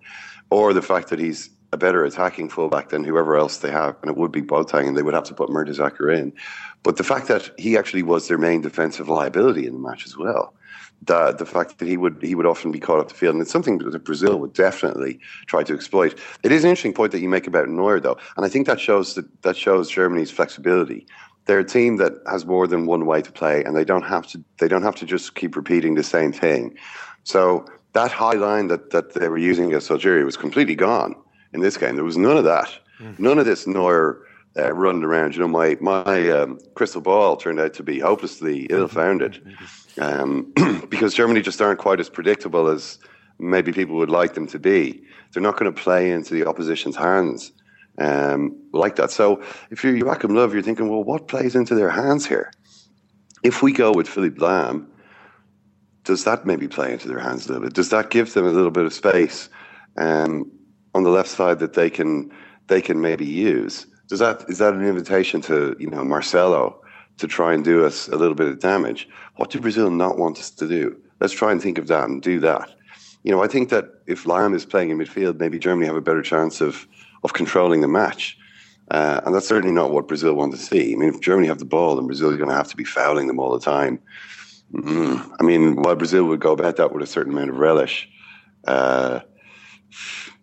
or 0.49 0.73
the 0.73 0.81
fact 0.81 1.09
that 1.09 1.19
he's 1.19 1.49
a 1.73 1.77
better 1.77 2.03
attacking 2.05 2.49
fullback 2.49 2.89
than 2.89 3.03
whoever 3.03 3.35
else 3.35 3.57
they 3.57 3.71
have, 3.71 3.95
and 4.01 4.09
it 4.09 4.17
would 4.17 4.31
be 4.31 4.41
Boateng, 4.41 4.87
and 4.87 4.97
they 4.97 5.03
would 5.03 5.13
have 5.13 5.25
to 5.25 5.33
put 5.33 5.49
Mertesacker 5.49 6.15
in. 6.17 6.33
But 6.83 6.97
the 6.97 7.03
fact 7.03 7.27
that 7.27 7.51
he 7.57 7.77
actually 7.77 8.03
was 8.03 8.27
their 8.27 8.37
main 8.37 8.61
defensive 8.61 9.09
liability 9.09 9.67
in 9.67 9.73
the 9.73 9.79
match 9.79 10.05
as 10.05 10.17
well, 10.17 10.53
the 11.01 11.31
the 11.31 11.45
fact 11.45 11.79
that 11.79 11.87
he 11.87 11.97
would 11.97 12.17
he 12.21 12.35
would 12.35 12.45
often 12.45 12.71
be 12.71 12.79
caught 12.79 12.99
up 12.99 13.09
the 13.09 13.13
field, 13.13 13.35
and 13.35 13.41
it's 13.41 13.51
something 13.51 13.77
that 13.77 14.03
Brazil 14.03 14.39
would 14.39 14.53
definitely 14.53 15.19
try 15.45 15.63
to 15.63 15.73
exploit. 15.73 16.17
It 16.43 16.51
is 16.51 16.63
an 16.63 16.69
interesting 16.69 16.93
point 16.93 17.11
that 17.11 17.19
you 17.19 17.29
make 17.29 17.47
about 17.47 17.69
Neuer, 17.69 17.99
though, 17.99 18.17
and 18.35 18.45
I 18.45 18.49
think 18.49 18.67
that 18.67 18.79
shows 18.79 19.15
that 19.15 19.43
that 19.43 19.55
shows 19.55 19.89
Germany's 19.89 20.31
flexibility. 20.31 21.05
They're 21.45 21.59
a 21.59 21.65
team 21.65 21.95
that 21.97 22.13
has 22.29 22.45
more 22.45 22.67
than 22.67 22.85
one 22.85 23.05
way 23.05 23.21
to 23.21 23.31
play, 23.31 23.63
and 23.63 23.75
they 23.75 23.85
don't 23.85 24.03
have 24.03 24.27
to 24.27 24.43
they 24.57 24.67
don't 24.67 24.83
have 24.83 24.95
to 24.95 25.05
just 25.05 25.35
keep 25.35 25.55
repeating 25.55 25.95
the 25.95 26.03
same 26.03 26.31
thing. 26.33 26.77
So 27.23 27.65
that 27.93 28.11
high 28.11 28.33
line 28.33 28.67
that 28.67 28.89
that 28.89 29.13
they 29.13 29.29
were 29.29 29.37
using 29.37 29.67
against 29.67 29.89
Algeria 29.91 30.25
was 30.25 30.37
completely 30.37 30.75
gone 30.75 31.15
in 31.53 31.61
this 31.61 31.77
game. 31.77 31.95
There 31.95 32.03
was 32.03 32.17
none 32.17 32.37
of 32.37 32.43
that. 32.43 32.69
Mm. 32.99 33.19
None 33.19 33.39
of 33.39 33.45
this 33.45 33.67
Neuer 33.67 34.26
uh, 34.57 34.73
running 34.73 35.03
around. 35.03 35.35
You 35.35 35.41
know, 35.41 35.47
my 35.47 35.77
my 35.79 36.29
um, 36.29 36.59
crystal 36.75 37.01
ball 37.01 37.37
turned 37.37 37.59
out 37.59 37.73
to 37.75 37.83
be 37.83 37.99
hopelessly 37.99 38.67
ill-founded 38.69 39.55
um, 39.99 40.53
because 40.89 41.13
Germany 41.13 41.41
just 41.41 41.61
aren't 41.61 41.79
quite 41.79 41.99
as 41.99 42.09
predictable 42.09 42.67
as 42.67 42.99
maybe 43.39 43.71
people 43.71 43.95
would 43.97 44.09
like 44.09 44.33
them 44.33 44.47
to 44.47 44.59
be. 44.59 45.03
They're 45.31 45.43
not 45.43 45.57
going 45.57 45.73
to 45.73 45.81
play 45.81 46.11
into 46.11 46.33
the 46.33 46.47
opposition's 46.47 46.95
hands 46.95 47.51
um, 47.97 48.55
like 48.73 48.95
that. 48.95 49.11
So 49.11 49.43
if 49.69 49.83
you're 49.83 49.95
Joachim 49.95 50.31
Löw, 50.31 50.51
you're 50.51 50.61
thinking, 50.61 50.89
well, 50.89 51.03
what 51.03 51.27
plays 51.27 51.55
into 51.55 51.75
their 51.75 51.89
hands 51.89 52.25
here? 52.25 52.51
If 53.43 53.61
we 53.61 53.71
go 53.71 53.91
with 53.91 54.07
Philipp 54.07 54.37
Lahm, 54.37 54.87
does 56.03 56.23
that 56.23 56.45
maybe 56.45 56.67
play 56.67 56.93
into 56.93 57.07
their 57.07 57.19
hands 57.19 57.45
a 57.45 57.49
little 57.49 57.63
bit? 57.63 57.73
Does 57.73 57.89
that 57.89 58.09
give 58.09 58.33
them 58.33 58.45
a 58.45 58.51
little 58.51 58.71
bit 58.71 58.85
of 58.85 58.93
space? 58.93 59.49
Um, 59.97 60.51
on 60.97 61.03
the 61.03 61.09
left 61.11 61.29
side 61.29 61.59
that 61.59 61.73
they 61.73 61.89
can 61.89 62.31
they 62.67 62.81
can 62.81 62.99
maybe 62.99 63.25
use. 63.25 63.85
Does 64.07 64.19
that 64.19 64.45
is 64.47 64.57
that 64.59 64.73
an 64.73 64.85
invitation 64.85 65.41
to 65.41 65.75
you 65.79 65.89
know 65.89 66.03
Marcelo 66.03 66.81
to 67.17 67.27
try 67.27 67.53
and 67.53 67.63
do 67.63 67.85
us 67.85 68.07
a 68.07 68.15
little 68.15 68.35
bit 68.35 68.47
of 68.47 68.59
damage? 68.59 69.07
What 69.35 69.49
do 69.49 69.59
Brazil 69.59 69.89
not 69.89 70.17
want 70.17 70.39
us 70.39 70.49
to 70.51 70.67
do? 70.67 70.95
Let's 71.19 71.33
try 71.33 71.51
and 71.51 71.61
think 71.61 71.77
of 71.77 71.87
that 71.87 72.07
and 72.07 72.21
do 72.21 72.39
that. 72.41 72.69
You 73.23 73.31
know, 73.31 73.43
I 73.43 73.47
think 73.47 73.69
that 73.69 73.85
if 74.05 74.23
Lahm 74.23 74.55
is 74.55 74.65
playing 74.65 74.91
in 74.91 74.97
midfield, 74.97 75.39
maybe 75.39 75.59
Germany 75.59 75.87
have 75.87 75.95
a 75.95 76.01
better 76.01 76.21
chance 76.21 76.61
of 76.61 76.87
of 77.23 77.33
controlling 77.33 77.81
the 77.81 77.87
match. 77.87 78.37
Uh, 78.89 79.19
and 79.25 79.35
that's 79.35 79.47
certainly 79.47 79.73
not 79.73 79.91
what 79.91 80.07
Brazil 80.07 80.33
want 80.35 80.53
to 80.53 80.57
see. 80.57 80.93
I 80.93 80.95
mean, 80.95 81.09
if 81.09 81.19
Germany 81.19 81.47
have 81.47 81.59
the 81.59 81.65
ball, 81.65 81.97
then 81.97 82.07
Brazil 82.07 82.29
is 82.29 82.37
going 82.37 82.49
to 82.49 82.55
have 82.55 82.69
to 82.69 82.77
be 82.77 82.85
fouling 82.85 83.27
them 83.27 83.37
all 83.37 83.51
the 83.51 83.59
time. 83.59 83.99
Mm. 84.71 85.29
I 85.39 85.43
mean, 85.43 85.75
while 85.81 85.95
Brazil 85.95 86.23
would 86.25 86.39
go 86.39 86.53
about 86.53 86.77
that 86.77 86.93
with 86.93 87.03
a 87.03 87.07
certain 87.07 87.33
amount 87.33 87.49
of 87.49 87.57
relish, 87.57 88.07
uh, 88.65 89.19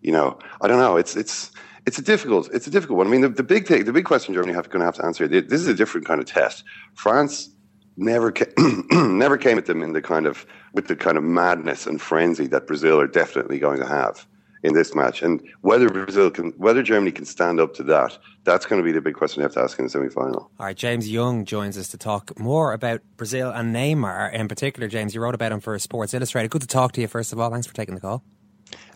you 0.03 0.13
know, 0.13 0.39
I 0.61 0.69
don't 0.69 0.79
know. 0.79 0.97
It's 0.97 1.17
it's 1.17 1.53
it's 1.87 1.99
a 1.99 2.03
difficult 2.03 2.49
it's 2.53 2.67
a 2.67 2.71
difficult 2.71 2.99
one. 2.99 3.07
I 3.07 3.11
mean, 3.11 3.21
the, 3.21 3.29
the 3.29 3.43
big 3.43 3.67
thing, 3.67 3.85
the 3.85 3.93
big 3.93 4.05
question 4.05 4.35
Germany 4.35 4.55
have 4.55 4.69
going 4.71 4.81
to 4.81 4.87
have 4.87 4.97
to 4.97 5.05
answer. 5.05 5.29
This 5.29 5.61
is 5.61 5.69
a 5.69 5.75
different 5.75 6.07
kind 6.07 6.21
of 6.21 6.27
test. 6.27 6.65
France 6.95 7.51
never 7.97 8.33
came, 8.33 8.87
never 9.19 9.37
came 9.37 9.59
at 9.59 9.67
them 9.67 9.83
in 9.83 9.93
the 9.93 10.03
kind 10.03 10.27
of 10.27 10.47
with 10.73 10.89
the 10.89 10.97
kind 10.97 11.17
of 11.17 11.25
madness 11.25 11.87
and 11.87 12.01
frenzy 12.01 12.47
that 12.49 12.67
Brazil 12.67 13.01
are 13.01 13.07
definitely 13.07 13.59
going 13.59 13.81
to 13.81 13.87
have 13.87 14.27
in 14.63 14.73
this 14.73 14.95
match. 14.95 15.23
And 15.23 15.47
whether 15.61 15.89
Brazil 15.91 16.31
can, 16.31 16.53
whether 16.57 16.83
Germany 16.83 17.13
can 17.13 17.27
stand 17.27 17.61
up 17.61 17.75
to 17.75 17.83
that, 17.85 18.17
that's 18.45 18.65
going 18.65 18.81
to 18.81 18.85
be 18.85 18.93
the 18.93 19.03
big 19.03 19.15
question 19.15 19.41
you 19.41 19.43
have 19.43 19.53
to 19.53 19.61
ask 19.61 19.79
in 19.79 19.85
the 19.85 19.91
semi 19.91 20.09
final. 20.09 20.51
All 20.59 20.67
right, 20.67 20.77
James 20.77 21.09
Young 21.09 21.45
joins 21.45 21.77
us 21.77 21.89
to 21.89 21.99
talk 21.99 22.37
more 22.39 22.73
about 22.73 23.03
Brazil 23.17 23.51
and 23.51 23.75
Neymar 23.75 24.33
in 24.33 24.49
particular. 24.49 24.89
James, 24.89 25.15
you 25.15 25.21
wrote 25.21 25.35
about 25.35 25.53
him 25.53 25.61
for 25.61 25.79
Sports 25.79 26.15
Illustrated. 26.15 26.51
Good 26.51 26.63
to 26.63 26.67
talk 26.67 26.93
to 26.93 27.01
you, 27.03 27.09
first 27.09 27.33
of 27.33 27.39
all. 27.39 27.51
Thanks 27.51 27.67
for 27.67 27.75
taking 27.75 27.95
the 27.95 28.01
call. 28.01 28.25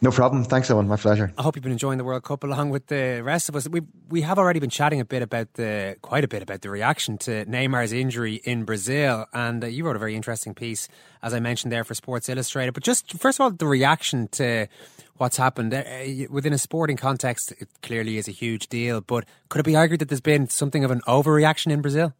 No 0.00 0.12
problem. 0.12 0.44
Thanks, 0.44 0.68
Eoin. 0.68 0.86
My 0.86 0.96
pleasure. 0.96 1.32
I 1.36 1.42
hope 1.42 1.56
you've 1.56 1.62
been 1.62 1.72
enjoying 1.72 1.98
the 1.98 2.04
World 2.04 2.22
Cup 2.22 2.44
along 2.44 2.70
with 2.70 2.86
the 2.86 3.20
rest 3.24 3.48
of 3.48 3.56
us. 3.56 3.68
We 3.68 3.82
we 4.08 4.22
have 4.22 4.38
already 4.38 4.60
been 4.60 4.70
chatting 4.70 5.00
a 5.00 5.04
bit 5.04 5.22
about 5.22 5.54
the 5.54 5.96
quite 6.02 6.22
a 6.22 6.28
bit 6.28 6.42
about 6.42 6.62
the 6.62 6.70
reaction 6.70 7.18
to 7.18 7.44
Neymar's 7.46 7.92
injury 7.92 8.36
in 8.44 8.64
Brazil, 8.64 9.26
and 9.32 9.64
uh, 9.64 9.66
you 9.66 9.84
wrote 9.84 9.96
a 9.96 9.98
very 9.98 10.14
interesting 10.14 10.54
piece, 10.54 10.88
as 11.22 11.34
I 11.34 11.40
mentioned 11.40 11.72
there, 11.72 11.82
for 11.82 11.94
Sports 11.94 12.28
Illustrated. 12.28 12.74
But 12.74 12.84
just 12.84 13.12
first 13.18 13.40
of 13.40 13.44
all, 13.44 13.50
the 13.50 13.66
reaction 13.66 14.28
to 14.32 14.68
what's 15.16 15.36
happened 15.36 15.74
uh, 15.74 15.82
within 16.30 16.52
a 16.52 16.58
sporting 16.58 16.96
context, 16.96 17.52
it 17.58 17.68
clearly 17.82 18.18
is 18.18 18.28
a 18.28 18.32
huge 18.32 18.68
deal. 18.68 19.00
But 19.00 19.24
could 19.48 19.60
it 19.60 19.64
be 19.64 19.74
argued 19.74 20.00
that 20.00 20.08
there's 20.08 20.20
been 20.20 20.48
something 20.48 20.84
of 20.84 20.92
an 20.92 21.00
overreaction 21.08 21.72
in 21.72 21.82
Brazil? 21.82 22.14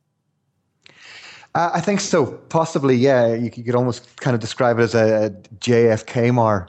Uh, 1.54 1.70
I 1.74 1.80
think 1.80 2.00
so. 2.00 2.26
Possibly, 2.48 2.96
yeah. 2.96 3.34
You, 3.34 3.50
you, 3.54 3.64
could 3.64 3.74
almost 3.74 4.20
kind 4.20 4.34
of 4.34 4.40
describe 4.40 4.78
it 4.78 4.82
as 4.82 4.94
a, 4.94 5.26
a 5.26 5.30
JFK 5.58 6.34
mar 6.34 6.68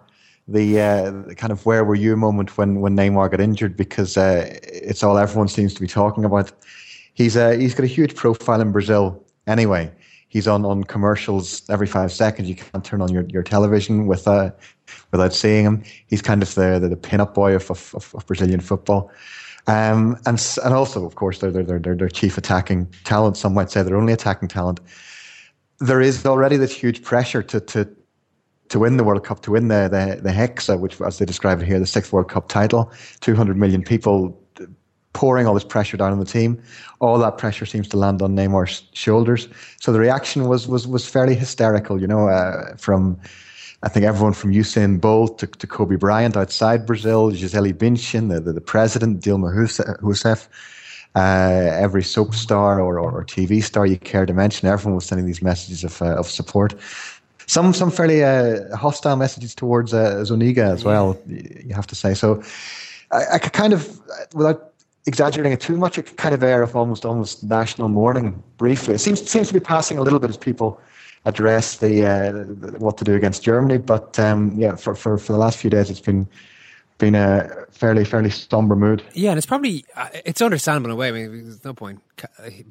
the, 0.51 0.81
uh, 0.81 1.33
kind 1.35 1.51
of 1.51 1.65
where 1.65 1.83
were 1.83 1.95
you 1.95 2.15
moment 2.15 2.57
when 2.57 2.81
when 2.81 2.95
Neymar 2.95 3.31
got 3.31 3.39
injured 3.39 3.75
because 3.77 4.17
uh, 4.17 4.57
it's 4.63 5.03
all 5.03 5.17
everyone 5.17 5.47
seems 5.47 5.73
to 5.73 5.81
be 5.81 5.87
talking 5.87 6.25
about. 6.25 6.51
He's 7.13 7.35
uh, 7.37 7.51
he's 7.51 7.73
got 7.73 7.83
a 7.83 7.87
huge 7.87 8.15
profile 8.15 8.61
in 8.61 8.71
Brazil 8.71 9.23
anyway. 9.47 9.91
He's 10.29 10.47
on, 10.47 10.63
on 10.63 10.83
commercials 10.83 11.67
every 11.69 11.87
five 11.87 12.11
seconds. 12.11 12.47
You 12.47 12.55
can't 12.55 12.85
turn 12.85 13.01
on 13.01 13.11
your, 13.11 13.25
your 13.29 13.43
television 13.43 14.05
with 14.05 14.27
uh, 14.27 14.51
without 15.11 15.33
seeing 15.33 15.65
him. 15.65 15.83
He's 16.07 16.21
kind 16.21 16.41
of 16.43 16.53
the 16.55 16.79
the, 16.79 16.89
the 16.89 16.97
pin-up 16.97 17.33
boy 17.33 17.55
of, 17.55 17.69
of, 17.71 18.13
of 18.13 18.25
Brazilian 18.27 18.59
football. 18.59 19.11
Um, 19.67 20.17
and 20.25 20.39
and 20.63 20.73
also, 20.73 21.05
of 21.05 21.15
course, 21.15 21.39
they're, 21.39 21.51
they're, 21.51 21.79
they're, 21.79 21.95
they're 21.95 22.09
chief 22.09 22.37
attacking 22.37 22.87
talent. 23.03 23.37
Some 23.37 23.53
might 23.53 23.71
say 23.71 23.83
they're 23.83 23.97
only 23.97 24.13
attacking 24.13 24.47
talent. 24.47 24.79
There 25.79 26.01
is 26.01 26.25
already 26.25 26.57
this 26.57 26.75
huge 26.75 27.03
pressure 27.03 27.43
to 27.43 27.59
to 27.59 27.87
to 28.69 28.79
win 28.79 28.97
the 28.97 29.03
World 29.03 29.23
Cup, 29.23 29.41
to 29.41 29.51
win 29.51 29.67
the, 29.67 29.89
the, 29.89 30.21
the 30.21 30.29
Hexa, 30.29 30.79
which, 30.79 31.01
as 31.01 31.17
they 31.17 31.25
describe 31.25 31.61
it 31.61 31.65
here, 31.65 31.79
the 31.79 31.87
sixth 31.87 32.13
World 32.13 32.29
Cup 32.29 32.47
title, 32.47 32.91
200 33.21 33.57
million 33.57 33.83
people 33.83 34.39
pouring 35.13 35.47
all 35.47 35.53
this 35.53 35.63
pressure 35.63 35.97
down 35.97 36.11
on 36.11 36.19
the 36.19 36.25
team. 36.25 36.61
All 36.99 37.17
that 37.17 37.37
pressure 37.37 37.65
seems 37.65 37.87
to 37.89 37.97
land 37.97 38.21
on 38.21 38.35
Neymar's 38.35 38.83
shoulders. 38.93 39.47
So 39.79 39.91
the 39.91 39.99
reaction 39.99 40.47
was 40.47 40.67
was 40.67 40.87
was 40.87 41.07
fairly 41.07 41.35
hysterical, 41.35 41.99
you 41.99 42.07
know, 42.07 42.29
uh, 42.29 42.75
from 42.77 43.19
I 43.81 43.89
think 43.89 44.05
everyone 44.05 44.33
from 44.33 44.51
Usain 44.51 44.99
Bolt 44.99 45.39
to, 45.39 45.47
to 45.47 45.67
Kobe 45.67 45.95
Bryant 45.95 46.35
outside 46.35 46.85
Brazil, 46.85 47.31
Gisele 47.31 47.73
Bündchen, 47.73 48.29
the, 48.29 48.39
the, 48.41 48.53
the 48.53 48.61
president, 48.61 49.21
Dilma 49.21 49.53
Rousseff, 50.01 50.47
uh, 51.15 51.19
every 51.19 52.03
soap 52.03 52.35
star 52.35 52.81
or, 52.81 52.99
or, 52.99 53.11
or, 53.11 53.25
TV 53.25 53.63
star 53.63 53.85
you 53.85 53.97
care 53.97 54.25
to 54.25 54.33
mention, 54.33 54.67
everyone 54.67 54.95
was 54.95 55.05
sending 55.05 55.25
these 55.25 55.41
messages 55.41 55.83
of, 55.83 56.01
uh, 56.01 56.15
of 56.15 56.27
support 56.27 56.75
some 57.49 57.73
some 57.73 57.89
fairly 57.89 58.23
uh, 58.23 58.75
hostile 58.75 59.15
messages 59.15 59.55
towards 59.55 59.91
uh, 59.91 60.23
Zuniga 60.23 60.65
as 60.65 60.83
well. 60.83 61.17
You 61.25 61.73
have 61.73 61.87
to 61.87 61.95
say 61.95 62.13
so. 62.13 62.43
I, 63.11 63.21
I 63.33 63.39
could 63.39 63.53
kind 63.53 63.73
of, 63.73 63.99
without 64.35 64.73
exaggerating 65.07 65.53
it 65.53 65.59
too 65.59 65.75
much, 65.75 65.97
it 65.97 66.03
could 66.03 66.17
kind 66.17 66.35
of 66.35 66.43
air 66.43 66.61
of 66.61 66.75
almost 66.75 67.05
almost 67.05 67.43
national 67.43 67.89
mourning 67.89 68.43
briefly. 68.57 68.93
It 68.93 68.99
seems 68.99 69.27
seems 69.27 69.47
to 69.47 69.53
be 69.53 69.59
passing 69.59 69.97
a 69.97 70.03
little 70.03 70.19
bit 70.19 70.29
as 70.29 70.37
people 70.37 70.79
address 71.25 71.77
the, 71.77 72.05
uh, 72.05 72.31
what 72.77 72.97
to 72.97 73.03
do 73.03 73.15
against 73.15 73.43
Germany. 73.43 73.79
But 73.79 74.19
um, 74.19 74.53
yeah, 74.55 74.75
for, 74.75 74.93
for 74.93 75.17
for 75.17 75.33
the 75.33 75.39
last 75.39 75.57
few 75.57 75.71
days, 75.71 75.89
it's 75.89 75.99
been 75.99 76.27
been 76.99 77.15
a 77.15 77.65
fairly 77.71 78.05
fairly 78.05 78.29
somber 78.29 78.75
mood. 78.75 79.01
Yeah, 79.13 79.31
and 79.31 79.37
it's 79.37 79.47
probably 79.47 79.85
uh, 79.95 80.09
it's 80.25 80.41
understandable 80.41 80.89
in 80.89 80.91
a 80.91 80.95
way. 80.95 81.07
I 81.07 81.11
mean, 81.11 81.43
there's 81.45 81.65
no 81.65 81.73
point 81.73 82.01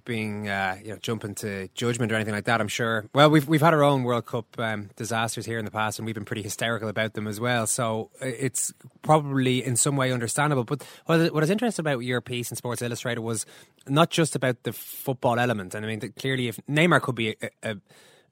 being 0.05 0.49
uh, 0.49 0.79
you 0.83 0.91
know 0.91 0.99
jumping 0.99 1.35
to 1.37 1.69
judgment 1.75 2.13
or 2.13 2.15
anything 2.15 2.35
like 2.35 2.45
that. 2.45 2.61
I'm 2.61 2.69
sure. 2.69 3.07
Well, 3.15 3.31
we've 3.31 3.49
we've 3.49 3.61
had 3.61 3.75
our 3.75 3.83
own 3.83 4.05
World 4.05 4.27
Cup 4.27 4.47
um, 4.59 4.91
disasters 4.95 5.47
here 5.47 5.59
in 5.59 5.65
the 5.65 5.71
past, 5.71 5.99
and 5.99 6.07
we've 6.07 6.15
been 6.15 6.25
pretty 6.25 6.43
hysterical 6.43 6.89
about 6.89 7.15
them 7.15 7.27
as 7.27 7.41
well. 7.41 7.67
So 7.67 8.11
uh, 8.23 8.27
it's 8.27 8.73
probably 9.03 9.65
in 9.65 9.75
some 9.77 9.97
way 9.97 10.13
understandable. 10.13 10.65
But 10.65 10.83
what 11.07 11.43
is 11.43 11.51
interesting 11.51 11.83
about 11.83 12.01
your 12.01 12.21
piece 12.21 12.51
in 12.51 12.57
Sports 12.57 12.83
Illustrated 12.83 13.23
was 13.23 13.47
not 13.89 14.11
just 14.11 14.37
about 14.37 14.63
the 14.63 14.73
football 14.73 15.39
element. 15.39 15.75
And 15.75 15.85
I 15.85 15.89
mean, 15.89 16.13
clearly, 16.19 16.49
if 16.49 16.59
Neymar 16.69 17.01
could 17.01 17.15
be 17.15 17.37
a, 17.43 17.51
a 17.63 17.77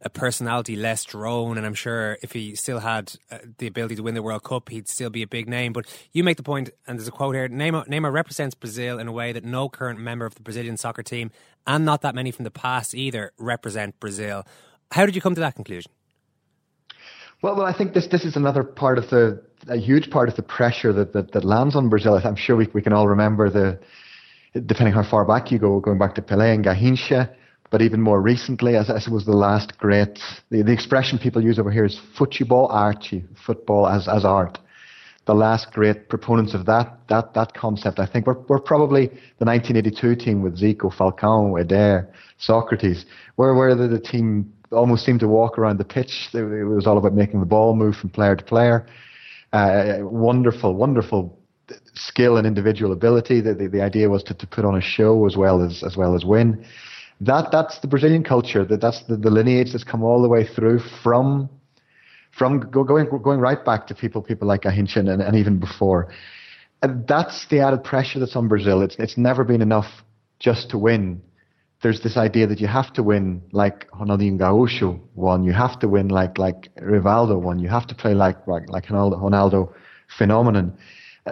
a 0.03 0.11
personality 0.11 0.77
less 0.77 1.05
drone, 1.05 1.57
and 1.57 1.67
I'm 1.67 1.75
sure 1.75 2.19
if 2.23 2.33
he 2.33 2.55
still 2.55 2.81
had 2.81 3.15
uh, 3.31 3.39
the 3.59 3.67
ability 3.67 3.97
to 3.97 4.03
win 4.03 4.15
the 4.15 4.23
World 4.23 4.45
Cup, 4.45 4.69
he'd 4.69 4.89
still 4.89 5.11
be 5.11 5.23
a 5.23 5.27
big 5.27 5.49
name. 5.49 5.73
But 5.73 5.87
you 6.13 6.23
make 6.23 6.37
the 6.37 6.43
point, 6.43 6.71
and 6.87 6.99
there's 6.99 7.09
a 7.09 7.13
quote 7.13 7.35
here: 7.35 7.49
Neymar, 7.49 7.89
Neymar 7.89 8.13
represents 8.13 8.55
Brazil 8.55 8.99
in 8.99 9.09
a 9.09 9.13
way 9.13 9.33
that 9.33 9.45
no 9.45 9.69
current 9.69 9.99
member 9.99 10.27
of 10.27 10.35
the 10.35 10.43
Brazilian 10.43 10.77
soccer 10.77 11.03
team, 11.03 11.31
and 11.67 11.85
not 11.85 12.03
that 12.03 12.15
many 12.15 12.31
from 12.31 12.45
the 12.45 12.51
past 12.51 12.95
either, 12.95 13.33
represent 13.39 13.99
Brazil. 13.99 14.45
How 14.93 15.07
did 15.07 15.15
you 15.15 15.21
come 15.21 15.35
to 15.35 15.41
that 15.41 15.55
conclusion? 15.55 15.91
Well, 17.43 17.57
well, 17.57 17.67
I 17.67 17.73
think 17.73 17.95
this 17.95 18.07
this 18.09 18.25
is 18.25 18.37
another 18.37 18.65
part 18.65 18.99
of 18.99 19.09
the 19.09 19.43
a 19.69 19.77
huge 19.77 20.11
part 20.11 20.29
of 20.29 20.37
the 20.37 20.43
pressure 20.43 20.93
that 20.93 21.15
that, 21.15 21.33
that 21.33 21.45
lands 21.45 21.75
on 21.75 21.89
Brazil. 21.89 22.21
I'm 22.23 22.37
sure 22.37 22.55
we 22.57 22.69
we 22.75 22.83
can 22.83 22.93
all 22.93 23.09
remember 23.09 23.49
the 23.49 23.81
depending 24.65 24.95
how 24.95 25.03
far 25.03 25.25
back 25.25 25.51
you 25.51 25.59
go, 25.59 25.81
going 25.81 25.99
back 25.99 26.15
to 26.15 26.23
Pelé 26.23 26.55
and 26.55 26.65
Garrincha 26.65 27.35
but 27.71 27.83
even 27.83 28.01
more 28.01 28.21
recently, 28.21 28.77
as, 28.77 28.91
as 28.91 29.09
was 29.09 29.25
the 29.25 29.33
last 29.33 29.79
great, 29.79 30.19
the, 30.51 30.63
the 30.63 30.73
expression 30.73 31.19
people 31.19 31.43
use 31.43 31.59
over 31.59 31.71
here 31.71 31.85
is 31.85 32.01
football 32.17 32.69
arte, 32.69 33.25
football 33.45 33.89
as, 33.89 34.09
as 34.09 34.25
art. 34.25 34.59
The 35.27 35.35
last 35.35 35.73
great 35.73 36.09
proponents 36.09 36.55
of 36.55 36.67
that 36.67 37.01
that 37.09 37.35
that 37.35 37.53
concept, 37.53 37.99
I 37.99 38.07
think, 38.07 38.29
were, 38.29 38.39
were 38.49 38.61
probably 38.61 39.07
the 39.39 39.45
1982 39.45 40.15
team 40.15 40.41
with 40.41 40.57
Zico, 40.57 40.95
Falcao, 40.95 41.61
Eder, 41.61 42.09
Socrates, 42.39 43.05
where 43.35 43.53
where 43.55 43.75
the, 43.75 43.89
the 43.89 43.99
team 43.99 44.53
almost 44.71 45.05
seemed 45.05 45.21
to 45.21 45.29
walk 45.29 45.59
around 45.59 45.79
the 45.79 45.85
pitch. 45.85 46.29
It 46.33 46.65
was 46.69 46.87
all 46.87 46.97
about 46.97 47.15
making 47.15 47.41
the 47.41 47.47
ball 47.47 47.75
move 47.75 47.97
from 47.97 48.11
player 48.11 48.37
to 48.37 48.45
player. 48.45 48.87
Uh, 49.53 49.99
wonderful, 50.03 50.75
wonderful 50.75 51.37
skill 51.95 52.37
and 52.37 52.47
individual 52.47 52.93
ability. 52.93 53.41
The, 53.41 53.55
the, 53.55 53.67
the 53.67 53.83
idea 53.83 54.09
was 54.09 54.23
to, 54.25 54.35
to 54.35 54.47
put 54.47 54.65
on 54.65 54.77
a 54.77 54.81
show 54.81 55.27
as 55.27 55.37
well 55.37 55.61
as 55.61 55.83
as 55.83 55.97
well 55.97 56.15
as 56.15 56.25
win. 56.25 56.65
That 57.21 57.51
that's 57.51 57.79
the 57.81 57.89
Brazilian 57.89 58.23
culture. 58.23 58.65
That 58.65 58.81
that's 58.81 59.03
the, 59.05 59.17
the 59.17 59.31
lineage 59.31 59.73
that's 59.73 59.85
come 59.85 60.03
all 60.03 60.21
the 60.21 60.29
way 60.29 60.47
through 60.47 60.81
from 61.03 61.49
from 62.37 62.71
go, 62.71 62.85
going 62.85 63.07
going 63.23 63.41
right 63.41 63.65
back 63.65 63.87
to 63.87 63.95
people 63.95 64.23
people 64.23 64.47
like 64.47 64.63
Garrincha 64.63 64.99
and, 64.99 65.23
and 65.23 65.37
even 65.37 65.59
before. 65.59 66.13
And 66.83 67.07
that's 67.09 67.47
the 67.49 67.61
added 67.61 67.85
pressure 67.85 68.19
that's 68.19 68.37
on 68.37 68.49
Brazil. 68.49 68.83
It's 68.83 68.97
it's 68.99 69.17
never 69.17 69.45
been 69.45 69.63
enough 69.63 69.87
just 70.39 70.71
to 70.71 70.79
win. 70.79 71.23
There's 71.83 72.03
this 72.03 72.17
idea 72.17 72.47
that 72.49 72.61
you 72.61 72.67
have 72.67 72.93
to 72.95 73.03
win 73.03 73.43
like 73.53 73.91
Ronaldinho 73.93 74.39
Gaúcho 74.39 75.01
won. 75.15 75.45
You 75.45 75.53
have 75.53 75.79
to 75.81 75.89
win 75.89 76.09
like 76.09 76.37
like 76.37 76.69
Rivaldo 76.77 77.41
won. 77.41 77.59
You 77.59 77.69
have 77.69 77.87
to 77.87 77.95
play 77.95 78.13
like 78.13 78.47
like, 78.47 78.69
like 78.69 78.87
Ronaldo, 78.87 79.23
Ronaldo 79.23 79.73
phenomenon. 80.19 80.77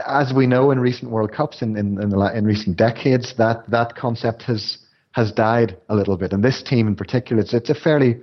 As 0.06 0.32
we 0.34 0.46
know 0.46 0.70
in 0.70 0.80
recent 0.80 1.10
World 1.10 1.32
Cups 1.32 1.60
in 1.60 1.76
in, 1.76 2.00
in, 2.00 2.18
in 2.34 2.44
recent 2.46 2.78
decades, 2.78 3.34
that 3.36 3.68
that 3.68 3.96
concept 3.96 4.42
has 4.44 4.78
has 5.14 5.32
died 5.32 5.76
a 5.88 5.94
little 5.94 6.16
bit. 6.16 6.32
And 6.32 6.42
this 6.42 6.62
team 6.62 6.86
in 6.86 6.96
particular, 6.96 7.40
it's 7.40 7.54
it's 7.54 7.70
a 7.70 7.74
fairly 7.74 8.20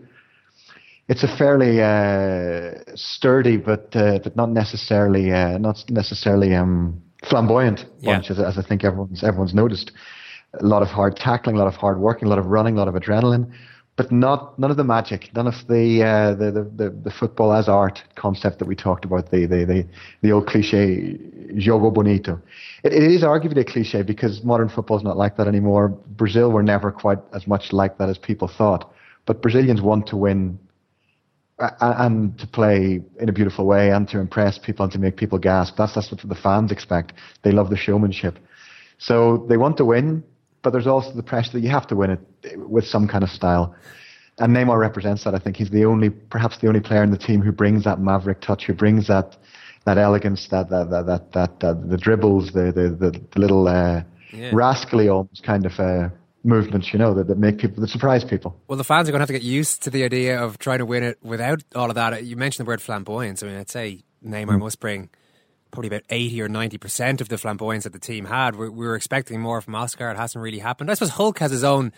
it's 1.08 1.23
a 1.23 1.38
fairly 1.38 1.82
uh, 1.82 2.80
sturdy, 2.95 3.58
but 3.58 3.95
uh, 3.95 4.19
but 4.23 4.36
not 4.36 4.49
necessarily 4.49 5.32
uh, 5.32 5.58
not 5.58 5.84
necessarily 5.89 6.54
um, 6.54 7.01
flamboyant 7.30 7.86
bunch, 8.04 8.25
yeah. 8.30 8.32
as, 8.32 8.39
as, 8.39 8.58
I 8.58 8.67
think 8.67 8.84
everyone's 8.84 9.23
everyone's 9.23 9.54
noticed. 9.54 9.91
A 10.60 10.65
lot 10.65 10.82
of 10.82 10.89
hard 10.89 11.15
tackling, 11.15 11.56
a 11.56 11.60
lot 11.60 11.67
of 11.67 11.75
hard 11.75 11.97
working, 11.99 12.27
a 12.27 12.30
lot 12.30 12.39
of 12.39 12.47
running, 12.47 12.75
a 12.75 12.77
lot 12.77 12.89
of 12.89 12.93
adrenaline, 12.93 13.54
but 14.02 14.12
not 14.12 14.58
none 14.58 14.72
of 14.72 14.78
the 14.78 14.84
magic, 14.84 15.30
none 15.36 15.46
of 15.46 15.54
the 15.68 16.02
uh, 16.04 16.34
the, 16.34 16.52
the, 16.76 16.90
the 16.90 17.12
football 17.12 17.54
as 17.54 17.70
art 17.70 18.02
concept 18.16 18.58
that 18.58 18.68
we 18.68 18.76
talked 18.76 19.06
about, 19.06 19.30
the 19.30 19.46
the 19.46 19.64
the, 19.64 19.88
the 20.24 20.32
old 20.32 20.48
cliche 20.48 21.20
jogo 21.54 21.94
bonito. 21.94 22.42
It, 22.84 22.94
it 22.94 23.04
is 23.04 23.22
arguably 23.22 23.60
a 23.60 23.64
cliche 23.64 24.02
because 24.02 24.44
modern 24.44 24.70
football 24.70 24.98
is 24.98 25.04
not 25.04 25.18
like 25.18 25.38
that 25.38 25.48
anymore. 25.48 25.90
Brazil 25.90 26.52
were 26.52 26.64
never 26.64 26.92
quite 26.92 27.20
as 27.32 27.46
much 27.46 27.74
like 27.74 28.00
that 28.00 28.10
as 28.10 28.18
people 28.18 28.48
thought, 28.48 28.92
but 29.28 29.40
Brazilians 29.44 29.84
want 29.84 30.08
to 30.08 30.18
win 30.18 30.58
and 31.60 32.40
to 32.40 32.48
play 32.48 33.02
in 33.20 33.30
a 33.30 33.32
beautiful 33.32 33.68
way 33.68 33.92
and 33.92 34.08
to 34.08 34.18
impress 34.20 34.58
people 34.58 34.84
and 34.84 34.92
to 34.94 34.98
make 34.98 35.16
people 35.16 35.38
gasp. 35.38 35.76
That's 35.78 35.94
that's 35.94 36.10
what 36.12 36.28
the 36.28 36.34
fans 36.34 36.72
expect. 36.72 37.14
They 37.44 37.52
love 37.52 37.70
the 37.70 37.78
showmanship, 37.78 38.40
so 38.98 39.46
they 39.48 39.58
want 39.58 39.78
to 39.78 39.86
win, 39.86 40.24
but 40.64 40.72
there's 40.72 40.88
also 40.88 41.14
the 41.14 41.22
pressure 41.22 41.52
that 41.52 41.60
you 41.60 41.70
have 41.70 41.86
to 41.90 41.96
win 41.96 42.10
it 42.10 42.20
with 42.56 42.86
some 42.86 43.08
kind 43.08 43.23
of 43.23 43.30
style. 43.30 43.75
And 44.38 44.56
Neymar 44.56 44.80
represents 44.80 45.23
that. 45.23 45.36
I 45.36 45.39
think 45.39 45.58
he's 45.58 45.69
the 45.69 45.86
only, 45.86 46.10
perhaps 46.10 46.58
the 46.60 46.67
only 46.67 46.80
player 46.80 47.04
in 47.04 47.12
the 47.12 47.17
team 47.17 47.41
who 47.41 47.51
brings 47.51 47.84
that 47.84 47.99
maverick 47.99 48.41
touch, 48.41 48.65
who 48.65 48.73
brings 48.73 49.08
that 49.08 49.38
that 49.86 49.97
elegance, 49.97 50.47
that 50.49 50.69
that 50.69 50.89
that 50.89 51.06
that, 51.06 51.32
that 51.34 51.63
uh, 51.63 51.73
the 51.73 51.97
dribbles, 51.97 52.51
the 52.54 52.71
the 52.71 52.89
the, 52.89 53.21
the 53.34 53.39
little 53.39 53.67
uh, 53.67 54.04
yeah. 54.34 54.51
rascally 54.54 55.10
almost 55.10 55.43
kind 55.43 55.65
of. 55.65 55.80
Uh, 55.80 56.10
movements, 56.43 56.91
you 56.91 56.97
know, 56.97 57.13
that, 57.13 57.27
that 57.27 57.38
make 57.38 57.60
people, 57.60 57.82
that 57.82 57.89
surprise 57.89 58.23
people. 58.23 58.60
Well, 58.67 58.75
the 58.75 58.84
fans 58.84 59.08
are 59.08 59.12
going 59.12 59.19
to 59.19 59.23
have 59.23 59.27
to 59.27 59.34
get 59.34 59.43
used 59.43 59.84
to 59.84 59.91
the 59.91 60.04
idea 60.04 60.41
of 60.41 60.58
trying 60.58 60.80
to 60.80 60.88
win 60.88 61.04
it 61.04 61.19
without 61.21 61.63
all 61.75 61.89
of 61.89 61.95
that. 61.95 62.23
You 62.23 62.36
mentioned 62.36 62.65
the 62.65 62.67
word 62.67 62.82
flamboyance. 62.82 63.43
I 63.43 63.45
mean, 63.45 63.58
I'd 63.58 63.69
say 63.69 64.04
Neymar 64.25 64.56
mm. 64.56 64.60
must 64.60 64.80
bring 64.80 65.12
probably 65.71 65.88
about 65.88 66.04
80 66.10 66.41
or 66.41 66.49
90% 66.49 67.21
of 67.21 67.30
the 67.30 67.38
flamboyance 67.38 67.86
that 67.86 67.93
the 67.93 67.99
team 67.99 68.25
had. 68.25 68.56
We, 68.56 68.69
we 68.69 68.86
were 68.86 68.95
expecting 68.95 69.39
more 69.39 69.62
from 69.62 69.75
Oscar. 69.75 70.10
It 70.12 70.17
hasn't 70.17 70.41
really 70.41 70.60
happened. 70.60 70.91
I 70.91 70.95
suppose 70.95 71.12
Hulk 71.12 71.39
has 71.39 71.51
his 71.51 71.63
own 71.63 71.93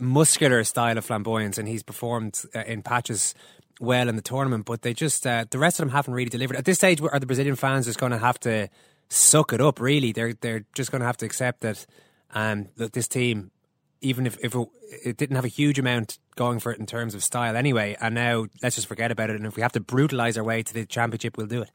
muscular 0.00 0.64
style 0.64 0.98
of 0.98 1.04
flamboyance 1.04 1.58
and 1.58 1.68
he's 1.68 1.82
performed 1.82 2.42
uh, 2.54 2.60
in 2.60 2.82
patches 2.82 3.34
well 3.80 4.08
in 4.08 4.16
the 4.16 4.22
tournament, 4.22 4.66
but 4.66 4.82
they 4.82 4.92
just, 4.92 5.26
uh, 5.26 5.44
the 5.50 5.58
rest 5.58 5.80
of 5.80 5.86
them 5.86 5.94
haven't 5.94 6.14
really 6.14 6.28
delivered. 6.28 6.56
At 6.56 6.64
this 6.64 6.76
stage, 6.76 7.00
are 7.00 7.18
the 7.18 7.26
Brazilian 7.26 7.56
fans 7.56 7.86
just 7.86 7.98
going 7.98 8.12
to 8.12 8.18
have 8.18 8.38
to 8.40 8.68
suck 9.08 9.52
it 9.52 9.60
up, 9.60 9.80
really? 9.80 10.12
They're, 10.12 10.34
they're 10.34 10.64
just 10.74 10.90
going 10.90 11.00
to 11.00 11.06
have 11.06 11.16
to 11.18 11.26
accept 11.26 11.60
that 11.62 11.86
and 12.32 12.68
that 12.76 12.92
this 12.92 13.08
team, 13.08 13.50
even 14.00 14.26
if, 14.26 14.38
if 14.42 14.54
it, 14.54 14.68
it, 15.04 15.16
didn't 15.16 15.36
have 15.36 15.44
a 15.44 15.48
huge 15.48 15.78
amount 15.78 16.18
going 16.36 16.60
for 16.60 16.72
it 16.72 16.78
in 16.78 16.86
terms 16.86 17.14
of 17.14 17.24
style 17.24 17.56
anyway, 17.56 17.96
and 18.00 18.14
now 18.14 18.46
let's 18.62 18.76
just 18.76 18.86
forget 18.86 19.10
about 19.10 19.30
it. 19.30 19.36
And 19.36 19.46
if 19.46 19.56
we 19.56 19.62
have 19.62 19.72
to 19.72 19.80
brutalise 19.80 20.36
our 20.36 20.44
way 20.44 20.62
to 20.62 20.74
the 20.74 20.86
championship, 20.86 21.36
we'll 21.36 21.46
do 21.46 21.62
it. 21.62 21.70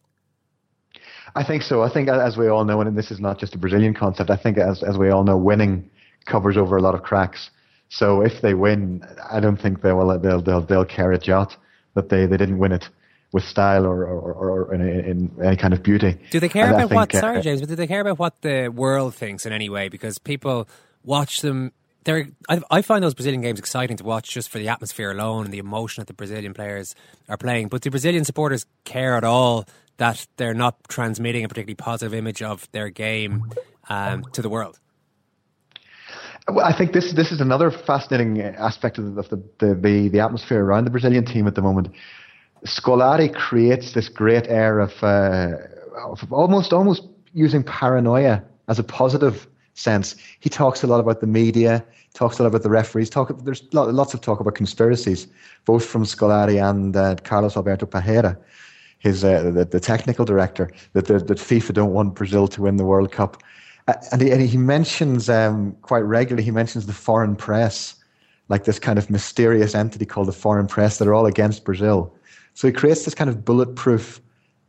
I 1.35 1.43
think 1.43 1.63
so. 1.63 1.81
I 1.83 1.91
think, 1.91 2.07
as 2.07 2.37
we 2.37 2.47
all 2.47 2.63
know, 2.65 2.81
and 2.81 2.97
this 2.97 3.11
is 3.11 3.19
not 3.19 3.39
just 3.39 3.55
a 3.55 3.57
Brazilian 3.57 3.93
concept, 3.93 4.29
I 4.29 4.37
think, 4.37 4.57
as, 4.57 4.83
as 4.83 4.97
we 4.97 5.09
all 5.09 5.23
know, 5.23 5.37
winning 5.37 5.89
covers 6.25 6.55
over 6.55 6.77
a 6.77 6.81
lot 6.81 6.95
of 6.95 7.03
cracks. 7.03 7.49
So 7.89 8.21
if 8.21 8.41
they 8.41 8.53
win, 8.53 9.05
I 9.31 9.39
don't 9.39 9.57
think 9.57 9.81
they 9.81 9.93
will. 9.93 10.17
They'll 10.19 10.41
they'll 10.41 10.61
they'll 10.61 10.85
care 10.85 11.11
a 11.11 11.17
jot 11.17 11.55
that 11.95 12.09
they, 12.09 12.25
they 12.25 12.37
didn't 12.37 12.57
win 12.57 12.71
it 12.71 12.89
with 13.31 13.43
style 13.43 13.85
or, 13.85 14.05
or, 14.05 14.33
or, 14.33 14.73
in, 14.73 14.81
in, 14.81 15.31
any 15.43 15.57
kind 15.57 15.73
of 15.73 15.83
beauty. 15.83 16.17
Do 16.31 16.39
they 16.39 16.47
care 16.47 16.69
about 16.69 16.89
think, 16.89 16.93
what? 16.93 17.15
Uh, 17.15 17.19
sorry, 17.19 17.41
James, 17.41 17.59
but 17.59 17.69
do 17.69 17.75
they 17.75 17.87
care 17.87 18.01
about 18.01 18.19
what 18.19 18.41
the 18.41 18.69
world 18.69 19.13
thinks 19.13 19.45
in 19.45 19.51
any 19.51 19.69
way? 19.69 19.89
Because 19.89 20.17
people 20.19 20.69
watch 21.03 21.41
them. 21.41 21.73
They're, 22.05 22.29
I, 22.47 22.61
I 22.69 22.81
find 22.81 23.03
those 23.03 23.13
Brazilian 23.13 23.41
games 23.41 23.59
exciting 23.59 23.97
to 23.97 24.03
watch 24.03 24.29
just 24.29 24.49
for 24.49 24.59
the 24.59 24.69
atmosphere 24.69 25.11
alone 25.11 25.45
and 25.45 25.53
the 25.53 25.57
emotion 25.57 26.01
that 26.01 26.07
the 26.07 26.13
Brazilian 26.13 26.53
players 26.53 26.95
are 27.27 27.37
playing. 27.37 27.67
But 27.67 27.81
do 27.81 27.89
Brazilian 27.89 28.23
supporters 28.23 28.65
care 28.83 29.17
at 29.17 29.23
all 29.23 29.65
that 29.97 30.27
they're 30.37 30.53
not 30.53 30.77
transmitting 30.87 31.43
a 31.43 31.47
particularly 31.47 31.75
positive 31.75 32.13
image 32.13 32.41
of 32.41 32.69
their 32.71 32.89
game 32.89 33.51
um, 33.89 34.23
to 34.33 34.41
the 34.41 34.49
world? 34.49 34.79
Well, 36.47 36.65
I 36.65 36.77
think 36.77 36.93
this 36.93 37.13
this 37.13 37.31
is 37.31 37.41
another 37.41 37.71
fascinating 37.71 38.39
aspect 38.41 38.99
of, 38.99 39.15
the, 39.15 39.23
the, 39.57 39.73
the, 39.73 40.09
the 40.09 40.19
atmosphere 40.19 40.63
around 40.63 40.85
the 40.85 40.91
Brazilian 40.91 41.25
team 41.25 41.47
at 41.47 41.55
the 41.55 41.61
moment. 41.61 41.89
Scolari 42.65 43.33
creates 43.33 43.93
this 43.93 44.09
great 44.09 44.47
air 44.47 44.79
of, 44.79 44.91
uh, 45.03 45.53
of 46.03 46.31
almost 46.31 46.71
almost 46.71 47.03
using 47.33 47.63
paranoia 47.63 48.43
as 48.67 48.79
a 48.79 48.83
positive 48.83 49.47
sense. 49.73 50.15
He 50.39 50.49
talks 50.49 50.83
a 50.83 50.87
lot 50.87 50.99
about 50.99 51.19
the 51.19 51.27
media, 51.27 51.83
talks 52.13 52.39
a 52.39 52.43
lot 52.43 52.49
about 52.49 52.63
the 52.63 52.69
referees. 52.69 53.09
Talk 53.09 53.43
there's 53.43 53.63
lots 53.73 54.13
of 54.13 54.21
talk 54.21 54.39
about 54.39 54.55
conspiracies, 54.55 55.27
both 55.65 55.85
from 55.85 56.03
Scolari 56.03 56.61
and 56.61 56.95
uh, 56.95 57.15
Carlos 57.23 57.55
Alberto 57.55 57.85
Parreira, 57.85 58.37
his 58.99 59.23
uh, 59.23 59.43
the, 59.43 59.65
the, 59.65 59.79
technical 59.79 60.25
director, 60.25 60.71
that, 60.93 61.07
that 61.07 61.27
FIFA 61.27 61.73
don't 61.73 61.93
want 61.93 62.15
Brazil 62.15 62.47
to 62.47 62.61
win 62.61 62.77
the 62.77 62.85
World 62.85 63.11
Cup, 63.11 63.41
and, 63.87 64.21
he, 64.21 64.31
and 64.31 64.41
he 64.41 64.57
mentions 64.57 65.29
um, 65.29 65.75
quite 65.81 65.99
regularly. 66.01 66.43
He 66.43 66.51
mentions 66.51 66.85
the 66.85 66.93
foreign 66.93 67.35
press, 67.35 67.95
like 68.49 68.65
this 68.65 68.79
kind 68.79 68.97
of 68.97 69.09
mysterious 69.09 69.75
entity 69.75 70.05
called 70.05 70.27
the 70.27 70.33
foreign 70.33 70.67
press 70.67 70.97
that 70.97 71.07
are 71.07 71.13
all 71.13 71.25
against 71.25 71.63
Brazil. 71.63 72.13
So 72.53 72.67
he 72.67 72.73
creates 72.73 73.05
this 73.05 73.13
kind 73.13 73.29
of 73.29 73.45
bulletproof 73.45 74.21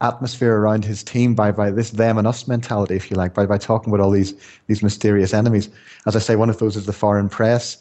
atmosphere 0.03 0.57
around 0.57 0.85
his 0.85 1.03
team 1.03 1.35
by 1.35 1.51
by 1.51 1.71
this 1.71 1.91
them 1.91 2.19
and 2.19 2.27
us 2.27 2.47
mentality, 2.47 2.95
if 2.95 3.11
you 3.11 3.17
like, 3.17 3.33
by 3.33 3.47
by 3.47 3.59
talking 3.59 3.93
about 3.93 4.03
all 4.03 4.11
these 4.11 4.35
these 4.67 4.83
mysterious 4.83 5.33
enemies. 5.33 5.71
As 6.07 6.15
I 6.17 6.19
say, 6.19 6.37
one 6.37 6.51
of 6.51 6.59
those 6.59 6.77
is 6.77 6.87
the 6.87 6.93
foreign 6.93 7.29
press. 7.29 7.79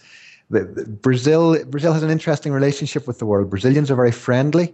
The, 0.50 0.64
the, 0.64 0.86
Brazil 0.86 1.64
Brazil 1.66 1.92
has 1.92 2.04
an 2.04 2.12
interesting 2.12 2.54
relationship 2.54 3.08
with 3.08 3.20
the 3.20 3.26
world. 3.26 3.50
Brazilians 3.50 3.92
are 3.92 3.96
very 3.96 4.12
friendly, 4.12 4.74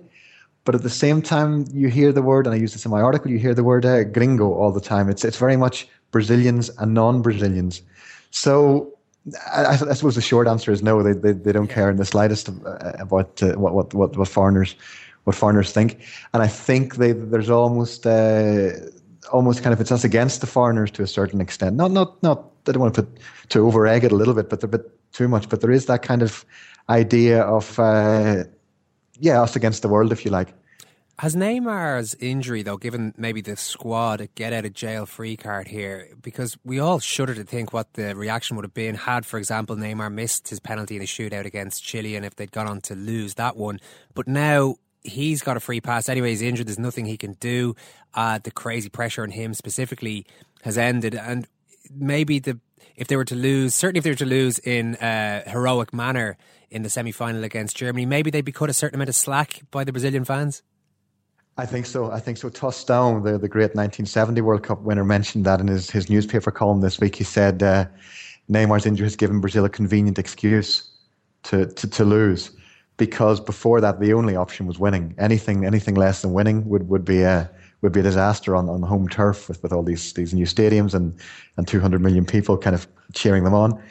but 0.66 0.76
at 0.76 0.84
the 0.84 0.90
same 0.90 1.22
time, 1.22 1.66
you 1.74 1.88
hear 1.88 2.12
the 2.12 2.22
word, 2.22 2.46
and 2.46 2.54
I 2.54 2.58
use 2.58 2.74
this 2.74 2.86
in 2.86 2.92
my 2.92 3.02
article. 3.02 3.32
You 3.32 3.40
hear 3.40 3.56
the 3.56 3.64
word 3.64 3.86
uh, 3.86 4.04
"gringo" 4.04 4.54
all 4.54 4.72
the 4.72 4.82
time. 4.82 5.10
It's 5.10 5.26
it's 5.26 5.38
very 5.38 5.58
much 5.58 5.88
Brazilians 6.12 6.70
and 6.78 6.94
non-Brazilians. 6.94 7.82
So 8.32 8.94
I, 9.52 9.66
I, 9.68 9.94
suppose 9.94 10.16
the 10.16 10.22
short 10.22 10.48
answer 10.48 10.72
is 10.72 10.82
no. 10.82 11.04
They 11.04 11.14
they, 11.14 11.34
they 11.34 11.52
don't 11.52 11.68
care 11.68 11.90
in 11.90 11.98
the 11.98 12.06
slightest 12.06 12.50
about 12.50 13.42
uh, 13.44 13.54
what, 13.54 13.94
what 13.94 14.16
what 14.18 14.28
foreigners 14.28 14.76
what 15.26 15.36
foreigners 15.36 15.72
think. 15.72 16.04
And 16.34 16.42
I 16.42 16.48
think 16.48 16.96
they, 16.96 17.12
there's 17.12 17.50
almost 17.50 18.08
uh, 18.08 18.72
almost 19.32 19.62
kind 19.62 19.74
of 19.74 19.82
it's 19.82 19.92
us 19.92 20.04
against 20.04 20.42
the 20.42 20.48
foreigners 20.48 20.92
to 20.92 21.04
a 21.04 21.08
certain 21.08 21.42
extent. 21.42 21.76
Not 21.76 21.92
not 21.92 22.22
not. 22.24 22.46
I 22.68 22.72
don't 22.74 22.82
want 22.82 22.94
to 22.96 23.04
put 23.04 23.20
to 23.50 23.66
over 23.66 23.88
egg 23.88 24.04
it 24.04 24.12
a 24.12 24.16
little 24.16 24.34
bit, 24.34 24.50
but 24.50 24.64
a 24.64 24.68
bit 24.68 24.82
too 25.14 25.28
much. 25.28 25.50
But 25.50 25.62
there 25.62 25.72
is 25.72 25.86
that 25.86 26.02
kind 26.02 26.22
of 26.22 26.46
idea 26.90 27.42
of 27.42 27.80
uh, 27.80 28.44
yeah, 29.20 29.42
us 29.42 29.56
against 29.56 29.82
the 29.82 29.90
world, 29.90 30.12
if 30.12 30.26
you 30.26 30.32
like. 30.32 30.54
Has 31.22 31.36
Neymar's 31.36 32.16
injury, 32.16 32.64
though, 32.64 32.78
given 32.78 33.14
maybe 33.16 33.42
the 33.42 33.56
squad 33.56 34.22
a 34.22 34.26
get 34.26 34.54
out 34.54 34.66
of 34.66 34.74
jail 34.74 35.06
free 35.06 35.38
card 35.38 35.68
here? 35.68 36.10
Because 36.20 36.58
we 36.66 36.80
all 36.80 36.98
shudder 36.98 37.36
to 37.36 37.44
think 37.44 37.72
what 37.72 37.94
the 37.94 38.16
reaction 38.16 38.56
would 38.56 38.66
have 38.66 38.74
been 38.74 38.96
had, 38.96 39.24
for 39.24 39.38
example, 39.38 39.76
Neymar 39.76 40.12
missed 40.12 40.48
his 40.48 40.60
penalty 40.60 40.96
in 40.96 41.02
the 41.02 41.06
shootout 41.06 41.46
against 41.46 41.84
Chile 41.84 42.16
and 42.16 42.26
if 42.26 42.36
they'd 42.38 42.52
gone 42.52 42.68
on 42.68 42.82
to 42.82 42.96
lose 42.96 43.36
that 43.36 43.56
one. 43.56 43.80
But 44.16 44.28
now 44.28 44.78
he's 45.04 45.44
got 45.44 45.58
a 45.58 45.60
free 45.60 45.80
pass 45.80 46.10
anyway. 46.10 46.32
He's 46.32 46.42
injured. 46.42 46.66
There's 46.66 46.80
nothing 46.80 47.06
he 47.06 47.18
can 47.18 47.34
do. 47.34 47.76
Uh, 48.16 48.40
the 48.44 48.50
crazy 48.50 48.90
pressure 48.90 49.22
on 49.22 49.30
him 49.30 49.54
specifically 49.54 50.26
has 50.64 50.76
ended, 50.76 51.14
and 51.14 51.48
maybe 51.94 52.40
the 52.40 52.60
if 52.96 53.10
they 53.10 53.16
were 53.16 53.26
to 53.26 53.36
lose, 53.36 53.76
certainly 53.76 54.00
if 54.00 54.04
they 54.06 54.10
were 54.10 54.16
to 54.16 54.26
lose 54.26 54.58
in 54.58 54.98
a 55.00 55.44
heroic 55.46 55.94
manner 55.94 56.36
in 56.72 56.82
the 56.82 56.90
semi 56.90 57.12
final 57.12 57.44
against 57.44 57.78
Germany, 57.78 58.08
maybe 58.08 58.32
they'd 58.32 58.44
be 58.44 58.52
cut 58.52 58.72
a 58.72 58.74
certain 58.74 58.96
amount 58.96 59.10
of 59.10 59.16
slack 59.16 59.62
by 59.70 59.84
the 59.84 59.92
Brazilian 59.92 60.26
fans. 60.26 60.64
I 61.58 61.66
think 61.66 61.86
so. 61.86 62.12
I 62.12 62.20
think 62.20 62.38
so. 62.38 62.50
Tostão, 62.50 63.24
the, 63.24 63.38
the 63.38 63.50
great 63.50 63.76
1970 63.76 64.42
World 64.42 64.64
Cup 64.64 64.82
winner, 64.82 65.04
mentioned 65.04 65.46
that 65.46 65.60
in 65.60 65.68
his, 65.68 65.90
his 65.90 66.10
newspaper 66.10 66.50
column 66.50 66.82
this 66.82 67.00
week. 67.00 67.16
He 67.16 67.24
said 67.24 67.62
uh, 67.62 67.86
Neymar's 68.50 68.86
injury 68.86 69.06
has 69.06 69.16
given 69.16 69.42
Brazil 69.42 69.66
a 69.66 69.70
convenient 69.70 70.18
excuse 70.18 70.90
to, 71.44 71.68
to, 71.68 71.90
to 71.90 72.06
lose 72.06 72.52
because 72.98 73.40
before 73.40 73.82
that 73.82 74.00
the 74.00 74.14
only 74.14 74.36
option 74.36 74.66
was 74.66 74.80
winning. 74.80 75.14
Anything 75.18 75.66
anything 75.66 75.96
less 75.96 76.22
than 76.22 76.34
winning 76.34 76.68
would, 76.70 76.88
would 76.88 77.04
be 77.04 77.22
a 77.22 77.50
would 77.82 77.92
be 77.92 78.00
a 78.00 78.04
disaster 78.04 78.56
on, 78.56 78.70
on 78.70 78.84
home 78.84 79.10
turf 79.10 79.48
with, 79.48 79.62
with 79.64 79.74
all 79.74 79.84
these 79.84 80.14
these 80.14 80.34
new 80.34 80.46
stadiums 80.46 80.94
and, 80.94 81.18
and 81.58 81.68
200 81.68 82.00
million 82.00 82.26
people 82.26 82.58
kind 82.58 82.76
of 82.76 82.88
cheering 83.14 83.44
them 83.44 83.54
on. 83.54 83.82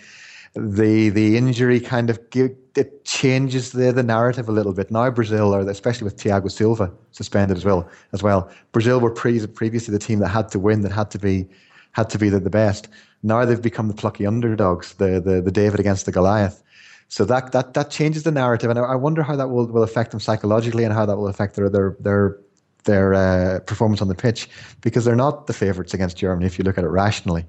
The 0.55 1.11
the 1.11 1.37
injury 1.37 1.81
kind 1.81 2.11
of 2.11 2.19
it 2.35 3.05
changes 3.05 3.73
the, 3.73 3.93
the 3.93 4.03
narrative 4.03 4.49
a 4.49 4.53
little 4.53 4.73
bit. 4.73 4.91
Now 4.91 5.09
Brazil, 5.11 5.55
or 5.55 5.61
especially 5.69 6.05
with 6.05 6.17
Thiago 6.17 6.51
Silva 6.51 6.93
suspended 7.13 7.57
as 7.57 7.65
well, 7.65 7.89
as 8.13 8.23
well. 8.23 8.51
Brazil 8.73 8.99
were 9.01 9.11
pre- 9.11 9.47
previously 9.47 9.93
the 9.93 9.99
team 9.99 10.19
that 10.21 10.29
had 10.29 10.49
to 10.51 10.59
win, 10.59 10.81
that 10.83 10.93
had 10.93 11.11
to 11.13 11.19
be 11.19 11.49
had 11.93 12.11
to 12.11 12.19
be 12.19 12.29
the, 12.29 12.41
the 12.41 12.51
best. 12.51 12.89
Now 13.23 13.45
they've 13.45 13.63
become 13.63 13.89
the 13.89 13.95
plucky 13.95 14.27
underdogs, 14.27 14.95
the, 14.95 15.21
the 15.21 15.41
the 15.41 15.53
David 15.53 15.79
against 15.79 16.07
the 16.07 16.13
Goliath. 16.13 16.63
So 17.09 17.25
that 17.25 17.53
that 17.53 17.75
that 17.75 17.91
changes 17.91 18.23
the 18.25 18.33
narrative, 18.33 18.71
and 18.71 18.79
I, 18.79 18.83
I 18.83 18.95
wonder 18.97 19.23
how 19.23 19.37
that 19.37 19.51
will, 19.51 19.67
will 19.67 19.83
affect 19.83 20.11
them 20.11 20.21
psychologically, 20.21 20.85
and 20.85 20.93
how 20.93 21.07
that 21.07 21.17
will 21.17 21.29
affect 21.29 21.55
their 21.55 21.69
their 21.69 21.97
their 22.01 22.39
their 22.85 23.15
uh, 23.15 23.61
performance 23.61 24.01
on 24.03 24.09
the 24.09 24.15
pitch, 24.15 24.49
because 24.81 25.05
they're 25.05 25.17
not 25.17 25.47
the 25.47 25.53
favourites 25.53 25.95
against 25.95 26.17
Germany 26.17 26.47
if 26.47 26.59
you 26.59 26.65
look 26.65 26.79
at 26.79 26.85
it 26.85 26.89
rationally. 26.89 27.45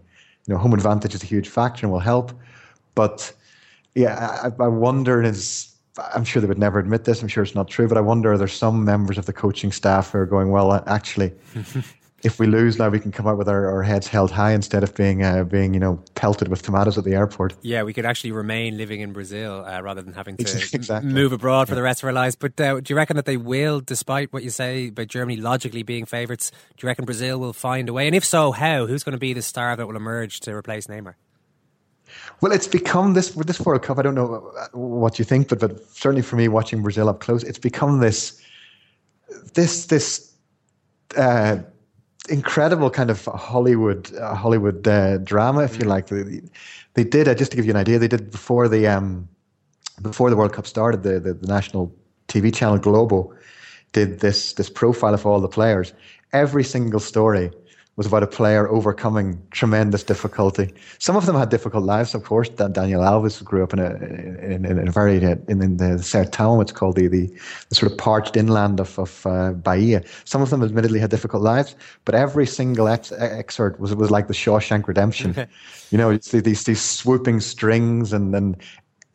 You 0.47 0.53
know, 0.53 0.59
home 0.59 0.73
advantage 0.73 1.15
is 1.15 1.23
a 1.23 1.27
huge 1.27 1.47
factor 1.49 1.85
and 1.85 1.91
will 1.91 1.99
help, 1.99 2.31
but 2.95 3.33
yeah, 3.95 4.39
I, 4.43 4.63
I 4.63 4.67
wonder 4.67 5.21
is 5.21 5.71
I'm 6.13 6.23
sure 6.23 6.41
they 6.41 6.47
would 6.47 6.57
never 6.57 6.79
admit 6.79 7.03
this. 7.03 7.21
I'm 7.21 7.27
sure 7.27 7.43
it's 7.43 7.55
not 7.55 7.67
true, 7.67 7.87
but 7.87 7.97
I 7.97 8.01
wonder 8.01 8.31
are 8.31 8.37
there 8.37 8.47
some 8.47 8.85
members 8.85 9.17
of 9.17 9.25
the 9.25 9.33
coaching 9.33 9.71
staff 9.71 10.11
who 10.11 10.19
are 10.19 10.25
going, 10.25 10.49
well, 10.49 10.71
actually, 10.87 11.33
if 12.23 12.39
we 12.39 12.47
lose 12.47 12.79
now, 12.79 12.87
we 12.87 12.99
can 12.99 13.11
come 13.11 13.27
out 13.27 13.37
with 13.37 13.49
our, 13.49 13.69
our 13.69 13.83
heads 13.83 14.07
held 14.07 14.31
high 14.31 14.53
instead 14.53 14.83
of 14.83 14.95
being 14.95 15.23
uh, 15.23 15.43
being 15.43 15.73
you 15.73 15.79
know 15.79 16.01
pelted 16.15 16.47
with 16.47 16.61
tomatoes 16.61 16.97
at 16.97 17.03
the 17.03 17.13
airport. 17.13 17.55
Yeah, 17.61 17.83
we 17.83 17.93
could 17.93 18.05
actually 18.05 18.31
remain 18.31 18.77
living 18.77 19.01
in 19.01 19.11
Brazil 19.11 19.65
uh, 19.65 19.81
rather 19.81 20.01
than 20.01 20.13
having 20.13 20.37
to 20.37 20.43
exactly. 20.73 21.11
move 21.11 21.33
abroad 21.33 21.67
for 21.67 21.75
the 21.75 21.81
rest 21.81 22.01
of 22.03 22.07
our 22.07 22.13
lives. 22.13 22.35
But 22.35 22.59
uh, 22.59 22.79
do 22.79 22.93
you 22.93 22.95
reckon 22.95 23.17
that 23.17 23.25
they 23.25 23.37
will, 23.37 23.81
despite 23.81 24.31
what 24.31 24.43
you 24.43 24.49
say 24.49 24.87
about 24.87 25.07
Germany 25.07 25.41
logically 25.41 25.83
being 25.83 26.05
favourites? 26.05 26.51
Do 26.51 26.85
you 26.85 26.87
reckon 26.87 27.05
Brazil 27.05 27.39
will 27.39 27.53
find 27.53 27.89
a 27.89 27.93
way? 27.93 28.07
And 28.07 28.15
if 28.15 28.23
so, 28.23 28.51
how? 28.51 28.85
Who's 28.85 29.03
going 29.03 29.13
to 29.13 29.19
be 29.19 29.33
the 29.33 29.41
star 29.41 29.75
that 29.75 29.87
will 29.87 29.97
emerge 29.97 30.39
to 30.41 30.53
replace 30.55 30.87
Neymar? 30.87 31.15
Well, 32.41 32.51
it's 32.51 32.67
become 32.67 33.13
this 33.13 33.35
with 33.35 33.45
this 33.45 33.59
World 33.59 33.83
Cup. 33.83 33.99
I 33.99 34.01
don't 34.01 34.15
know 34.15 34.51
what 34.73 35.19
you 35.19 35.25
think, 35.25 35.47
but 35.47 35.59
but 35.59 35.79
certainly 35.95 36.23
for 36.23 36.35
me, 36.35 36.47
watching 36.47 36.81
Brazil 36.81 37.07
up 37.07 37.19
close, 37.19 37.43
it's 37.43 37.59
become 37.59 37.99
this 37.99 38.41
this 39.53 39.85
this 39.85 40.33
uh, 41.15 41.57
incredible 42.29 42.89
kind 42.89 43.11
of 43.11 43.25
Hollywood 43.25 44.11
uh, 44.15 44.33
Hollywood 44.33 44.87
uh, 44.87 45.19
drama, 45.19 45.63
if 45.63 45.77
you 45.77 45.85
like. 45.85 46.07
They, 46.07 46.41
they 46.95 47.03
did 47.03 47.27
uh, 47.27 47.35
just 47.35 47.51
to 47.51 47.57
give 47.57 47.65
you 47.65 47.71
an 47.71 47.77
idea. 47.77 47.99
They 47.99 48.07
did 48.07 48.31
before 48.31 48.67
the 48.67 48.87
um, 48.87 49.29
before 50.01 50.31
the 50.31 50.35
World 50.35 50.53
Cup 50.53 50.65
started. 50.65 51.03
The, 51.03 51.19
the, 51.19 51.33
the 51.35 51.47
national 51.47 51.93
TV 52.27 52.53
channel 52.53 52.79
Globo 52.79 53.35
did 53.91 54.19
this 54.19 54.53
this 54.53 54.69
profile 54.69 55.13
of 55.13 55.27
all 55.27 55.39
the 55.39 55.47
players. 55.47 55.93
Every 56.33 56.63
single 56.63 56.99
story 56.99 57.51
was 57.97 58.07
about 58.07 58.23
a 58.23 58.27
player 58.27 58.69
overcoming 58.69 59.41
tremendous 59.51 60.03
difficulty. 60.03 60.73
Some 60.97 61.17
of 61.17 61.25
them 61.25 61.35
had 61.35 61.49
difficult 61.49 61.83
lives, 61.83 62.15
of 62.15 62.23
course. 62.23 62.47
Daniel 62.49 63.01
Alves 63.01 63.43
grew 63.43 63.63
up 63.63 63.73
in 63.73 63.79
a 63.79 63.95
in, 64.53 64.65
in, 64.65 64.87
a 64.87 64.91
very 64.91 65.17
in, 65.17 65.61
in 65.61 65.77
the 65.77 65.99
Sertão, 65.99 66.61
it's 66.61 66.71
called 66.71 66.95
the, 66.95 67.07
the, 67.07 67.27
the 67.67 67.75
sort 67.75 67.91
of 67.91 67.97
parched 67.97 68.37
inland 68.37 68.79
of 68.79 68.97
of 68.97 69.25
uh, 69.25 69.51
Bahia. 69.51 70.03
Some 70.23 70.41
of 70.41 70.49
them 70.49 70.63
admittedly 70.63 70.99
had 70.99 71.09
difficult 71.09 71.43
lives, 71.43 71.75
but 72.05 72.15
every 72.15 72.47
single 72.47 72.87
ex- 72.87 73.11
excerpt 73.11 73.79
was 73.79 73.93
was 73.93 74.09
like 74.09 74.27
the 74.27 74.33
Shawshank 74.33 74.87
Redemption. 74.87 75.35
you 75.91 75.97
know, 75.97 76.15
these 76.17 76.63
these 76.63 76.81
swooping 76.81 77.41
strings, 77.41 78.13
and 78.13 78.33
then 78.33 78.55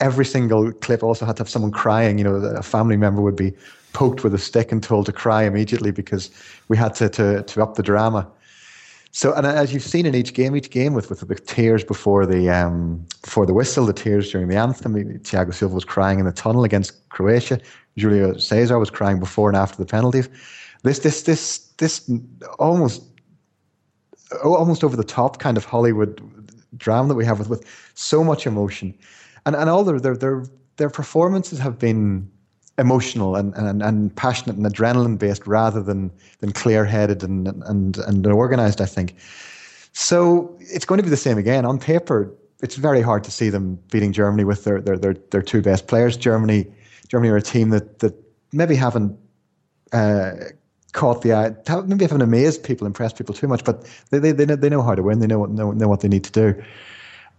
every 0.00 0.26
single 0.26 0.70
clip 0.72 1.02
also 1.02 1.24
had 1.24 1.36
to 1.36 1.40
have 1.40 1.48
someone 1.48 1.72
crying. 1.72 2.18
You 2.18 2.24
know, 2.24 2.34
a 2.34 2.62
family 2.62 2.98
member 2.98 3.22
would 3.22 3.36
be 3.36 3.54
poked 3.94 4.22
with 4.22 4.34
a 4.34 4.38
stick 4.38 4.70
and 4.70 4.82
told 4.82 5.06
to 5.06 5.12
cry 5.12 5.44
immediately 5.44 5.90
because 5.90 6.30
we 6.68 6.76
had 6.76 6.94
to 6.96 7.08
to, 7.08 7.42
to 7.42 7.62
up 7.62 7.76
the 7.76 7.82
drama. 7.82 8.30
So, 9.16 9.32
and 9.32 9.46
as 9.46 9.72
you've 9.72 9.82
seen 9.82 10.04
in 10.04 10.14
each 10.14 10.34
game, 10.34 10.54
each 10.54 10.68
game 10.68 10.92
with 10.92 11.08
with 11.08 11.20
the 11.26 11.34
tears 11.36 11.82
before 11.82 12.26
the 12.26 12.50
um, 12.50 13.06
before 13.22 13.46
the 13.46 13.54
whistle, 13.54 13.86
the 13.86 13.94
tears 13.94 14.30
during 14.30 14.48
the 14.48 14.56
anthem. 14.56 14.92
Thiago 14.94 15.54
Silva 15.54 15.74
was 15.74 15.86
crying 15.86 16.18
in 16.18 16.26
the 16.26 16.32
tunnel 16.32 16.64
against 16.64 17.08
Croatia. 17.08 17.58
Julio 17.96 18.36
Cesar 18.36 18.78
was 18.78 18.90
crying 18.90 19.18
before 19.18 19.48
and 19.48 19.56
after 19.56 19.78
the 19.78 19.86
penalties. 19.86 20.28
This 20.82 20.98
this 20.98 21.22
this 21.22 21.60
this 21.78 22.10
almost 22.58 23.04
almost 24.44 24.84
over 24.84 24.98
the 24.98 25.10
top 25.18 25.38
kind 25.38 25.56
of 25.56 25.64
Hollywood 25.64 26.20
drama 26.76 27.08
that 27.08 27.14
we 27.14 27.24
have 27.24 27.38
with 27.38 27.48
with 27.48 27.64
so 27.94 28.22
much 28.22 28.46
emotion, 28.46 28.94
and 29.46 29.56
and 29.56 29.70
all 29.70 29.82
their 29.82 29.98
their 29.98 30.14
their, 30.18 30.44
their 30.76 30.90
performances 30.90 31.58
have 31.58 31.78
been 31.78 32.30
emotional 32.78 33.36
and, 33.36 33.54
and, 33.54 33.82
and 33.82 34.14
passionate 34.16 34.56
and 34.56 34.66
adrenaline 34.66 35.18
based 35.18 35.46
rather 35.46 35.82
than 35.82 36.10
than 36.40 36.52
clear 36.52 36.84
headed 36.84 37.22
and, 37.22 37.48
and 37.66 37.98
and 37.98 38.26
organized. 38.26 38.80
I 38.80 38.86
think. 38.86 39.14
So 39.92 40.56
it's 40.60 40.84
going 40.84 40.98
to 40.98 41.04
be 41.04 41.10
the 41.10 41.16
same 41.16 41.38
again. 41.38 41.64
On 41.64 41.78
paper, 41.78 42.30
it's 42.62 42.76
very 42.76 43.00
hard 43.00 43.24
to 43.24 43.30
see 43.30 43.48
them 43.48 43.78
beating 43.90 44.12
Germany 44.12 44.44
with 44.44 44.64
their 44.64 44.80
their 44.80 44.98
their, 44.98 45.14
their 45.30 45.42
two 45.42 45.62
best 45.62 45.86
players. 45.86 46.16
Germany 46.16 46.66
Germany 47.08 47.30
are 47.30 47.36
a 47.36 47.42
team 47.42 47.70
that 47.70 48.00
that 48.00 48.14
maybe 48.52 48.76
haven't. 48.76 49.18
Uh, 49.92 50.32
caught 50.92 51.20
the 51.22 51.32
eye. 51.32 51.54
Maybe 51.86 52.04
haven't 52.04 52.22
amazed 52.22 52.64
people, 52.64 52.86
impressed 52.86 53.18
people 53.18 53.34
too 53.34 53.46
much, 53.46 53.62
but 53.64 53.86
they 54.10 54.18
they 54.18 54.32
they 54.32 54.46
know, 54.46 54.56
they 54.56 54.70
know 54.70 54.82
how 54.82 54.94
to 54.94 55.02
win. 55.02 55.20
They 55.20 55.26
know 55.26 55.38
what 55.38 55.50
know, 55.50 55.70
know 55.70 55.88
what 55.88 56.00
they 56.00 56.08
need 56.08 56.24
to 56.24 56.32
do. 56.32 56.64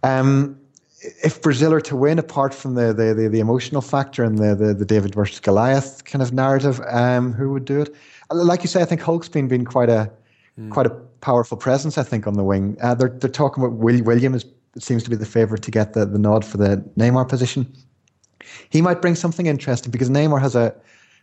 Um, 0.02 0.58
if 1.00 1.40
Brazil 1.40 1.72
are 1.72 1.80
to 1.80 1.96
win, 1.96 2.18
apart 2.18 2.52
from 2.52 2.74
the 2.74 2.92
the, 2.92 3.14
the, 3.14 3.28
the 3.28 3.40
emotional 3.40 3.80
factor 3.80 4.24
and 4.24 4.38
the, 4.38 4.54
the, 4.54 4.74
the 4.74 4.84
David 4.84 5.14
versus 5.14 5.40
Goliath 5.40 6.04
kind 6.04 6.22
of 6.22 6.32
narrative, 6.32 6.80
um, 6.88 7.32
who 7.32 7.52
would 7.52 7.64
do 7.64 7.80
it? 7.80 7.94
Like 8.30 8.62
you 8.62 8.68
say, 8.68 8.82
I 8.82 8.84
think 8.84 9.00
Hulk's 9.00 9.28
been 9.28 9.48
been 9.48 9.64
quite 9.64 9.88
a 9.88 10.10
mm. 10.58 10.70
quite 10.70 10.86
a 10.86 10.90
powerful 11.20 11.56
presence. 11.56 11.98
I 11.98 12.02
think 12.02 12.26
on 12.26 12.34
the 12.34 12.44
wing, 12.44 12.76
uh, 12.82 12.94
they're 12.94 13.08
they're 13.08 13.30
talking 13.30 13.62
about 13.62 13.76
Will 13.76 14.02
Willian 14.02 14.34
is 14.34 14.44
seems 14.78 15.02
to 15.02 15.10
be 15.10 15.16
the 15.16 15.26
favourite 15.26 15.62
to 15.62 15.70
get 15.70 15.94
the, 15.94 16.06
the 16.06 16.18
nod 16.18 16.44
for 16.44 16.56
the 16.56 16.76
Neymar 16.96 17.28
position. 17.28 17.72
He 18.70 18.80
might 18.80 19.00
bring 19.00 19.14
something 19.14 19.46
interesting 19.46 19.90
because 19.90 20.10
Neymar 20.10 20.40
has 20.40 20.54
a 20.54 20.74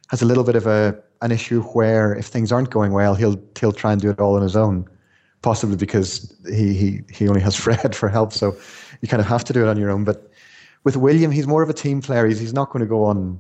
has 0.10 0.22
a 0.22 0.26
little 0.26 0.44
bit 0.44 0.56
of 0.56 0.68
a 0.68 0.98
an 1.22 1.32
issue 1.32 1.62
where 1.62 2.14
if 2.16 2.26
things 2.28 2.52
aren't 2.52 2.70
going 2.70 2.92
well, 2.92 3.16
he'll 3.16 3.42
he'll 3.60 3.72
try 3.72 3.92
and 3.92 4.02
do 4.02 4.10
it 4.10 4.20
all 4.20 4.36
on 4.36 4.42
his 4.42 4.56
own 4.56 4.88
possibly 5.46 5.76
because 5.76 6.36
he, 6.50 6.74
he, 6.74 7.02
he 7.12 7.28
only 7.30 7.40
has 7.40 7.56
Fred 7.64 7.96
for 7.96 8.10
help. 8.10 8.34
So 8.34 8.58
you 9.02 9.08
kind 9.08 9.22
of 9.22 9.28
have 9.28 9.44
to 9.44 9.54
do 9.54 9.62
it 9.62 9.68
on 9.68 9.78
your 9.78 9.92
own. 9.92 10.04
But 10.04 10.32
with 10.84 10.98
Willian, 10.98 11.32
he's 11.32 11.46
more 11.46 11.62
of 11.62 11.70
a 11.70 11.74
team 11.74 12.02
player. 12.02 12.26
He's, 12.26 12.40
he's 12.40 12.54
not 12.54 12.72
going 12.72 12.82
to 12.82 12.88
go 12.88 13.06
on 13.06 13.40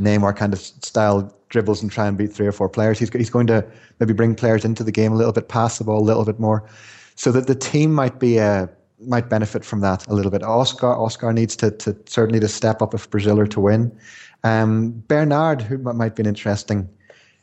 Neymar 0.00 0.36
kind 0.36 0.52
of 0.52 0.58
style 0.58 1.32
dribbles 1.48 1.82
and 1.82 1.90
try 1.90 2.08
and 2.08 2.18
beat 2.18 2.32
three 2.32 2.48
or 2.48 2.52
four 2.52 2.68
players. 2.68 2.98
He's, 2.98 3.10
he's 3.10 3.30
going 3.30 3.46
to 3.46 3.64
maybe 4.00 4.12
bring 4.12 4.34
players 4.34 4.64
into 4.64 4.82
the 4.82 4.90
game 4.90 5.12
a 5.12 5.14
little 5.14 5.32
bit, 5.32 5.48
pass 5.48 5.78
the 5.78 5.84
ball 5.84 6.00
a 6.00 6.06
little 6.10 6.24
bit 6.24 6.40
more. 6.40 6.68
So 7.14 7.30
that 7.30 7.46
the 7.46 7.54
team 7.54 7.94
might 7.94 8.18
be 8.18 8.38
a, 8.38 8.68
might 8.98 9.28
benefit 9.28 9.64
from 9.64 9.82
that 9.82 10.04
a 10.08 10.14
little 10.14 10.32
bit. 10.32 10.42
Oscar 10.42 10.92
Oscar 10.96 11.32
needs 11.32 11.54
to, 11.56 11.70
to 11.70 11.96
certainly 12.06 12.40
to 12.40 12.48
step 12.48 12.82
up 12.82 12.92
if 12.92 13.08
Brazil 13.08 13.38
are 13.38 13.46
to 13.46 13.60
win. 13.60 13.96
Um, 14.42 15.04
Bernard, 15.06 15.62
who 15.62 15.78
might 15.78 16.16
be 16.16 16.22
an 16.22 16.28
interesting 16.28 16.88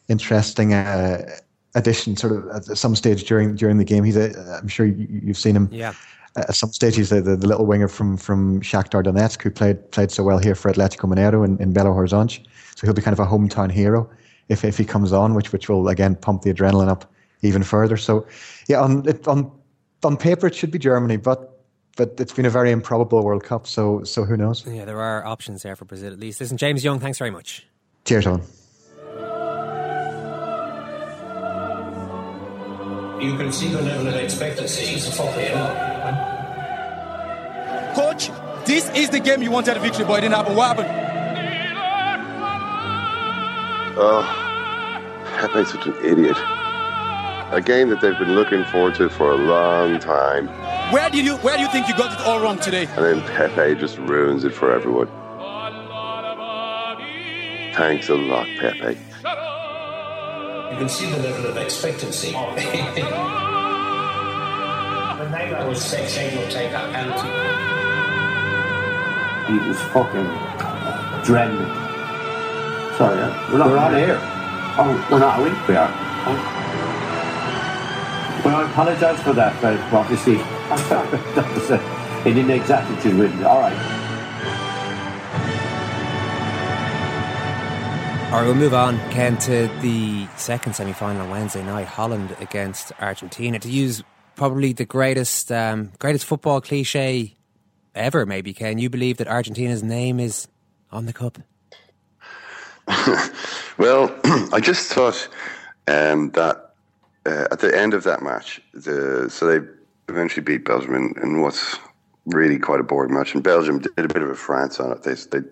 interesting 0.09 0.73
uh, 0.73 1.38
addition 1.78 2.17
sort 2.17 2.34
of 2.34 2.47
at 2.49 2.78
some 2.78 2.95
stage 2.95 3.23
during 3.23 3.55
during 3.55 3.78
the 3.78 3.86
game. 3.86 4.03
He's 4.03 4.17
a, 4.17 4.59
I'm 4.61 4.67
sure 4.67 4.86
you, 4.86 5.28
have 5.28 5.38
seen 5.38 5.55
him. 5.55 5.69
Yeah. 5.71 5.93
At 6.36 6.53
some 6.55 6.71
stage, 6.71 6.95
he's 6.95 7.09
the, 7.09 7.19
the, 7.19 7.36
the, 7.36 7.47
little 7.47 7.65
winger 7.65 7.88
from 7.88 8.17
from 8.17 8.61
Shakhtar 8.61 9.03
Donetsk 9.03 9.41
who 9.41 9.49
played 9.49 9.91
played 9.91 10.11
so 10.11 10.23
well 10.23 10.38
here 10.38 10.55
for 10.55 10.71
Atletico 10.71 11.11
Mineiro 11.11 11.45
in, 11.45 11.57
in 11.59 11.73
Belo 11.73 11.95
Horizonte. 11.95 12.45
So 12.75 12.86
he'll 12.86 12.93
be 12.93 13.01
kind 13.01 13.17
of 13.17 13.19
a 13.19 13.25
hometown 13.25 13.71
hero 13.71 14.09
if 14.49 14.63
if 14.63 14.78
he 14.78 14.86
comes 14.86 15.13
on, 15.13 15.34
which 15.34 15.51
which 15.51 15.69
will 15.69 15.88
again 15.88 16.15
pump 16.15 16.41
the 16.41 16.53
adrenaline 16.53 16.89
up 16.89 17.11
even 17.41 17.63
further. 17.63 17.97
So 17.97 18.28
yeah, 18.67 18.82
on 18.82 19.07
on 19.25 19.51
on 20.03 20.17
paper 20.17 20.47
it 20.47 20.55
should 20.55 20.71
be 20.71 20.80
Germany, 20.80 21.17
but 21.17 21.63
but 21.95 22.13
it's 22.19 22.34
been 22.34 22.45
a 22.45 22.51
very 22.51 22.71
improbable 22.71 23.23
World 23.23 23.43
Cup. 23.43 23.65
So 23.65 24.03
so 24.03 24.23
who 24.23 24.38
knows? 24.38 24.65
Yeah, 24.67 24.86
there 24.86 25.01
are 25.01 25.25
options 25.25 25.63
there 25.63 25.75
for 25.75 25.86
Brazil 25.86 26.13
at 26.13 26.19
least. 26.19 26.39
Listen, 26.39 26.57
James 26.57 26.84
Young, 26.84 26.99
thanks 26.99 27.17
very 27.17 27.32
much. 27.32 27.65
Cheers, 28.05 28.28
on. 28.28 28.41
You 33.22 33.36
can 33.38 33.51
see 33.51 33.70
the 33.70 33.82
level 33.82 34.07
of 34.07 34.15
expectancy 34.15 34.95
is 34.95 35.05
Coach, 37.95 38.30
this 38.65 38.89
is 38.95 39.09
the 39.09 39.20
game 39.20 39.41
you 39.41 39.49
wanted 39.49 39.76
a 39.76 39.80
victory, 39.80 40.05
but 40.05 40.20
it 40.20 40.22
didn't 40.22 40.36
happen. 40.36 40.55
What 40.55 40.78
happened? 40.78 41.07
Oh, 43.99 44.24
Pepe's 45.39 45.72
such 45.72 45.88
an 45.88 45.95
idiot. 46.05 46.38
A 47.49 47.61
game 47.65 47.89
that 47.89 48.01
they've 48.01 48.18
been 48.20 48.36
looking 48.36 48.63
forward 48.65 48.95
to 48.95 49.09
for 49.09 49.32
a 49.32 49.36
long 49.38 49.99
time. 49.99 50.47
Where 50.91 51.09
did 51.09 51.26
you 51.26 51.38
Where 51.38 51.55
do 51.55 51.63
you 51.63 51.70
think 51.70 51.88
you 51.88 51.95
got 51.97 52.20
it 52.20 52.26
all 52.28 52.39
wrong 52.41 52.59
today? 52.59 52.86
And 52.97 53.05
then 53.05 53.22
Pepe 53.22 53.80
just 53.80 53.97
ruins 53.97 54.43
it 54.43 54.53
for 54.53 54.72
everyone. 54.72 55.07
Thanks 57.74 58.09
a 58.09 58.15
lot, 58.15 58.47
Pepe. 58.59 58.97
You 60.72 60.78
can 60.78 60.89
see 60.89 61.09
the 61.09 61.18
level 61.20 61.45
of 61.45 61.55
expectancy. 61.57 62.34
when 62.34 62.53
Neymar 65.32 65.68
was 65.68 65.82
saying 65.82 66.38
will 66.38 66.47
take 66.49 66.72
that 66.72 66.91
penalty. 66.93 67.30
He 69.47 69.59
was 69.68 69.80
fucking 69.93 70.28
dreading 71.24 71.61
it. 71.61 71.72
Sorry, 72.97 73.18
yeah? 73.18 73.51
we're 73.51 73.59
not, 73.59 73.70
we're 73.70 73.76
not 73.76 73.93
here. 73.95 74.20
Oh, 74.80 75.07
we're 75.09 75.20
not, 75.20 75.39
are 75.39 75.43
we? 75.43 75.49
We 75.70 75.76
are. 75.78 75.89
Oh. 76.28 76.36
Well, 78.43 78.55
I 78.57 78.70
apologise 78.70 79.22
for 79.24 79.34
that, 79.34 79.61
but 79.61 79.80
obviously 79.93 80.36
that 80.36 81.51
was 81.55 81.72
a, 81.72 81.80
an 82.28 82.38
inexactitude 82.38 83.13
written. 83.13 83.43
All 83.45 83.61
right. 83.61 83.96
All 88.28 88.34
right, 88.34 88.45
we'll 88.45 88.55
move 88.55 88.73
on, 88.73 88.97
Ken, 89.09 89.38
to 89.38 89.69
the 89.82 90.28
second 90.36 90.75
semi 90.75 90.91
final 90.91 91.32
Wednesday 91.32 91.63
night 91.63 91.88
Holland 91.88 92.36
against 92.41 92.91
Argentina. 92.99 93.57
To 93.57 93.71
use 93.71 94.03
probably 94.36 94.73
the 94.73 94.84
greatest 94.84 95.49
um, 95.49 95.93
greatest 95.97 96.25
football 96.25 96.59
cliche 96.59 97.38
ever, 97.95 98.25
maybe, 98.25 98.53
Ken, 98.53 98.80
you 98.80 98.89
believe 98.89 99.15
that 99.17 99.30
Argentina's 99.30 99.82
name 99.82 100.19
is 100.19 100.49
on 100.91 101.05
the 101.05 101.13
cup? 101.13 101.39
well, 103.78 104.13
I 104.51 104.59
just 104.59 104.91
thought 104.91 105.30
um, 105.88 106.32
that 106.32 106.73
uh, 107.25 107.47
at 107.49 107.59
the 107.59 107.73
end 107.73 107.93
of 107.93 108.03
that 108.03 108.21
match, 108.21 108.61
the, 108.73 109.30
so 109.30 109.47
they 109.47 109.65
eventually 110.09 110.43
beat 110.43 110.65
Belgium 110.65 110.95
in, 110.95 111.13
in, 111.23 111.41
what's 111.41 111.78
really 112.25 112.59
quite 112.59 112.82
a 112.82 112.84
boring 112.84 113.13
match, 113.13 113.34
and 113.34 113.41
Belgium 113.41 113.80
did 113.80 113.91
a 113.97 114.07
bit 114.13 114.21
of 114.21 114.30
a 114.30 114.36
France 114.36 114.82
on 114.82 114.91
it. 114.91 115.03
They, 115.03 115.13
they, 115.13 115.47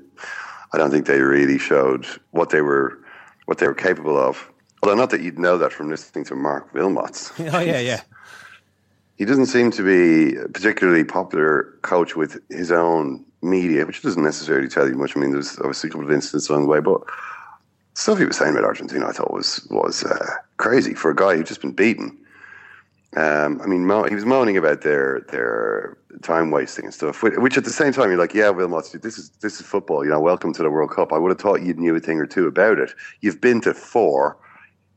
I 0.75 0.77
don't 0.77 0.91
think 0.91 1.05
they 1.05 1.21
really 1.21 1.57
showed 1.57 2.05
what 2.31 2.49
they 2.49 2.61
were 2.61 2.99
what 3.45 3.59
they 3.59 3.67
were 3.67 3.73
capable 3.73 4.17
of. 4.17 4.51
Although 4.83 4.95
not 4.95 5.09
that 5.11 5.21
you'd 5.21 5.39
know 5.39 5.57
that 5.57 5.71
from 5.71 5.89
listening 5.89 6.25
to 6.25 6.35
Marc 6.35 6.73
Wilmots. 6.73 7.31
oh 7.53 7.61
yeah, 7.61 7.79
yeah. 7.79 8.01
He 9.15 9.23
doesn't 9.23 9.45
seem 9.45 9.71
to 9.71 9.83
be 9.83 10.35
a 10.35 10.49
particularly 10.49 11.05
popular 11.05 11.77
coach 11.83 12.17
with 12.17 12.37
his 12.49 12.73
own 12.73 13.23
media, 13.41 13.85
which 13.85 14.01
doesn't 14.01 14.21
necessarily 14.21 14.67
tell 14.67 14.85
you 14.85 14.95
much. 14.95 15.15
I 15.15 15.21
mean, 15.21 15.31
there's 15.31 15.57
obviously 15.59 15.87
a 15.87 15.91
couple 15.93 16.07
of 16.07 16.11
incidents 16.11 16.49
along 16.49 16.63
the 16.63 16.67
way, 16.67 16.81
but 16.81 17.01
stuff 17.93 18.17
he 18.17 18.25
was 18.25 18.35
saying 18.35 18.51
about 18.51 18.65
Argentina, 18.65 19.07
I 19.07 19.13
thought 19.13 19.31
was 19.31 19.65
was 19.71 20.03
uh, 20.03 20.27
crazy 20.57 20.93
for 20.93 21.09
a 21.09 21.15
guy 21.15 21.37
who'd 21.37 21.47
just 21.47 21.61
been 21.61 21.71
beaten. 21.71 22.17
Um, 23.15 23.61
I 23.61 23.67
mean, 23.67 23.87
he 24.09 24.15
was 24.15 24.25
moaning 24.25 24.57
about 24.57 24.81
their 24.81 25.21
their 25.29 25.97
time 26.21 26.51
wasting 26.51 26.85
and 26.85 26.93
stuff, 26.93 27.21
which 27.23 27.57
at 27.57 27.63
the 27.63 27.69
same 27.69 27.93
time 27.93 28.09
you're 28.09 28.19
like, 28.19 28.33
yeah, 28.33 28.51
Wilmots, 28.51 28.99
this 29.01 29.17
is 29.17 29.29
this 29.41 29.59
is 29.59 29.65
football. 29.65 30.03
You 30.03 30.11
know, 30.11 30.19
welcome 30.19 30.53
to 30.53 30.63
the 30.63 30.69
World 30.69 30.91
Cup. 30.91 31.13
I 31.13 31.17
would 31.17 31.29
have 31.29 31.39
thought 31.39 31.61
you 31.61 31.73
knew 31.73 31.95
a 31.95 31.99
thing 31.99 32.19
or 32.19 32.25
two 32.25 32.47
about 32.47 32.79
it. 32.79 32.93
You've 33.21 33.41
been 33.41 33.61
to 33.61 33.73
four. 33.73 34.37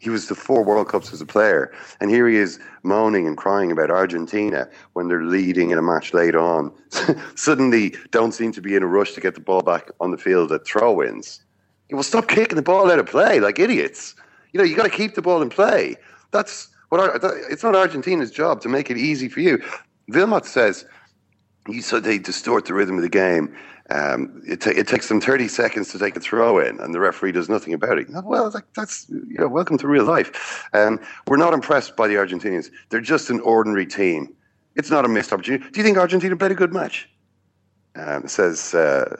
He 0.00 0.10
was 0.10 0.26
to 0.26 0.36
four 0.36 0.62
World 0.62 0.88
Cups 0.88 1.12
as 1.12 1.20
a 1.20 1.26
player, 1.26 1.72
and 2.00 2.08
here 2.10 2.28
he 2.28 2.36
is 2.36 2.60
moaning 2.84 3.26
and 3.26 3.36
crying 3.36 3.72
about 3.72 3.90
Argentina 3.90 4.68
when 4.92 5.08
they're 5.08 5.24
leading 5.24 5.70
in 5.70 5.78
a 5.78 5.82
match 5.82 6.14
late 6.14 6.36
on. 6.36 6.72
Suddenly, 7.34 7.96
don't 8.12 8.32
seem 8.32 8.52
to 8.52 8.60
be 8.60 8.76
in 8.76 8.84
a 8.84 8.86
rush 8.86 9.12
to 9.14 9.20
get 9.20 9.34
the 9.34 9.40
ball 9.40 9.62
back 9.62 9.90
on 10.00 10.12
the 10.12 10.18
field 10.18 10.52
at 10.52 10.64
throw-ins. 10.64 11.42
You 11.88 11.96
will 11.96 12.04
stop 12.04 12.28
kicking 12.28 12.54
the 12.54 12.62
ball 12.62 12.92
out 12.92 13.00
of 13.00 13.06
play 13.06 13.40
like 13.40 13.58
idiots. 13.58 14.14
You 14.52 14.58
know, 14.58 14.64
you 14.64 14.76
got 14.76 14.84
to 14.84 14.90
keep 14.90 15.14
the 15.14 15.22
ball 15.22 15.42
in 15.42 15.50
play. 15.50 15.96
That's 16.30 16.68
what 16.90 17.20
it's 17.50 17.62
not 17.62 17.74
Argentina's 17.74 18.30
job 18.30 18.60
to 18.62 18.68
make 18.68 18.90
it 18.90 18.96
easy 18.96 19.28
for 19.28 19.40
you. 19.40 19.62
Wilmot 20.08 20.46
says 20.46 20.86
you 21.68 21.82
said 21.82 22.04
they 22.04 22.18
distort 22.18 22.66
the 22.66 22.74
rhythm 22.74 22.96
of 22.96 23.02
the 23.02 23.08
game. 23.08 23.54
Um, 23.90 24.42
it, 24.46 24.66
it, 24.66 24.86
takes 24.86 25.08
them 25.08 25.18
30 25.18 25.48
seconds 25.48 25.90
to 25.92 25.98
take 25.98 26.14
a 26.14 26.20
throw 26.20 26.58
in, 26.58 26.78
and 26.78 26.94
the 26.94 27.00
referee 27.00 27.32
does 27.32 27.48
nothing 27.48 27.72
about 27.72 27.98
it. 27.98 28.06
Well, 28.22 28.50
that, 28.50 28.64
that's 28.74 29.08
you 29.08 29.38
know, 29.38 29.48
welcome 29.48 29.78
to 29.78 29.88
real 29.88 30.04
life. 30.04 30.68
Um, 30.74 31.00
we're 31.26 31.38
not 31.38 31.54
impressed 31.54 31.96
by 31.96 32.06
the 32.06 32.14
Argentinians. 32.14 32.70
They're 32.90 33.00
just 33.00 33.30
an 33.30 33.40
ordinary 33.40 33.86
team. 33.86 34.34
It's 34.76 34.90
not 34.90 35.06
a 35.06 35.08
missed 35.08 35.32
opportunity. 35.32 35.70
Do 35.70 35.80
you 35.80 35.84
think 35.84 35.96
Argentina 35.96 36.36
played 36.36 36.52
a 36.52 36.54
good 36.54 36.72
match? 36.72 37.08
Um, 37.96 38.28
says 38.28 38.74
uh, 38.74 39.16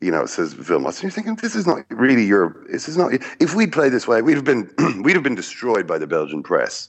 you 0.00 0.10
know, 0.10 0.26
says 0.26 0.54
Wilmots. 0.54 0.96
And 0.96 1.04
you're 1.04 1.10
thinking, 1.10 1.36
this 1.36 1.54
is 1.54 1.66
not 1.66 1.84
really 1.90 2.24
your. 2.24 2.64
This 2.70 2.88
is 2.88 2.96
not. 2.96 3.12
If 3.40 3.54
we'd 3.54 3.72
played 3.72 3.92
this 3.92 4.06
way, 4.06 4.22
we'd 4.22 4.36
have 4.36 4.44
been 4.44 4.70
we'd 5.02 5.14
have 5.14 5.22
been 5.22 5.34
destroyed 5.34 5.86
by 5.86 5.98
the 5.98 6.06
Belgian 6.06 6.42
press. 6.42 6.88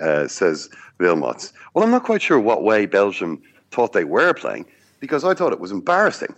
Uh, 0.00 0.26
says 0.26 0.68
Wilmots. 0.98 1.52
Well, 1.72 1.84
I'm 1.84 1.90
not 1.90 2.02
quite 2.02 2.20
sure 2.20 2.40
what 2.40 2.64
way 2.64 2.86
Belgium 2.86 3.40
thought 3.74 3.92
they 3.92 4.04
were 4.04 4.32
playing 4.32 4.66
because 5.00 5.24
I 5.24 5.34
thought 5.34 5.52
it 5.52 5.60
was 5.60 5.72
embarrassing. 5.72 6.34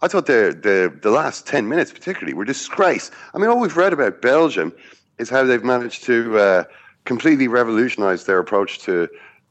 I 0.00 0.08
thought 0.08 0.26
the, 0.26 0.56
the, 0.60 0.96
the 1.02 1.10
last 1.10 1.46
10 1.46 1.68
minutes, 1.68 1.92
particularly, 1.92 2.34
were 2.34 2.44
disgrace. 2.44 3.10
I 3.34 3.38
mean, 3.38 3.50
all 3.50 3.60
we've 3.60 3.76
read 3.76 3.92
about 3.92 4.22
Belgium 4.22 4.72
is 5.18 5.28
how 5.28 5.44
they've 5.44 5.64
managed 5.64 6.04
to 6.04 6.38
uh, 6.38 6.64
completely 7.04 7.48
revolutionize 7.48 8.24
their 8.24 8.38
approach 8.38 8.78
to, 8.80 9.08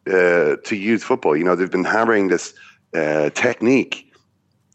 uh, 0.07 0.55
to 0.63 0.75
youth 0.75 1.03
football. 1.03 1.35
You 1.35 1.43
know, 1.43 1.55
they've 1.55 1.71
been 1.71 1.83
hammering 1.83 2.29
this 2.29 2.53
uh, 2.93 3.29
technique. 3.31 4.03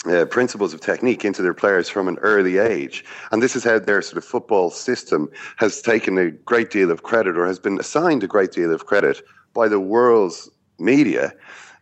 Uh, 0.05 0.25
principles 0.25 0.75
of 0.75 0.81
technique 0.81 1.25
into 1.25 1.43
their 1.43 1.55
players 1.55 1.89
from 1.89 2.09
an 2.09 2.19
early 2.23 2.59
age. 2.59 3.05
And 3.31 3.41
this 3.41 3.55
is 3.55 3.63
how 3.63 3.79
their 3.79 4.03
sort 4.03 4.19
of 4.19 4.25
football 4.25 4.73
system 4.73 5.31
has 5.59 5.81
taken 5.81 6.19
a 6.19 6.33
great 6.33 6.73
deal 6.73 6.91
of 6.91 7.05
credit 7.05 7.39
or 7.39 7.47
has 7.47 7.61
been 7.61 7.79
assigned 7.79 8.25
a 8.25 8.27
great 8.27 8.51
deal 8.51 8.75
of 8.75 8.85
credit 8.85 9.23
by 9.55 9.69
the 9.69 9.79
world's 9.79 10.51
media 10.81 11.33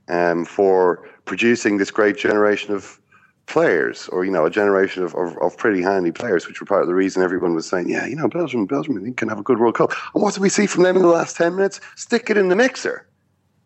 um, 0.08 0.44
for 0.44 1.08
producing 1.24 1.78
this 1.78 1.90
great 1.90 2.16
generation 2.16 2.74
of 2.74 3.00
players, 3.46 4.08
or 4.08 4.24
you 4.24 4.30
know, 4.30 4.46
a 4.46 4.50
generation 4.50 5.02
of, 5.02 5.14
of, 5.14 5.36
of, 5.38 5.56
pretty 5.56 5.82
handy 5.82 6.12
players, 6.12 6.46
which 6.46 6.60
were 6.60 6.66
part 6.66 6.82
of 6.82 6.88
the 6.88 6.94
reason 6.94 7.22
everyone 7.22 7.54
was 7.54 7.68
saying, 7.68 7.88
yeah, 7.88 8.06
you 8.06 8.14
know, 8.14 8.28
Belgium, 8.28 8.64
Belgium 8.64 9.12
can 9.14 9.28
have 9.28 9.40
a 9.40 9.42
good 9.42 9.58
World 9.58 9.74
Cup. 9.74 9.92
And 10.14 10.22
what 10.22 10.34
do 10.34 10.40
we 10.40 10.48
see 10.48 10.66
from 10.66 10.84
them 10.84 10.96
in 10.96 11.02
the 11.02 11.08
last 11.08 11.36
ten 11.36 11.56
minutes? 11.56 11.80
Stick 11.96 12.30
it 12.30 12.36
in 12.36 12.48
the 12.48 12.56
mixer. 12.56 13.06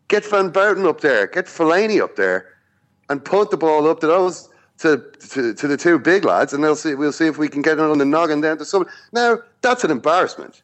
Get 0.08 0.24
Van 0.24 0.50
Buyten 0.50 0.86
up 0.86 1.00
there, 1.00 1.26
get 1.26 1.46
Fellaini 1.46 2.00
up 2.00 2.16
there, 2.16 2.48
and 3.08 3.24
put 3.24 3.50
the 3.50 3.56
ball 3.56 3.86
up 3.88 4.00
to 4.00 4.06
those 4.06 4.48
to, 4.78 5.02
to, 5.30 5.54
to 5.54 5.68
the 5.68 5.76
two 5.76 5.98
big 5.98 6.24
lads, 6.24 6.52
and 6.52 6.64
they'll 6.64 6.76
see. 6.76 6.94
We'll 6.94 7.12
see 7.12 7.26
if 7.26 7.38
we 7.38 7.48
can 7.48 7.62
get 7.62 7.74
it 7.74 7.80
on 7.80 7.98
the 7.98 8.04
noggin 8.04 8.40
down 8.40 8.58
to 8.58 8.64
someone. 8.64 8.90
Now 9.12 9.38
that's 9.60 9.84
an 9.84 9.90
embarrassment 9.90 10.62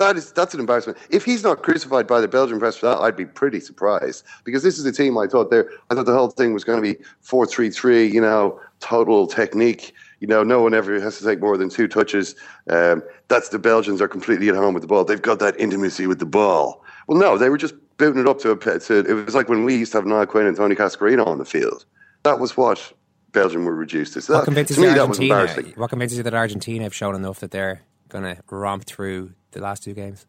that 0.00 0.16
is 0.16 0.32
that's 0.32 0.54
an 0.54 0.60
embarrassment. 0.60 0.98
If 1.10 1.24
he's 1.24 1.44
not 1.44 1.62
crucified 1.62 2.06
by 2.06 2.20
the 2.20 2.26
Belgian 2.26 2.58
press 2.58 2.76
for 2.76 2.86
that, 2.86 2.98
I'd 2.98 3.16
be 3.16 3.26
pretty 3.26 3.60
surprised 3.60 4.24
because 4.44 4.62
this 4.62 4.78
is 4.78 4.84
a 4.84 4.92
team 4.92 5.16
I 5.16 5.26
thought 5.26 5.50
there. 5.50 5.70
I 5.90 5.94
thought 5.94 6.06
the 6.06 6.14
whole 6.14 6.30
thing 6.30 6.52
was 6.52 6.64
going 6.64 6.82
to 6.82 6.94
be 6.94 7.02
four 7.20 7.46
three 7.46 7.70
three. 7.70 8.06
You 8.06 8.20
know, 8.20 8.60
total 8.80 9.26
technique. 9.26 9.94
You 10.18 10.26
know, 10.26 10.42
no 10.42 10.60
one 10.60 10.74
ever 10.74 11.00
has 11.00 11.18
to 11.18 11.24
take 11.24 11.40
more 11.40 11.56
than 11.56 11.70
two 11.70 11.86
touches. 11.86 12.34
Um, 12.68 13.02
that's 13.28 13.50
the 13.50 13.58
Belgians 13.58 14.00
are 14.02 14.08
completely 14.08 14.48
at 14.48 14.54
home 14.54 14.74
with 14.74 14.82
the 14.82 14.88
ball. 14.88 15.04
They've 15.04 15.22
got 15.22 15.38
that 15.38 15.58
intimacy 15.58 16.06
with 16.06 16.18
the 16.18 16.26
ball. 16.26 16.84
Well, 17.06 17.18
no, 17.18 17.38
they 17.38 17.48
were 17.48 17.58
just 17.58 17.74
booting 17.96 18.20
it 18.20 18.28
up 18.28 18.38
to 18.40 18.50
a. 18.50 18.56
To, 18.56 18.98
it 18.98 19.24
was 19.24 19.34
like 19.34 19.48
when 19.48 19.64
we 19.64 19.76
used 19.76 19.92
to 19.92 19.98
have 19.98 20.06
Niall 20.06 20.26
Quinn 20.26 20.46
and 20.46 20.56
Tony 20.56 20.74
Cascarino 20.74 21.26
on 21.26 21.38
the 21.38 21.44
field. 21.44 21.84
That 22.22 22.38
was 22.38 22.56
what 22.56 22.92
Belgium 23.32 23.64
were 23.64 23.74
reduced 23.74 24.14
to. 24.14 24.22
So 24.22 24.34
what 24.34 24.46
that, 24.46 24.66
to 24.68 24.80
me, 24.80 24.88
that 24.88 25.08
was 25.08 25.18
embarrassing. 25.18 25.72
What 25.76 25.90
convinces 25.90 26.18
you 26.18 26.24
that 26.24 26.34
Argentina 26.34 26.84
have 26.84 26.94
shown 26.94 27.14
enough 27.14 27.40
that 27.40 27.50
they're 27.50 27.82
going 28.08 28.24
to 28.24 28.42
romp 28.50 28.84
through 28.84 29.32
the 29.52 29.60
last 29.60 29.82
two 29.82 29.94
games? 29.94 30.26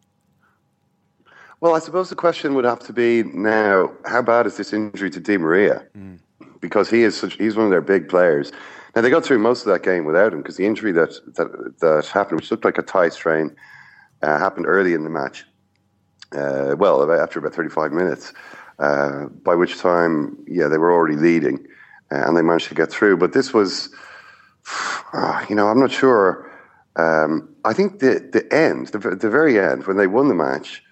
Well, 1.60 1.76
I 1.76 1.80
suppose 1.80 2.10
the 2.10 2.16
question 2.16 2.56
would 2.56 2.66
have 2.66 2.80
to 2.80 2.94
be 2.94 3.24
now: 3.24 3.92
How 4.06 4.22
bad 4.22 4.48
is 4.48 4.58
this 4.58 4.74
injury 4.74 5.10
to 5.12 5.20
Di 5.20 5.38
Maria? 5.38 5.86
Mm. 5.98 6.20
Because 6.60 6.90
he 6.90 7.04
is 7.04 7.18
such, 7.18 7.36
he's 7.36 7.56
one 7.56 7.66
of 7.66 7.72
their 7.72 7.82
big 7.82 8.10
players. 8.10 8.52
Now 8.96 9.02
they 9.02 9.10
got 9.10 9.24
through 9.24 9.40
most 9.40 9.66
of 9.66 9.72
that 9.72 9.84
game 9.84 10.06
without 10.06 10.34
him 10.34 10.40
because 10.40 10.58
the 10.58 10.66
injury 10.66 10.92
that 10.94 11.12
that 11.36 11.80
that 11.80 12.08
happened, 12.08 12.42
which 12.42 12.52
looked 12.52 12.66
like 12.66 12.78
a 12.78 12.84
thigh 12.84 13.10
strain, 13.10 13.56
uh, 14.22 14.38
happened 14.38 14.66
early 14.68 14.94
in 14.94 15.04
the 15.04 15.10
match. 15.10 15.46
Uh, 16.36 16.76
well, 16.78 17.12
after 17.12 17.40
about 17.40 17.54
35 17.54 17.92
minutes, 17.92 18.34
uh, 18.80 19.26
by 19.44 19.54
which 19.54 19.78
time, 19.78 20.38
yeah, 20.48 20.68
they 20.68 20.78
were 20.78 20.92
already 20.92 21.18
leading, 21.18 21.68
uh, 22.12 22.24
and 22.26 22.38
they 22.38 22.42
managed 22.42 22.70
to 22.70 22.76
get 22.76 22.90
through. 22.90 23.18
But 23.18 23.34
this 23.34 23.54
was, 23.54 23.90
you 25.50 25.56
know, 25.56 25.68
I'm 25.68 25.80
not 25.80 25.92
sure 25.92 26.50
um, 26.96 27.51
I 27.66 27.74
think 27.74 28.00
the 28.00 28.28
the 28.32 28.52
end, 28.54 28.88
the, 28.88 29.00
the 29.00 29.30
very 29.30 29.60
end, 29.60 29.86
when 29.88 29.98
they 29.98 30.08
won 30.08 30.28
the 30.28 30.36
match, 30.36 30.84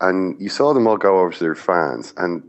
and 0.00 0.40
you 0.40 0.48
saw 0.48 0.72
them 0.72 0.86
all 0.86 0.96
go 0.96 1.20
over 1.20 1.32
to 1.32 1.38
their 1.38 1.54
fans, 1.54 2.12
and 2.16 2.42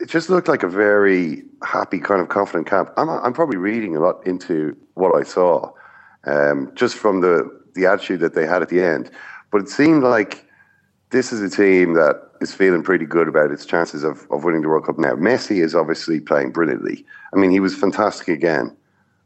it 0.00 0.08
just 0.08 0.30
looked 0.30 0.48
like 0.48 0.62
a 0.62 0.68
very 0.68 1.42
happy, 1.62 1.98
kind 1.98 2.20
of 2.20 2.28
confident 2.28 2.66
camp. 2.68 2.90
I'm 2.96 3.08
I'm 3.10 3.32
probably 3.32 3.58
reading 3.58 3.96
a 3.96 4.00
lot 4.00 4.26
into 4.26 4.76
what 4.94 5.14
I 5.16 5.24
saw, 5.24 5.72
um, 6.24 6.72
just 6.74 6.96
from 6.96 7.20
the 7.20 7.50
the 7.74 7.86
attitude 7.86 8.20
that 8.20 8.34
they 8.34 8.46
had 8.46 8.62
at 8.62 8.68
the 8.68 8.82
end. 8.82 9.10
But 9.50 9.62
it 9.62 9.68
seemed 9.68 10.02
like 10.02 10.44
this 11.10 11.32
is 11.32 11.40
a 11.40 11.54
team 11.54 11.94
that 11.94 12.16
is 12.40 12.54
feeling 12.54 12.82
pretty 12.82 13.06
good 13.06 13.28
about 13.28 13.50
its 13.50 13.64
chances 13.64 14.04
of, 14.04 14.26
of 14.30 14.44
winning 14.44 14.62
the 14.62 14.68
World 14.68 14.86
Cup 14.86 14.98
now. 14.98 15.14
Messi 15.14 15.62
is 15.62 15.74
obviously 15.74 16.20
playing 16.20 16.52
brilliantly. 16.52 17.04
I 17.32 17.36
mean, 17.36 17.50
he 17.50 17.60
was 17.60 17.74
fantastic 17.74 18.28
again. 18.28 18.76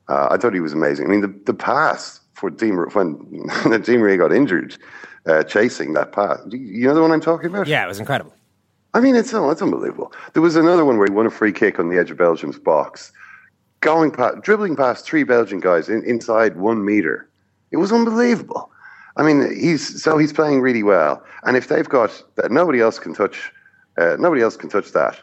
Uh, 0.09 0.29
I 0.31 0.37
thought 0.37 0.55
he 0.55 0.61
was 0.61 0.73
amazing. 0.73 1.07
I 1.07 1.09
mean, 1.09 1.21
the, 1.21 1.35
the 1.45 1.55
pass 1.55 2.21
for 2.43 2.51
Di 2.51 2.73
when 2.73 3.47
Di 3.83 3.97
Maria 3.97 4.19
got 4.19 4.33
injured 4.33 4.77
uh, 5.27 5.45
chasing 5.45 5.93
that 5.93 6.11
pass. 6.11 6.41
You 6.51 6.89
know 6.89 6.95
the 6.95 7.01
one 7.01 7.13
I'm 7.13 7.21
talking 7.21 7.47
about? 7.47 7.69
Yeah, 7.69 7.85
it 7.85 7.89
was 7.89 8.01
incredible. 8.01 8.35
I 8.95 9.01
mean, 9.01 9.15
it's, 9.15 9.33
oh, 9.33 9.49
it's 9.51 9.63
unbelievable. 9.63 10.13
There 10.33 10.43
was 10.43 10.57
another 10.57 10.85
one 10.85 10.99
where 10.99 11.07
he 11.07 11.13
won 11.13 11.25
a 11.25 11.31
free 11.31 11.53
kick 11.53 11.79
on 11.79 11.89
the 11.89 11.99
edge 11.99 12.11
of 12.11 12.19
Belgium's 12.19 12.59
box, 12.59 13.13
going 13.81 14.11
past, 14.11 14.43
dribbling 14.43 14.75
past 14.75 15.07
three 15.07 15.23
Belgian 15.23 15.61
guys 15.61 15.89
in, 15.89 16.03
inside 16.03 16.57
one 16.57 16.85
meter. 16.85 17.31
It 17.71 17.77
was 17.77 17.93
unbelievable. 17.93 18.71
I 19.17 19.23
mean, 19.23 19.55
he's 19.57 20.03
so 20.03 20.19
he's 20.19 20.33
playing 20.33 20.63
really 20.63 20.83
well, 20.83 21.23
and 21.45 21.57
if 21.57 21.69
they've 21.69 21.89
got 21.89 22.23
that, 22.37 22.51
nobody 22.51 22.81
else 22.81 22.99
can 22.99 23.15
touch. 23.15 23.53
Uh, 23.99 24.17
nobody 24.19 24.43
else 24.43 24.57
can 24.57 24.69
touch 24.69 24.93
that. 24.93 25.21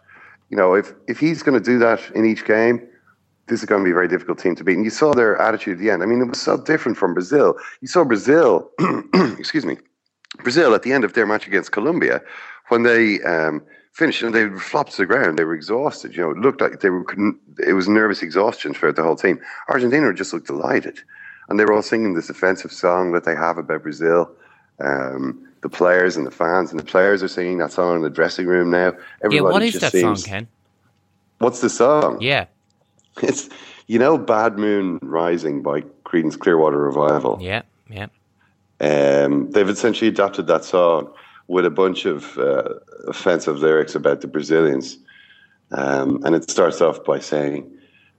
You 0.49 0.57
know, 0.57 0.74
if 0.74 0.93
if 1.07 1.20
he's 1.20 1.43
going 1.43 1.61
to 1.61 1.63
do 1.63 1.80
that 1.80 1.99
in 2.15 2.24
each 2.26 2.45
game, 2.45 2.88
this 3.50 3.60
is 3.60 3.66
going 3.66 3.82
to 3.82 3.86
be 3.86 3.91
a 3.91 3.93
very 3.93 4.08
difficult 4.08 4.39
team 4.39 4.56
to 4.56 4.64
beat. 4.64 4.76
And 4.76 4.86
you 4.86 4.91
saw 4.91 5.14
their 5.14 5.38
attitude 5.41 5.74
at 5.74 5.80
the 5.80 5.89
end. 5.89 6.04
I 6.04 6.06
mean, 6.06 6.22
it 6.22 6.26
was 6.26 6.41
so 6.41 6.58
different 6.58 6.97
from 6.97 7.14
Brazil. 7.14 7.56
You 7.82 7.88
saw 7.88 8.04
Brazil, 8.04 8.70
excuse 9.38 9.66
me, 9.66 9.78
Brazil 10.43 10.74
at 10.74 10.84
the 10.84 10.93
end 10.93 11.04
of 11.04 11.14
their 11.14 11.26
match 11.26 11.47
against 11.47 11.72
Colombia, 11.72 12.22
when 12.70 12.84
they 12.84 13.22
um, 13.24 13.64
finished 13.93 14.22
and 14.22 14.34
they 14.34 14.47
flopped 14.60 14.91
to 14.91 14.97
the 14.97 15.06
ground, 15.06 15.38
they 15.38 15.43
were 15.43 15.56
exhausted. 15.56 16.16
You 16.16 16.24
know, 16.24 16.32
it 16.32 16.38
looked 16.38 16.62
like 16.62 16.80
they 16.80 16.89
were. 16.89 17.06
It 17.66 17.74
was 17.74 17.88
nervous 17.88 18.22
exhaustion 18.22 18.74
throughout 18.74 18.95
the 18.95 19.04
whole 19.04 19.16
team. 19.16 19.39
Argentina 19.68 20.14
just 20.14 20.32
looked 20.34 20.47
delighted, 20.47 21.00
and 21.50 21.60
they 21.60 21.66
were 21.66 21.74
all 21.74 21.82
singing 21.82 22.14
this 22.14 22.30
offensive 22.30 22.72
song 22.72 23.12
that 23.14 23.24
they 23.24 23.36
have 23.36 23.58
about 23.58 23.84
Brazil. 23.84 24.32
Um, 24.80 25.45
the 25.62 25.70
players 25.70 26.16
and 26.16 26.26
the 26.26 26.32
fans 26.32 26.72
and 26.72 26.80
the 26.80 26.86
players 26.86 27.22
are 27.22 27.28
singing 27.28 27.58
that 27.58 27.74
song 27.74 27.97
in 27.97 28.02
the 28.02 28.10
dressing 28.10 28.45
room 28.45 28.72
now. 28.72 28.93
Everybody 29.22 29.36
yeah, 29.36 29.41
what 29.41 29.62
is 29.62 29.74
that 29.80 29.91
seems, 29.91 30.24
song, 30.24 30.30
Ken? 30.30 30.47
What's 31.39 31.60
the 31.60 31.70
song? 31.70 32.22
Yeah. 32.22 32.45
It's 33.24 33.49
you 33.88 33.99
know 33.99 34.18
Bad 34.18 34.57
Moon 34.57 34.99
Rising 35.01 35.62
by 35.62 35.82
Creedence 36.05 36.39
Clearwater 36.39 36.78
Revival. 36.78 37.38
Yeah, 37.41 37.64
yeah. 37.89 38.07
Um, 38.82 39.51
they've 39.51 39.68
essentially 39.68 40.07
adapted 40.07 40.47
that 40.47 40.64
song 40.64 41.12
with 41.47 41.66
a 41.66 41.70
bunch 41.70 42.05
of 42.05 42.38
uh, 42.38 42.76
offensive 43.07 43.60
lyrics 43.60 43.95
about 43.95 44.22
the 44.22 44.28
Brazilians. 44.28 44.97
Um, 45.72 46.22
and 46.24 46.36
it 46.36 46.49
starts 46.49 46.82
off 46.82 47.03
by 47.03 47.20
saying, 47.20 47.70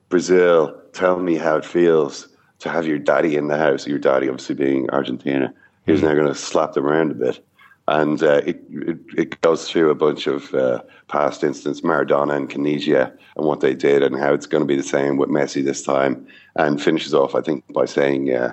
Brazil, 0.09 0.79
tell 0.93 1.19
me 1.19 1.37
how 1.37 1.57
it 1.57 1.65
feels 1.65 2.29
to 2.59 2.69
have 2.69 2.87
your 2.87 2.99
daddy 2.99 3.37
in 3.37 3.49
the 3.49 3.57
house. 3.57 3.87
Your 3.87 3.99
daddy, 3.99 4.29
obviously, 4.29 4.55
being 4.55 4.91
Argentina. 4.91 5.55
He's 5.87 6.03
now 6.03 6.15
going 6.15 6.27
to 6.27 6.35
slap 6.35 6.75
them 6.75 6.87
around 6.87 7.11
a 7.11 7.15
bit. 7.15 7.45
And 7.91 8.23
uh, 8.23 8.41
it, 8.47 8.63
it, 8.71 8.99
it 9.17 9.41
goes 9.41 9.69
through 9.69 9.91
a 9.91 9.97
bunch 9.97 10.29
of 10.29 10.55
uh, 10.55 10.81
past 11.09 11.43
instances, 11.43 11.83
Maradona 11.83 12.37
and 12.37 12.49
Caniggia, 12.49 13.13
and 13.37 13.45
what 13.45 13.61
they 13.61 13.75
did, 13.75 14.05
and 14.05 14.17
how 14.17 14.33
it's 14.33 14.47
going 14.47 14.63
to 14.63 14.67
be 14.67 14.77
the 14.77 14.83
same 14.85 15.17
with 15.17 15.29
Messi 15.29 15.65
this 15.65 15.83
time. 15.83 16.25
And 16.55 16.81
finishes 16.81 17.15
off, 17.15 17.35
I 17.35 17.41
think, 17.41 17.65
by 17.73 17.87
saying, 17.87 18.33
uh, 18.33 18.53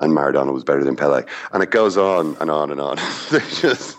and 0.00 0.12
Maradona 0.12 0.52
was 0.52 0.64
better 0.64 0.84
than 0.84 0.96
Pele. 0.96 1.24
And 1.54 1.62
it 1.62 1.70
goes 1.70 1.96
on 1.96 2.36
and 2.40 2.50
on 2.50 2.70
and 2.70 2.78
on. 2.78 2.96
they 3.30 3.38
just, 3.38 3.96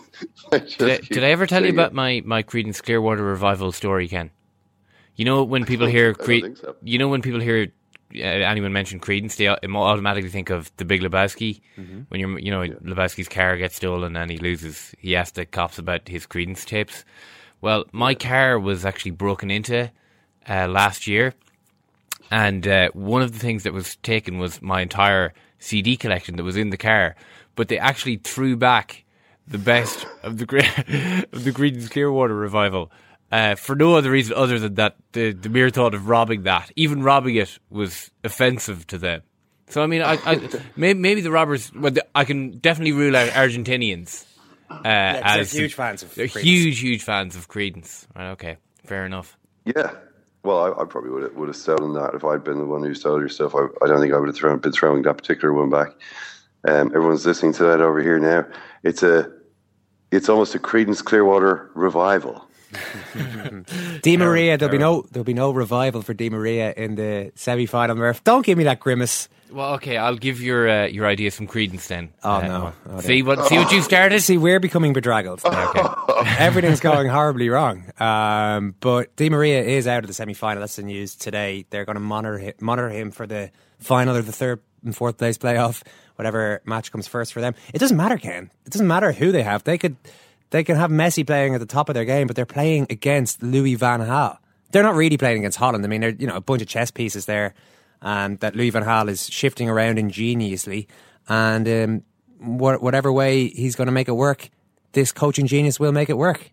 they 0.51 0.59
just 0.59 0.77
Did 0.77 0.91
I, 0.91 0.97
did 0.97 1.23
I 1.23 1.29
ever 1.29 1.47
tell 1.47 1.65
you 1.65 1.71
about 1.71 1.93
my 1.93 2.21
my 2.23 2.43
Creedence 2.43 2.83
Clearwater 2.83 3.23
revival 3.23 3.71
story, 3.71 4.07
Ken? 4.07 4.29
You 5.15 5.25
know 5.25 5.43
when 5.43 5.65
people 5.65 5.87
hear 5.87 6.13
don't 6.13 6.25
Cre- 6.25 6.61
so. 6.61 6.75
you 6.83 6.99
know 6.99 7.07
when 7.07 7.23
people 7.23 7.39
hear 7.39 7.71
anyone 8.21 8.73
mention 8.73 8.99
Creedence, 8.99 9.35
they 9.35 9.47
automatically 9.47 10.29
think 10.29 10.49
of 10.49 10.71
the 10.77 10.85
Big 10.85 11.01
Lebowski. 11.01 11.61
Mhm. 11.77 12.05
When 12.09 12.19
you're 12.19 12.39
you 12.39 12.51
know 12.51 12.61
Lebowski's 12.61 13.29
car 13.29 13.57
gets 13.57 13.75
stolen 13.75 14.15
and 14.15 14.31
he 14.31 14.37
loses, 14.37 14.95
he 14.99 15.15
asks 15.15 15.31
the 15.35 15.45
cops 15.45 15.77
about 15.77 16.07
his 16.07 16.25
Creedence 16.25 16.65
tapes. 16.65 17.05
Well, 17.61 17.85
my 17.91 18.13
car 18.13 18.59
was 18.59 18.85
actually 18.85 19.11
broken 19.11 19.49
into 19.49 19.91
uh, 20.47 20.67
last 20.67 21.07
year, 21.07 21.33
and 22.31 22.67
uh, 22.67 22.89
one 22.93 23.21
of 23.21 23.31
the 23.33 23.39
things 23.39 23.63
that 23.63 23.73
was 23.73 23.95
taken 23.97 24.37
was 24.37 24.61
my 24.61 24.81
entire 24.81 25.33
CD 25.59 25.97
collection 25.97 26.35
that 26.35 26.43
was 26.43 26.57
in 26.57 26.69
the 26.69 26.77
car. 26.77 27.15
But 27.55 27.69
they 27.69 27.79
actually 27.79 28.17
threw 28.17 28.55
back 28.57 29.03
the 29.47 29.57
best 29.57 30.05
of 30.23 30.37
the 30.37 30.45
of 31.31 31.43
the 31.43 31.51
Creedence 31.51 31.89
Clearwater 31.89 32.35
revival 32.35 32.91
uh, 33.31 33.55
for 33.55 33.75
no 33.75 33.95
other 33.95 34.11
reason 34.11 34.35
other 34.35 34.59
than 34.59 34.75
that 34.75 34.95
the, 35.11 35.33
the 35.33 35.49
mere 35.49 35.69
thought 35.69 35.93
of 35.93 36.09
robbing 36.09 36.43
that, 36.43 36.71
even 36.75 37.03
robbing 37.03 37.35
it, 37.35 37.57
was 37.69 38.11
offensive 38.23 38.87
to 38.87 38.97
them. 38.97 39.21
So 39.67 39.81
I 39.81 39.87
mean, 39.87 40.01
I, 40.01 40.13
I 40.25 40.49
maybe, 40.75 40.99
maybe 40.99 41.21
the 41.21 41.31
robbers. 41.31 41.71
Well, 41.73 41.91
the, 41.91 42.05
I 42.13 42.25
can 42.25 42.59
definitely 42.59 42.93
rule 42.93 43.15
out 43.15 43.29
Argentinians 43.29 44.25
uh, 44.69 44.81
they're 44.83 45.23
as 45.23 45.51
huge 45.51 45.73
fans 45.73 46.03
of 46.03 46.13
they're 46.15 46.27
Creedence. 46.27 46.41
huge, 46.41 46.79
huge 46.79 47.03
fans 47.03 47.35
of 47.35 47.47
Creedence. 47.47 48.07
Right, 48.15 48.31
okay, 48.31 48.57
fair 48.83 49.05
enough. 49.05 49.37
Yeah. 49.65 49.91
Well, 50.43 50.59
I, 50.59 50.81
I 50.81 50.85
probably 50.85 51.09
would 51.09 51.23
have, 51.23 51.33
would 51.33 51.47
have 51.47 51.55
stolen 51.55 51.93
that 51.93 52.13
if 52.13 52.23
I'd 52.23 52.43
been 52.43 52.59
the 52.59 52.65
one 52.65 52.83
who 52.83 52.93
stole 52.93 53.19
your 53.19 53.29
stuff. 53.29 53.55
I, 53.55 53.65
I 53.83 53.87
don't 53.87 53.99
think 53.99 54.13
I 54.13 54.17
would 54.17 54.27
have 54.27 54.35
thrown, 54.35 54.59
been 54.59 54.71
throwing 54.71 55.01
that 55.03 55.15
particular 55.15 55.53
one 55.53 55.69
back. 55.69 55.89
Um, 56.67 56.91
everyone's 56.95 57.25
listening 57.25 57.53
to 57.53 57.63
that 57.63 57.81
over 57.81 58.01
here 58.01 58.19
now. 58.19 58.45
It's 58.83 59.03
a, 59.03 59.31
it's 60.11 60.29
almost 60.29 60.53
a 60.55 60.59
Creedence 60.59 61.03
Clearwater 61.03 61.71
revival. 61.73 62.47
Di 64.01 64.17
Maria, 64.17 64.57
there'll 64.57 64.71
be 64.71 64.77
no 64.77 65.05
there'll 65.11 65.23
be 65.23 65.33
no 65.33 65.51
revival 65.51 66.01
for 66.01 66.13
Di 66.13 66.29
Maria 66.29 66.73
in 66.75 66.95
the 66.95 67.31
semi 67.35 67.65
final. 67.65 67.95
Murph, 67.95 68.23
don't 68.23 68.45
give 68.45 68.57
me 68.57 68.63
that 68.65 68.79
grimace. 68.79 69.29
Well, 69.51 69.75
okay, 69.75 69.95
I'll 69.95 70.15
give 70.17 70.41
your 70.41 70.67
uh, 70.67 70.85
your 70.87 71.05
ideas 71.05 71.35
some 71.35 71.47
Credence 71.47 71.87
then. 71.87 72.11
Oh 72.23 72.31
Uh, 72.35 72.41
no! 72.41 72.73
Oh, 72.89 72.99
see 73.01 73.21
what 73.21 73.45
see 73.47 73.57
what 73.57 73.71
you 73.71 73.81
started. 73.81 74.19
See, 74.21 74.37
we're 74.37 74.59
becoming 74.59 74.93
bedraggled. 74.93 75.41
Okay. 75.55 75.83
Everything's 76.39 76.79
going 76.79 77.07
horribly 77.09 77.49
wrong. 77.49 77.83
Um, 77.99 78.73
but 78.79 79.15
Di 79.15 79.29
Maria 79.29 79.61
is 79.63 79.85
out 79.87 80.03
of 80.03 80.07
the 80.07 80.13
semi 80.13 80.33
final. 80.33 80.61
That's 80.61 80.75
the 80.77 80.83
news 80.83 81.15
today. 81.15 81.65
They're 81.69 81.85
going 81.85 81.95
to 81.95 81.99
monitor 82.01 82.37
him, 82.37 82.53
monitor 82.61 82.89
him 82.89 83.11
for 83.11 83.27
the 83.27 83.51
final 83.79 84.15
or 84.15 84.21
the 84.21 84.31
third 84.31 84.61
and 84.83 84.95
fourth 84.95 85.17
place 85.17 85.37
playoff, 85.37 85.83
whatever 86.15 86.61
match 86.65 86.91
comes 86.91 87.07
first 87.07 87.33
for 87.33 87.41
them. 87.41 87.53
It 87.73 87.79
doesn't 87.79 87.97
matter, 87.97 88.17
Ken. 88.17 88.49
It 88.65 88.71
doesn't 88.71 88.87
matter 88.87 89.11
who 89.11 89.31
they 89.31 89.43
have. 89.43 89.63
They 89.63 89.77
could 89.77 89.97
they 90.55 90.63
can 90.63 90.77
have 90.77 90.89
Messi 90.89 91.27
playing 91.27 91.53
at 91.53 91.59
the 91.59 91.65
top 91.65 91.89
of 91.89 91.95
their 91.95 92.05
game, 92.05 92.27
but 92.27 92.37
they're 92.37 92.45
playing 92.45 92.87
against 92.89 93.43
Louis 93.43 93.75
Van 93.75 93.99
Gaal. 93.99 94.37
They're 94.71 94.83
not 94.83 94.95
really 94.95 95.17
playing 95.17 95.39
against 95.39 95.57
Holland. 95.57 95.83
I 95.83 95.89
mean, 95.89 95.99
they're 95.99 96.15
you 96.17 96.27
know 96.27 96.35
a 96.37 96.39
bunch 96.39 96.61
of 96.61 96.69
chess 96.69 96.91
pieces 96.91 97.25
there, 97.25 97.53
and 98.01 98.39
that 98.39 98.55
Louis 98.55 98.69
Van 98.69 98.83
Gaal 98.83 99.09
is 99.09 99.29
shifting 99.29 99.69
around 99.69 99.99
ingeniously, 99.99 100.87
and 101.27 101.67
um, 101.67 102.03
wha- 102.57 102.77
whatever 102.77 103.11
way 103.11 103.49
he's 103.49 103.75
going 103.75 103.87
to 103.87 103.91
make 103.91 104.07
it 104.07 104.13
work, 104.13 104.49
this 104.93 105.11
coaching 105.11 105.45
genius 105.45 105.77
will 105.77 105.91
make 105.91 106.09
it 106.09 106.17
work. 106.17 106.51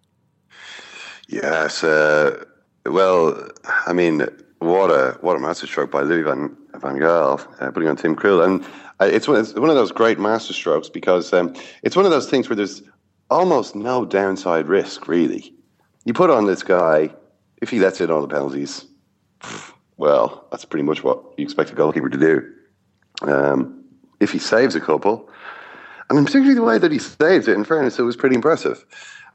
Yes. 1.28 1.84
Uh, 1.84 2.44
well, 2.84 3.50
I 3.86 3.92
mean, 3.92 4.26
what 4.58 4.90
a 4.90 5.16
what 5.20 5.36
a 5.36 5.38
masterstroke 5.38 5.92
by 5.92 6.02
Louis 6.02 6.22
van 6.22 6.56
Van 6.74 6.96
Gaal, 6.96 7.40
uh, 7.62 7.70
putting 7.70 7.88
on 7.88 7.94
Tim 7.94 8.16
Krul, 8.16 8.44
and 8.44 8.64
uh, 9.00 9.04
it's 9.04 9.28
one, 9.28 9.38
it's 9.38 9.54
one 9.54 9.70
of 9.70 9.76
those 9.76 9.92
great 9.92 10.18
masterstrokes 10.18 10.92
because 10.92 11.32
um, 11.32 11.54
it's 11.84 11.94
one 11.94 12.04
of 12.04 12.10
those 12.10 12.28
things 12.28 12.48
where 12.48 12.56
there's 12.56 12.82
almost 13.32 13.74
no 13.74 14.04
downside 14.04 14.68
risk, 14.68 15.08
really. 15.08 15.54
You 16.04 16.12
put 16.12 16.30
on 16.30 16.46
this 16.46 16.62
guy, 16.62 17.10
if 17.60 17.70
he 17.70 17.78
lets 17.78 18.00
in 18.00 18.10
all 18.10 18.20
the 18.20 18.28
penalties, 18.28 18.86
well, 19.96 20.46
that's 20.50 20.64
pretty 20.64 20.84
much 20.84 21.02
what 21.02 21.22
you 21.36 21.44
expect 21.44 21.70
a 21.70 21.74
goalkeeper 21.74 22.08
to 22.08 22.18
do. 22.18 22.52
Um, 23.22 23.84
if 24.20 24.32
he 24.32 24.38
saves 24.38 24.74
a 24.74 24.80
couple, 24.80 25.28
and 26.10 26.18
in 26.18 26.24
particularly 26.24 26.54
the 26.54 26.62
way 26.62 26.78
that 26.78 26.92
he 26.92 26.98
saves 26.98 27.48
it, 27.48 27.56
in 27.56 27.64
fairness, 27.64 27.98
it 27.98 28.02
was 28.02 28.16
pretty 28.16 28.34
impressive. 28.34 28.84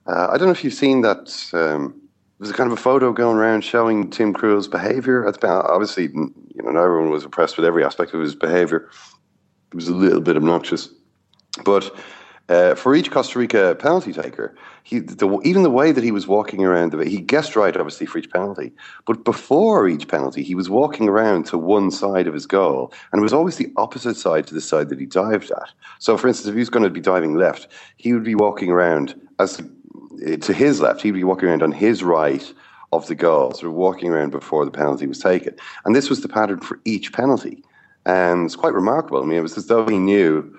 Uh, 0.05 0.27
I 0.31 0.37
don't 0.37 0.47
know 0.47 0.51
if 0.51 0.63
you've 0.63 0.73
seen 0.73 1.01
that. 1.01 1.49
Um, 1.53 2.01
there 2.39 2.47
was 2.47 2.51
kind 2.51 2.71
of 2.71 2.77
a 2.77 2.81
photo 2.81 3.11
going 3.11 3.37
around 3.37 3.63
showing 3.63 4.11
Tim 4.11 4.31
Krul's 4.31 4.67
behaviour. 4.67 5.25
at 5.27 5.33
the 5.33 5.39
pen- 5.39 5.49
Obviously, 5.49 6.03
you 6.03 6.33
know, 6.63 6.83
everyone 6.83 7.09
was 7.09 7.25
impressed 7.25 7.57
with 7.57 7.65
every 7.65 7.83
aspect 7.83 8.13
of 8.13 8.21
his 8.21 8.35
behaviour. 8.35 8.89
It 9.71 9.75
was 9.75 9.87
a 9.87 9.95
little 9.95 10.21
bit 10.21 10.37
obnoxious, 10.37 10.89
but 11.65 11.91
uh, 12.49 12.75
for 12.75 12.95
each 12.95 13.11
Costa 13.11 13.39
Rica 13.39 13.75
penalty 13.75 14.13
taker, 14.13 14.55
he, 14.83 14.99
the, 14.99 15.39
even 15.43 15.63
the 15.63 15.69
way 15.69 15.91
that 15.91 16.03
he 16.03 16.11
was 16.11 16.27
walking 16.27 16.63
around, 16.63 16.93
he 17.05 17.19
guessed 17.19 17.55
right, 17.55 17.75
obviously, 17.75 18.05
for 18.05 18.19
each 18.19 18.31
penalty. 18.31 18.71
But 19.05 19.25
before 19.25 19.89
each 19.89 20.07
penalty, 20.07 20.43
he 20.43 20.55
was 20.55 20.69
walking 20.69 21.09
around 21.09 21.45
to 21.47 21.57
one 21.57 21.91
side 21.91 22.25
of 22.25 22.33
his 22.33 22.45
goal, 22.45 22.93
and 23.11 23.19
it 23.19 23.23
was 23.23 23.33
always 23.33 23.57
the 23.57 23.71
opposite 23.75 24.15
side 24.15 24.47
to 24.47 24.53
the 24.53 24.61
side 24.61 24.87
that 24.89 24.99
he 24.99 25.05
dived 25.05 25.51
at. 25.51 25.69
So, 25.99 26.17
for 26.17 26.27
instance, 26.29 26.47
if 26.47 26.53
he 26.53 26.59
was 26.59 26.69
going 26.69 26.83
to 26.83 26.89
be 26.89 27.01
diving 27.01 27.35
left, 27.35 27.67
he 27.97 28.13
would 28.13 28.23
be 28.23 28.35
walking 28.35 28.71
around 28.71 29.19
as 29.39 29.61
to 30.41 30.53
his 30.53 30.79
left. 30.79 31.01
He'd 31.01 31.11
be 31.11 31.23
walking 31.23 31.49
around 31.49 31.63
on 31.63 31.71
his 31.71 32.01
right 32.03 32.53
of 32.93 33.07
the 33.07 33.15
goal, 33.15 33.51
sort 33.51 33.65
of 33.65 33.73
walking 33.73 34.09
around 34.09 34.31
before 34.31 34.63
the 34.63 34.71
penalty 34.71 35.05
was 35.05 35.19
taken. 35.19 35.53
And 35.83 35.95
this 35.95 36.09
was 36.09 36.21
the 36.21 36.29
pattern 36.29 36.61
for 36.61 36.79
each 36.85 37.11
penalty. 37.11 37.61
And 38.05 38.45
it's 38.45 38.55
quite 38.55 38.73
remarkable. 38.73 39.21
I 39.21 39.25
mean, 39.25 39.37
it 39.37 39.41
was 39.41 39.57
as 39.57 39.67
though 39.67 39.85
he 39.85 39.99
knew 39.99 40.57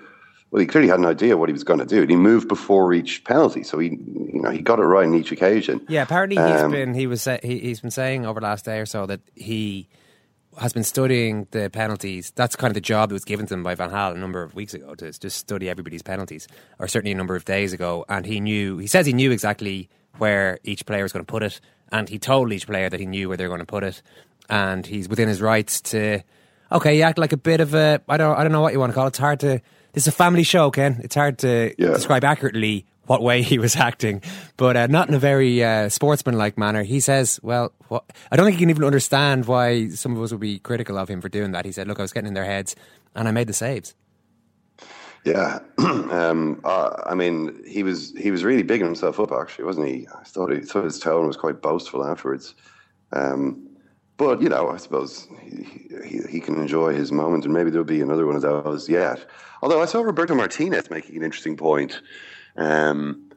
well, 0.51 0.59
he 0.59 0.65
clearly 0.65 0.87
had 0.89 0.99
an 0.99 1.05
idea 1.05 1.37
what 1.37 1.49
he 1.49 1.53
was 1.53 1.63
going 1.63 1.79
to 1.79 1.85
do. 1.85 2.01
And 2.01 2.09
He 2.09 2.15
moved 2.15 2.47
before 2.47 2.93
each 2.93 3.23
penalty, 3.23 3.63
so 3.63 3.77
he, 3.79 3.89
you 3.89 4.41
know, 4.41 4.49
he 4.49 4.61
got 4.61 4.79
it 4.79 4.83
right 4.83 5.05
in 5.05 5.13
each 5.13 5.31
occasion. 5.31 5.85
Yeah, 5.87 6.01
apparently 6.03 6.37
he's 6.37 6.61
Um, 6.61 6.71
been 6.71 6.93
he 6.93 7.07
was 7.07 7.25
he, 7.43 7.59
he's 7.59 7.81
been 7.81 7.91
saying 7.91 8.25
over 8.25 8.39
the 8.39 8.45
last 8.47 8.65
day 8.65 8.79
or 8.79 8.85
so 8.85 9.05
that 9.05 9.21
he 9.35 9.87
has 10.57 10.73
been 10.73 10.83
studying 10.83 11.47
the 11.51 11.69
penalties. 11.69 12.31
That's 12.35 12.55
kind 12.55 12.71
of 12.71 12.75
the 12.75 12.81
job 12.81 13.09
that 13.09 13.13
was 13.13 13.23
given 13.25 13.45
to 13.45 13.53
him 13.53 13.63
by 13.63 13.75
Van 13.75 13.91
Gaal 13.91 14.13
a 14.13 14.17
number 14.17 14.41
of 14.41 14.55
weeks 14.55 14.73
ago 14.73 14.95
to 14.95 15.11
just 15.11 15.37
study 15.37 15.69
everybody's 15.69 16.01
penalties, 16.01 16.47
or 16.79 16.87
certainly 16.87 17.11
a 17.11 17.15
number 17.15 17.35
of 17.35 17.45
days 17.45 17.71
ago. 17.71 18.03
And 18.09 18.25
he 18.25 18.39
knew 18.39 18.77
he 18.77 18.87
says 18.87 19.05
he 19.05 19.13
knew 19.13 19.31
exactly 19.31 19.87
where 20.17 20.59
each 20.63 20.85
player 20.85 21.03
was 21.03 21.13
going 21.13 21.23
to 21.25 21.31
put 21.31 21.43
it, 21.43 21.61
and 21.91 22.09
he 22.09 22.17
told 22.19 22.51
each 22.51 22.65
player 22.67 22.89
that 22.89 22.99
he 22.99 23.05
knew 23.05 23.27
where 23.29 23.37
they 23.37 23.45
were 23.45 23.49
going 23.55 23.59
to 23.59 23.65
put 23.65 23.83
it, 23.83 24.01
and 24.49 24.85
he's 24.85 25.07
within 25.07 25.27
his 25.27 25.41
rights 25.41 25.79
to. 25.81 26.21
Okay, 26.71 26.97
you 26.97 27.03
act 27.03 27.17
like 27.17 27.33
a 27.33 27.37
bit 27.37 27.61
of 27.61 27.73
a 27.73 28.01
I 28.09 28.17
don't 28.17 28.37
I 28.37 28.43
don't 28.43 28.51
know 28.51 28.61
what 28.61 28.73
you 28.73 28.79
want 28.79 28.91
to 28.91 28.95
call 28.95 29.05
it. 29.05 29.09
It's 29.09 29.19
hard 29.19 29.39
to. 29.41 29.61
This 29.93 30.03
is 30.03 30.07
a 30.09 30.11
family 30.11 30.43
show, 30.43 30.71
Ken. 30.71 31.01
It's 31.03 31.15
hard 31.15 31.39
to 31.39 31.73
describe 31.75 32.23
accurately 32.23 32.85
what 33.05 33.23
way 33.23 33.41
he 33.51 33.57
was 33.57 33.75
acting, 33.75 34.21
but 34.55 34.77
uh, 34.77 34.87
not 34.87 35.09
in 35.09 35.15
a 35.15 35.19
very 35.19 35.63
uh, 35.63 35.89
sportsmanlike 35.89 36.57
manner. 36.57 36.83
He 36.83 36.99
says, 36.99 37.39
"Well, 37.41 37.73
what, 37.87 38.03
I 38.31 38.35
don't 38.35 38.45
think 38.45 38.57
he 38.57 38.61
can 38.61 38.69
even 38.69 38.83
understand 38.83 39.45
why 39.45 39.89
some 39.89 40.15
of 40.15 40.21
us 40.21 40.31
would 40.31 40.39
be 40.39 40.59
critical 40.59 40.97
of 40.97 41.09
him 41.09 41.21
for 41.21 41.29
doing 41.29 41.51
that." 41.53 41.65
He 41.65 41.71
said, 41.71 41.87
"Look, 41.87 41.99
I 41.99 42.03
was 42.03 42.13
getting 42.13 42.27
in 42.27 42.33
their 42.35 42.45
heads, 42.45 42.75
and 43.15 43.27
I 43.27 43.31
made 43.31 43.47
the 43.47 43.53
saves." 43.53 43.95
Yeah, 45.25 45.59
um, 45.77 46.61
uh, 46.63 47.03
I 47.05 47.15
mean, 47.15 47.61
he 47.67 47.83
was 47.83 48.13
he 48.17 48.31
was 48.31 48.43
really 48.43 48.63
bigging 48.63 48.85
himself 48.85 49.19
up, 49.19 49.31
actually, 49.31 49.65
wasn't 49.65 49.87
he? 49.87 50.07
I 50.07 50.23
thought 50.23 50.51
he 50.51 50.61
thought 50.61 50.83
his 50.85 50.99
tone 50.99 51.27
was 51.27 51.35
quite 51.35 51.61
boastful 51.61 52.05
afterwards. 52.05 52.53
Um, 53.11 53.68
but 54.19 54.39
you 54.43 54.49
know, 54.49 54.69
I 54.69 54.77
suppose 54.77 55.27
he, 55.41 55.63
he, 56.05 56.19
he 56.29 56.39
can 56.39 56.55
enjoy 56.61 56.93
his 56.93 57.11
moment, 57.11 57.45
and 57.45 57.53
maybe 57.53 57.71
there'll 57.71 57.85
be 57.85 58.01
another 58.01 58.27
one 58.27 58.35
of 58.35 58.43
those 58.43 58.87
yet. 58.87 59.25
Although 59.63 59.81
I 59.81 59.85
saw 59.85 60.01
Roberto 60.01 60.35
Martinez 60.35 60.91
making 60.91 61.17
an 61.17 61.23
interesting 61.23 61.57
point 61.57 61.99
Um, 62.55 63.29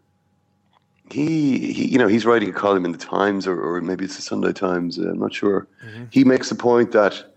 he, 1.10 1.72
he, 1.72 1.88
you 1.88 1.98
know, 1.98 2.08
he's 2.08 2.24
writing 2.24 2.48
a 2.48 2.52
column 2.52 2.84
in 2.84 2.92
the 2.92 2.98
Times, 2.98 3.46
or, 3.46 3.60
or 3.60 3.80
maybe 3.80 4.04
it's 4.04 4.16
the 4.16 4.22
Sunday 4.22 4.52
Times. 4.52 4.98
Uh, 4.98 5.10
I'm 5.10 5.18
not 5.18 5.34
sure. 5.34 5.68
Mm-hmm. 5.84 6.04
He 6.10 6.24
makes 6.24 6.48
the 6.48 6.54
point 6.54 6.92
that 6.92 7.36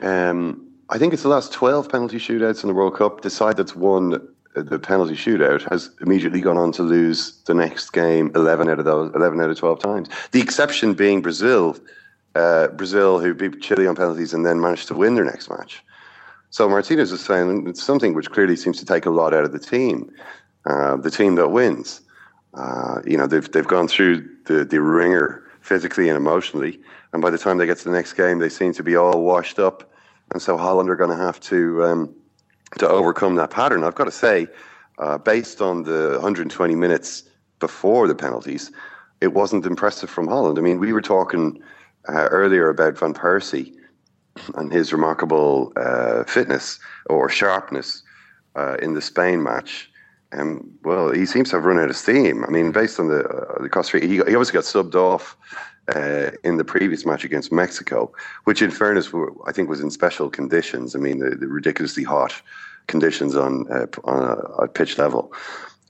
um, 0.00 0.66
I 0.90 0.98
think 0.98 1.12
it's 1.12 1.22
the 1.22 1.28
last 1.28 1.52
12 1.52 1.88
penalty 1.88 2.18
shootouts 2.18 2.62
in 2.62 2.68
the 2.68 2.74
World 2.74 2.96
Cup. 2.96 3.22
The 3.22 3.30
side 3.30 3.56
that's 3.56 3.74
won 3.74 4.20
the 4.54 4.78
penalty 4.78 5.14
shootout 5.14 5.68
has 5.70 5.90
immediately 6.00 6.40
gone 6.40 6.56
on 6.56 6.72
to 6.72 6.82
lose 6.82 7.42
the 7.44 7.54
next 7.54 7.90
game 7.90 8.30
11 8.34 8.70
out 8.70 8.78
of 8.78 8.84
those 8.84 9.14
11 9.14 9.40
out 9.40 9.50
of 9.50 9.58
12 9.58 9.80
times. 9.80 10.08
The 10.32 10.40
exception 10.40 10.94
being 10.94 11.20
Brazil, 11.20 11.76
uh, 12.36 12.68
Brazil 12.68 13.18
who 13.18 13.34
beat 13.34 13.60
Chile 13.60 13.86
on 13.86 13.96
penalties 13.96 14.34
and 14.34 14.44
then 14.44 14.60
managed 14.60 14.88
to 14.88 14.94
win 14.94 15.14
their 15.14 15.24
next 15.24 15.48
match. 15.48 15.82
So 16.50 16.68
Martinez 16.68 17.12
is 17.12 17.20
saying 17.20 17.66
it's 17.66 17.82
something 17.82 18.14
which 18.14 18.30
clearly 18.30 18.56
seems 18.56 18.78
to 18.78 18.84
take 18.84 19.06
a 19.06 19.10
lot 19.10 19.34
out 19.34 19.44
of 19.44 19.52
the 19.52 19.58
team, 19.58 20.10
uh, 20.66 20.96
the 20.96 21.10
team 21.10 21.34
that 21.36 21.48
wins. 21.48 22.00
Uh, 22.54 23.00
you 23.04 23.16
know, 23.16 23.26
they've 23.26 23.50
they've 23.52 23.66
gone 23.66 23.88
through 23.88 24.26
the 24.46 24.64
the 24.64 24.80
ringer 24.80 25.42
physically 25.60 26.08
and 26.08 26.16
emotionally, 26.16 26.80
and 27.12 27.20
by 27.20 27.30
the 27.30 27.38
time 27.38 27.58
they 27.58 27.66
get 27.66 27.78
to 27.78 27.84
the 27.84 27.90
next 27.90 28.14
game, 28.14 28.38
they 28.38 28.48
seem 28.48 28.72
to 28.72 28.82
be 28.82 28.96
all 28.96 29.22
washed 29.22 29.58
up, 29.58 29.90
and 30.32 30.40
so 30.40 30.56
Holland 30.56 30.88
are 30.88 30.96
going 30.96 31.10
to 31.10 31.16
have 31.16 31.38
to 31.40 31.84
um, 31.84 32.14
to 32.78 32.88
overcome 32.88 33.34
that 33.36 33.50
pattern. 33.50 33.84
I've 33.84 33.94
got 33.94 34.04
to 34.04 34.10
say, 34.10 34.46
uh, 34.98 35.18
based 35.18 35.60
on 35.60 35.82
the 35.82 36.12
120 36.12 36.74
minutes 36.74 37.24
before 37.58 38.08
the 38.08 38.14
penalties, 38.14 38.70
it 39.20 39.34
wasn't 39.34 39.66
impressive 39.66 40.08
from 40.08 40.26
Holland. 40.28 40.58
I 40.58 40.62
mean, 40.62 40.78
we 40.78 40.92
were 40.92 41.02
talking 41.02 41.60
uh, 42.08 42.28
earlier 42.30 42.68
about 42.68 42.98
Van 42.98 43.14
Persie 43.14 43.74
and 44.54 44.72
his 44.72 44.92
remarkable 44.92 45.72
uh, 45.76 46.24
fitness 46.24 46.78
or 47.08 47.28
sharpness 47.28 48.02
uh, 48.54 48.76
in 48.82 48.94
the 48.94 49.02
Spain 49.02 49.42
match. 49.42 49.90
Um, 50.32 50.70
well, 50.82 51.12
he 51.12 51.24
seems 51.24 51.50
to 51.50 51.56
have 51.56 51.64
run 51.64 51.78
out 51.78 51.90
of 51.90 51.96
steam. 51.96 52.44
I 52.44 52.50
mean, 52.50 52.72
based 52.72 52.98
on 52.98 53.08
the, 53.08 53.24
uh, 53.24 53.62
the 53.62 53.68
Costa 53.68 53.96
Rica, 53.96 54.06
he, 54.06 54.14
he 54.16 54.20
obviously 54.20 54.52
got 54.52 54.64
subbed 54.64 54.94
off 54.94 55.36
uh, 55.94 56.32
in 56.42 56.56
the 56.56 56.64
previous 56.64 57.06
match 57.06 57.24
against 57.24 57.52
Mexico, 57.52 58.12
which, 58.44 58.60
in 58.60 58.70
fairness, 58.70 59.10
I 59.46 59.52
think 59.52 59.68
was 59.68 59.80
in 59.80 59.90
special 59.90 60.28
conditions. 60.28 60.96
I 60.96 60.98
mean, 60.98 61.20
the, 61.20 61.30
the 61.30 61.46
ridiculously 61.46 62.02
hot 62.02 62.34
conditions 62.88 63.36
on 63.36 63.70
uh, 63.70 63.86
on 64.04 64.42
a, 64.58 64.68
pitch 64.68 64.98
level. 64.98 65.32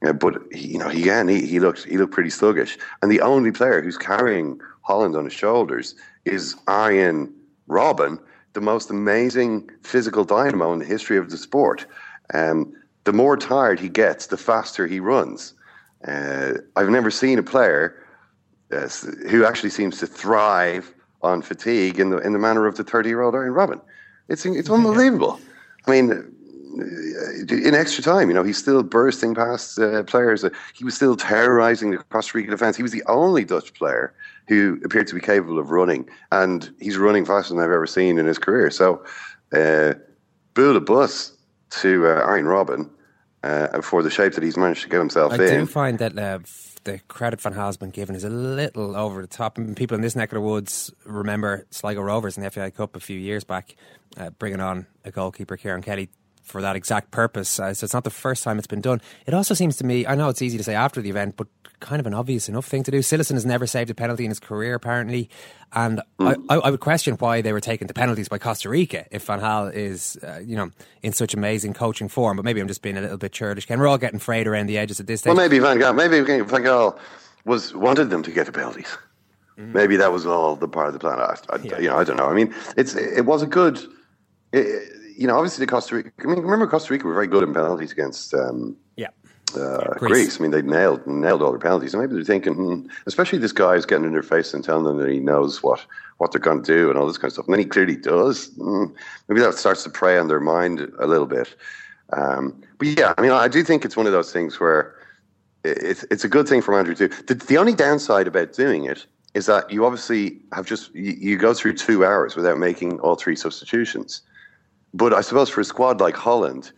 Uh, 0.06 0.12
but 0.12 0.36
he, 0.52 0.68
you 0.68 0.78
know, 0.78 0.88
he, 0.88 1.02
again, 1.02 1.28
he, 1.28 1.46
he 1.46 1.60
looked 1.60 1.84
he 1.84 1.96
looked 1.96 2.12
pretty 2.12 2.30
sluggish. 2.30 2.78
And 3.00 3.10
the 3.10 3.22
only 3.22 3.52
player 3.52 3.80
who's 3.80 3.98
carrying 3.98 4.60
Holland 4.86 5.16
on 5.16 5.24
his 5.24 5.32
shoulders 5.32 5.96
is 6.24 6.54
Arjen 6.68 7.34
Robben, 7.68 8.20
the 8.52 8.60
most 8.60 8.88
amazing 8.88 9.68
physical 9.82 10.24
dynamo 10.24 10.72
in 10.72 10.78
the 10.78 10.84
history 10.84 11.18
of 11.18 11.28
the 11.28 11.36
sport. 11.36 11.84
Um, 12.32 12.72
the 13.02 13.12
more 13.12 13.36
tired 13.36 13.80
he 13.80 13.88
gets, 13.88 14.28
the 14.28 14.36
faster 14.36 14.86
he 14.86 15.00
runs. 15.00 15.54
Uh, 16.06 16.52
I've 16.76 16.88
never 16.88 17.10
seen 17.10 17.36
a 17.36 17.42
player 17.42 17.96
uh, 18.70 18.88
who 19.28 19.44
actually 19.44 19.70
seems 19.70 19.98
to 19.98 20.06
thrive 20.06 20.94
on 21.20 21.42
fatigue 21.42 21.98
in 21.98 22.10
the 22.10 22.18
in 22.18 22.32
the 22.32 22.38
manner 22.38 22.66
of 22.68 22.76
the 22.76 22.84
30 22.84 23.08
year 23.08 23.22
old 23.22 23.34
Arjen 23.34 23.54
Robben. 23.54 23.80
It's 24.28 24.46
it's 24.46 24.70
unbelievable. 24.70 25.40
I 25.86 25.90
mean, 25.90 26.12
uh, 26.12 27.54
in 27.54 27.74
extra 27.74 28.04
time, 28.04 28.28
you 28.28 28.34
know, 28.34 28.44
he's 28.44 28.58
still 28.58 28.84
bursting 28.84 29.34
past 29.34 29.80
uh, 29.80 30.04
players. 30.04 30.44
he 30.74 30.84
was 30.84 30.94
still 30.94 31.16
terrorizing 31.16 31.90
the 31.90 31.98
Costa 31.98 32.38
Rica 32.38 32.50
defense. 32.50 32.76
He 32.76 32.84
was 32.84 32.92
the 32.92 33.04
only 33.08 33.44
Dutch 33.44 33.74
player 33.74 34.14
who 34.48 34.80
appeared 34.84 35.06
to 35.08 35.14
be 35.14 35.20
capable 35.20 35.58
of 35.58 35.70
running, 35.70 36.08
and 36.32 36.70
he's 36.80 36.96
running 36.96 37.24
faster 37.24 37.54
than 37.54 37.62
I've 37.62 37.70
ever 37.70 37.86
seen 37.86 38.18
in 38.18 38.26
his 38.26 38.38
career. 38.38 38.70
So, 38.70 39.04
uh, 39.52 39.94
build 40.54 40.76
a 40.76 40.80
bus 40.80 41.32
to 41.70 42.06
uh, 42.06 42.22
Arjen 42.22 42.46
Robben 42.46 42.90
uh, 43.42 43.80
for 43.82 44.02
the 44.02 44.10
shape 44.10 44.34
that 44.34 44.42
he's 44.42 44.56
managed 44.56 44.82
to 44.82 44.88
get 44.88 44.98
himself 44.98 45.32
I 45.32 45.36
in. 45.36 45.40
I 45.42 45.46
do 45.46 45.66
find 45.66 45.98
that 45.98 46.18
uh, 46.18 46.38
the 46.84 47.00
credit 47.08 47.40
Van 47.40 47.52
Gaal's 47.52 47.76
been 47.76 47.90
given 47.90 48.14
is 48.14 48.24
a 48.24 48.30
little 48.30 48.96
over 48.96 49.20
the 49.20 49.28
top. 49.28 49.58
And 49.58 49.76
people 49.76 49.94
in 49.94 50.00
this 50.00 50.16
neck 50.16 50.30
of 50.30 50.36
the 50.36 50.40
woods 50.40 50.92
remember 51.04 51.66
Sligo 51.70 52.00
Rovers 52.00 52.36
in 52.36 52.42
the 52.42 52.50
FAI 52.50 52.70
Cup 52.70 52.96
a 52.96 53.00
few 53.00 53.18
years 53.18 53.44
back, 53.44 53.76
uh, 54.16 54.30
bringing 54.30 54.60
on 54.60 54.86
a 55.04 55.10
goalkeeper, 55.10 55.56
Ciaran 55.56 55.82
Kelly, 55.82 56.08
for 56.46 56.62
that 56.62 56.76
exact 56.76 57.10
purpose. 57.10 57.60
Uh, 57.60 57.74
so 57.74 57.84
it's 57.84 57.92
not 57.92 58.04
the 58.04 58.10
first 58.10 58.42
time 58.44 58.56
it's 58.56 58.66
been 58.66 58.80
done. 58.80 59.00
It 59.26 59.34
also 59.34 59.52
seems 59.52 59.76
to 59.78 59.84
me, 59.84 60.06
I 60.06 60.14
know 60.14 60.28
it's 60.28 60.40
easy 60.40 60.56
to 60.56 60.64
say 60.64 60.74
after 60.74 61.02
the 61.02 61.10
event, 61.10 61.36
but 61.36 61.48
kind 61.80 62.00
of 62.00 62.06
an 62.06 62.14
obvious 62.14 62.48
enough 62.48 62.64
thing 62.64 62.82
to 62.84 62.90
do. 62.90 63.00
Cillessen 63.00 63.32
has 63.32 63.44
never 63.44 63.66
saved 63.66 63.90
a 63.90 63.94
penalty 63.94 64.24
in 64.24 64.30
his 64.30 64.40
career, 64.40 64.74
apparently. 64.74 65.28
And 65.72 66.00
mm. 66.18 66.44
I, 66.48 66.54
I, 66.54 66.70
would 66.70 66.80
question 66.80 67.16
why 67.16 67.42
they 67.42 67.52
were 67.52 67.60
taking 67.60 67.86
the 67.86 67.94
penalties 67.94 68.28
by 68.28 68.38
Costa 68.38 68.68
Rica 68.68 69.04
if 69.10 69.24
Van 69.24 69.40
Gaal 69.40 69.74
is, 69.74 70.16
uh, 70.22 70.38
you 70.38 70.56
know, 70.56 70.70
in 71.02 71.12
such 71.12 71.34
amazing 71.34 71.74
coaching 71.74 72.08
form. 72.08 72.36
But 72.36 72.44
maybe 72.44 72.60
I'm 72.60 72.68
just 72.68 72.80
being 72.80 72.96
a 72.96 73.00
little 73.00 73.18
bit 73.18 73.32
churlish. 73.32 73.66
Ken, 73.66 73.78
we're 73.78 73.88
all 73.88 73.98
getting 73.98 74.20
frayed 74.20 74.46
around 74.46 74.66
the 74.66 74.78
edges 74.78 75.00
at 75.00 75.06
this 75.06 75.20
stage. 75.20 75.34
Well, 75.34 75.44
maybe 75.44 75.58
Van 75.58 75.78
Gaal, 75.78 75.94
maybe 75.94 76.20
Van 76.20 76.62
Gaal 76.62 76.98
was 77.44 77.74
wanted 77.74 78.10
them 78.10 78.22
to 78.22 78.30
get 78.30 78.46
the 78.46 78.52
penalties. 78.52 78.96
Mm. 79.58 79.74
Maybe 79.74 79.96
that 79.96 80.12
was 80.12 80.24
all 80.24 80.56
the 80.56 80.68
part 80.68 80.88
of 80.88 80.92
the 80.92 80.98
plan. 80.98 81.18
I, 81.18 81.36
I 81.50 81.58
yeah. 81.62 81.78
You 81.78 81.88
know, 81.88 81.96
I 81.96 82.04
don't 82.04 82.16
know. 82.16 82.28
I 82.28 82.34
mean, 82.34 82.54
it's 82.76 82.94
it 82.94 83.26
was 83.26 83.42
a 83.42 83.46
good. 83.46 83.80
It, 84.52 84.92
you 85.16 85.26
know, 85.26 85.36
obviously 85.36 85.64
the 85.64 85.70
Costa 85.70 85.96
Rica. 85.96 86.10
I 86.18 86.26
mean, 86.26 86.40
remember 86.40 86.66
Costa 86.66 86.92
Rica 86.92 87.06
were 87.06 87.14
very 87.14 87.26
good 87.26 87.42
in 87.42 87.54
penalties 87.54 87.92
against. 87.92 88.34
Um, 88.34 88.76
yeah. 88.96 89.08
Uh, 89.54 89.94
Greece. 89.94 90.12
Greece. 90.12 90.40
I 90.40 90.42
mean, 90.42 90.50
they 90.50 90.62
nailed 90.62 91.06
nailed 91.06 91.42
all 91.42 91.50
their 91.50 91.60
penalties. 91.60 91.94
And 91.94 92.02
maybe 92.02 92.14
they're 92.14 92.24
thinking, 92.24 92.54
hmm, 92.54 92.86
especially 93.06 93.38
this 93.38 93.52
guy 93.52 93.74
is 93.74 93.86
getting 93.86 94.04
in 94.04 94.12
their 94.12 94.22
face 94.22 94.52
and 94.52 94.62
telling 94.62 94.84
them 94.84 94.98
that 94.98 95.08
he 95.08 95.20
knows 95.20 95.62
what 95.62 95.84
what 96.18 96.32
they're 96.32 96.40
going 96.40 96.62
to 96.62 96.76
do 96.76 96.90
and 96.90 96.98
all 96.98 97.06
this 97.06 97.18
kind 97.18 97.28
of 97.28 97.34
stuff. 97.34 97.46
And 97.46 97.54
then 97.54 97.60
he 97.60 97.66
clearly 97.66 97.96
does. 97.96 98.48
Hmm, 98.56 98.86
maybe 99.28 99.40
that 99.40 99.54
starts 99.54 99.84
to 99.84 99.90
prey 99.90 100.18
on 100.18 100.28
their 100.28 100.40
mind 100.40 100.80
a 100.98 101.06
little 101.06 101.26
bit. 101.26 101.54
Um, 102.12 102.60
but 102.78 102.88
yeah, 102.88 103.14
I 103.16 103.22
mean, 103.22 103.32
I 103.32 103.48
do 103.48 103.62
think 103.62 103.84
it's 103.84 103.96
one 103.96 104.06
of 104.06 104.12
those 104.12 104.32
things 104.32 104.60
where 104.60 104.94
it's 105.64 106.04
it's 106.10 106.24
a 106.24 106.28
good 106.28 106.48
thing 106.48 106.60
for 106.60 106.78
Andrew 106.78 106.94
too. 106.94 107.08
The, 107.08 107.34
the 107.34 107.58
only 107.58 107.74
downside 107.74 108.26
about 108.26 108.52
doing 108.52 108.84
it 108.84 109.06
is 109.34 109.46
that 109.46 109.70
you 109.70 109.84
obviously 109.84 110.40
have 110.52 110.66
just 110.66 110.94
you, 110.94 111.12
you 111.12 111.36
go 111.36 111.54
through 111.54 111.74
two 111.74 112.04
hours 112.04 112.36
without 112.36 112.58
making 112.58 112.98
all 113.00 113.16
three 113.16 113.36
substitutions. 113.36 114.22
But 114.96 115.12
I 115.12 115.20
suppose 115.20 115.50
for 115.50 115.60
a 115.60 115.64
squad 115.64 116.00
like 116.00 116.16
Holland, 116.16 116.72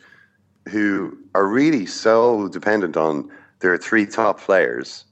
who 0.68 1.16
are 1.34 1.46
really 1.46 1.86
so 1.86 2.48
dependent 2.48 2.96
on 2.96 3.30
their 3.60 3.76
three 3.78 4.06
top 4.06 4.40
players. 4.40 5.04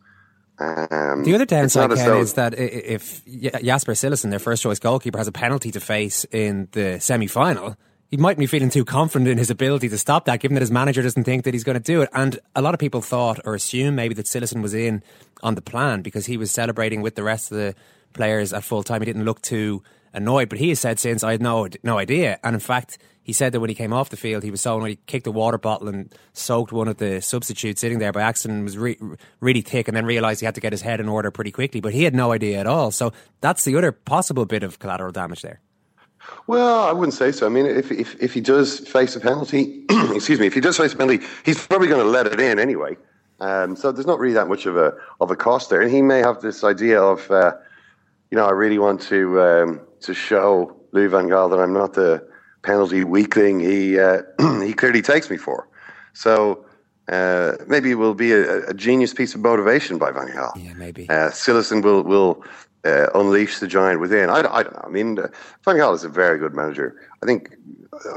Um, 0.59 1.23
the 1.23 1.35
other 1.35 1.45
downside, 1.45 1.91
Ken, 1.95 2.17
is 2.17 2.35
that 2.35 2.59
if 2.59 3.25
Jasper 3.27 3.93
Cillessen, 3.93 4.31
their 4.31 4.39
first 4.39 4.63
choice 4.63 4.79
goalkeeper, 4.79 5.19
has 5.19 5.29
a 5.29 5.33
penalty 5.33 5.71
to 5.71 5.81
face 5.81 6.25
in 6.33 6.69
the 6.73 6.99
semi 6.99 7.27
final, 7.29 7.77
he 8.09 8.17
mightn't 8.17 8.41
be 8.41 8.47
feeling 8.47 8.71
too 8.71 8.85
confident 8.85 9.29
in 9.29 9.39
his 9.39 9.51
ability 9.51 9.89
to 9.89 9.99
stop 9.99 10.25
that, 10.25 10.41
given 10.41 10.55
that 10.55 10.63
his 10.63 10.71
manager 10.71 11.03
doesn't 11.03 11.25
think 11.25 11.45
that 11.45 11.55
he's 11.55 11.65
going 11.65 11.77
to 11.77 11.83
do 11.83 12.01
it. 12.03 12.09
And 12.13 12.39
a 12.57 12.63
lot 12.63 12.75
of 12.75 12.81
people 12.81 13.03
thought 13.03 13.39
or 13.45 13.55
assumed 13.55 13.95
maybe 13.97 14.15
that 14.15 14.27
Cillessen 14.27 14.63
was 14.63 14.75
in 14.75 15.03
on 15.43 15.55
the 15.55 15.63
plan 15.63 16.03
because 16.03 16.27
he 16.27 16.37
was 16.37 16.51
celebrating 16.51 17.03
with 17.03 17.15
the 17.15 17.23
rest 17.23 17.53
of 17.53 17.59
the 17.59 17.75
players 18.15 18.53
at 18.53 18.65
full 18.65 18.83
time. 18.83 19.03
He 19.03 19.07
didn't 19.07 19.25
look 19.25 19.43
too 19.43 19.83
annoyed, 20.17 20.49
but 20.49 20.59
he 20.59 20.71
has 20.71 20.81
said 20.81 20.99
since 20.99 21.23
I 21.23 21.33
had 21.33 21.43
no 21.43 21.69
no 21.85 21.99
idea. 21.99 22.41
And 22.43 22.55
in 22.55 22.61
fact, 22.61 22.99
he 23.23 23.33
said 23.33 23.53
that 23.53 23.61
when 23.61 23.69
he 23.69 23.75
came 23.75 23.93
off 23.93 24.11
the 24.11 24.17
field, 24.17 24.43
he 24.43 24.51
was 24.51 24.61
so 24.61 24.79
when 24.79 24.91
he 24.91 24.97
kicked 25.07 25.27
a 25.27 25.31
water 25.31 25.59
bottle 25.59 25.89
and 25.89 26.13
soaked 26.33 26.73
one 26.73 26.89
of 26.89 26.97
the 26.97 27.21
substitutes 27.21 27.81
sitting 27.81 27.99
there 27.99 28.13
by 28.13 28.23
accident 28.23 28.65
was 28.65 28.79
re- 28.79 28.99
really 29.41 29.61
thick, 29.61 29.87
and 29.87 29.97
then 29.97 30.07
realised 30.07 30.41
he 30.41 30.47
had 30.47 30.55
to 30.55 30.61
get 30.61 30.73
his 30.73 30.83
head 30.83 31.01
in 31.01 31.09
order 31.09 31.31
pretty 31.31 31.53
quickly. 31.53 31.81
But 31.81 31.93
he 31.93 32.05
had 32.05 32.15
no 32.15 32.33
idea 32.33 32.59
at 32.59 32.67
all. 32.67 32.91
So 32.91 33.13
that's 33.41 33.65
the 33.65 33.77
other 33.77 33.93
possible 33.93 34.47
bit 34.47 34.63
of 34.63 34.79
collateral 34.79 35.13
damage 35.13 35.43
there. 35.43 35.61
Well, 36.49 36.85
I 36.85 36.93
wouldn't 36.93 37.15
say 37.15 37.31
so. 37.31 37.47
I 37.47 37.49
mean, 37.51 37.67
if 37.67 37.93
if, 37.93 38.21
if 38.21 38.35
he 38.35 38.41
does 38.41 38.81
face 38.81 39.15
a 39.15 39.21
penalty, 39.21 39.85
excuse 40.15 40.41
me, 40.41 40.47
if 40.47 40.55
he 40.55 40.61
does 40.61 40.77
face 40.77 40.93
a 40.93 40.97
penalty, 40.97 41.25
he's 41.45 41.65
probably 41.67 41.89
going 41.89 42.03
to 42.03 42.11
let 42.11 42.27
it 42.27 42.41
in 42.41 42.59
anyway. 42.59 42.97
Um, 43.39 43.77
so 43.77 43.93
there's 43.93 44.07
not 44.07 44.19
really 44.19 44.35
that 44.35 44.49
much 44.49 44.67
of 44.67 44.77
a 44.77 44.95
of 45.21 45.31
a 45.31 45.37
cost 45.37 45.71
there, 45.71 45.83
and 45.83 45.91
he 45.91 46.01
may 46.03 46.21
have 46.21 46.41
this 46.41 46.65
idea 46.65 47.01
of. 47.01 47.31
Uh, 47.31 47.53
you 48.31 48.37
know, 48.37 48.47
I 48.47 48.51
really 48.51 48.79
want 48.79 49.01
to 49.03 49.41
um, 49.41 49.81
to 50.07 50.15
show 50.15 50.77
Louis 50.93 51.09
Van 51.09 51.29
Gaal 51.29 51.51
that 51.51 51.59
I'm 51.59 51.73
not 51.73 51.95
the 51.95 52.27
penalty 52.63 53.05
weakling 53.05 53.61
he 53.61 53.99
uh, 53.99 54.23
he 54.63 54.73
clearly 54.73 55.03
takes 55.03 55.31
me 55.31 55.37
for. 55.37 55.69
So 56.15 56.65
uh, 57.09 57.53
maybe 57.67 57.91
it 57.91 57.97
will 57.97 58.15
be 58.15 58.33
a, 58.33 58.67
a, 58.67 58.75
genius 58.75 59.15
piece 59.15 59.35
of 59.35 59.41
motivation 59.41 59.99
by 59.99 60.11
Van 60.11 60.29
Gaal. 60.29 60.53
Yeah, 60.57 60.73
maybe. 60.75 61.09
Uh, 61.09 61.31
Cillessen 61.31 61.83
will 61.83 62.03
will 62.03 62.45
uh, 62.85 63.07
unleash 63.15 63.59
the 63.59 63.69
giant 63.69 64.01
within. 64.01 64.31
I, 64.31 64.39
I 64.39 64.63
don't 64.63 64.75
know. 64.75 64.85
I 64.85 64.89
mean, 64.89 65.19
uh, 65.19 65.29
Van 65.65 65.77
Gaal 65.77 65.95
is 65.95 66.05
a 66.05 66.09
very 66.09 66.39
good 66.39 66.55
manager. 66.55 67.01
I 67.23 67.27
think 67.27 67.55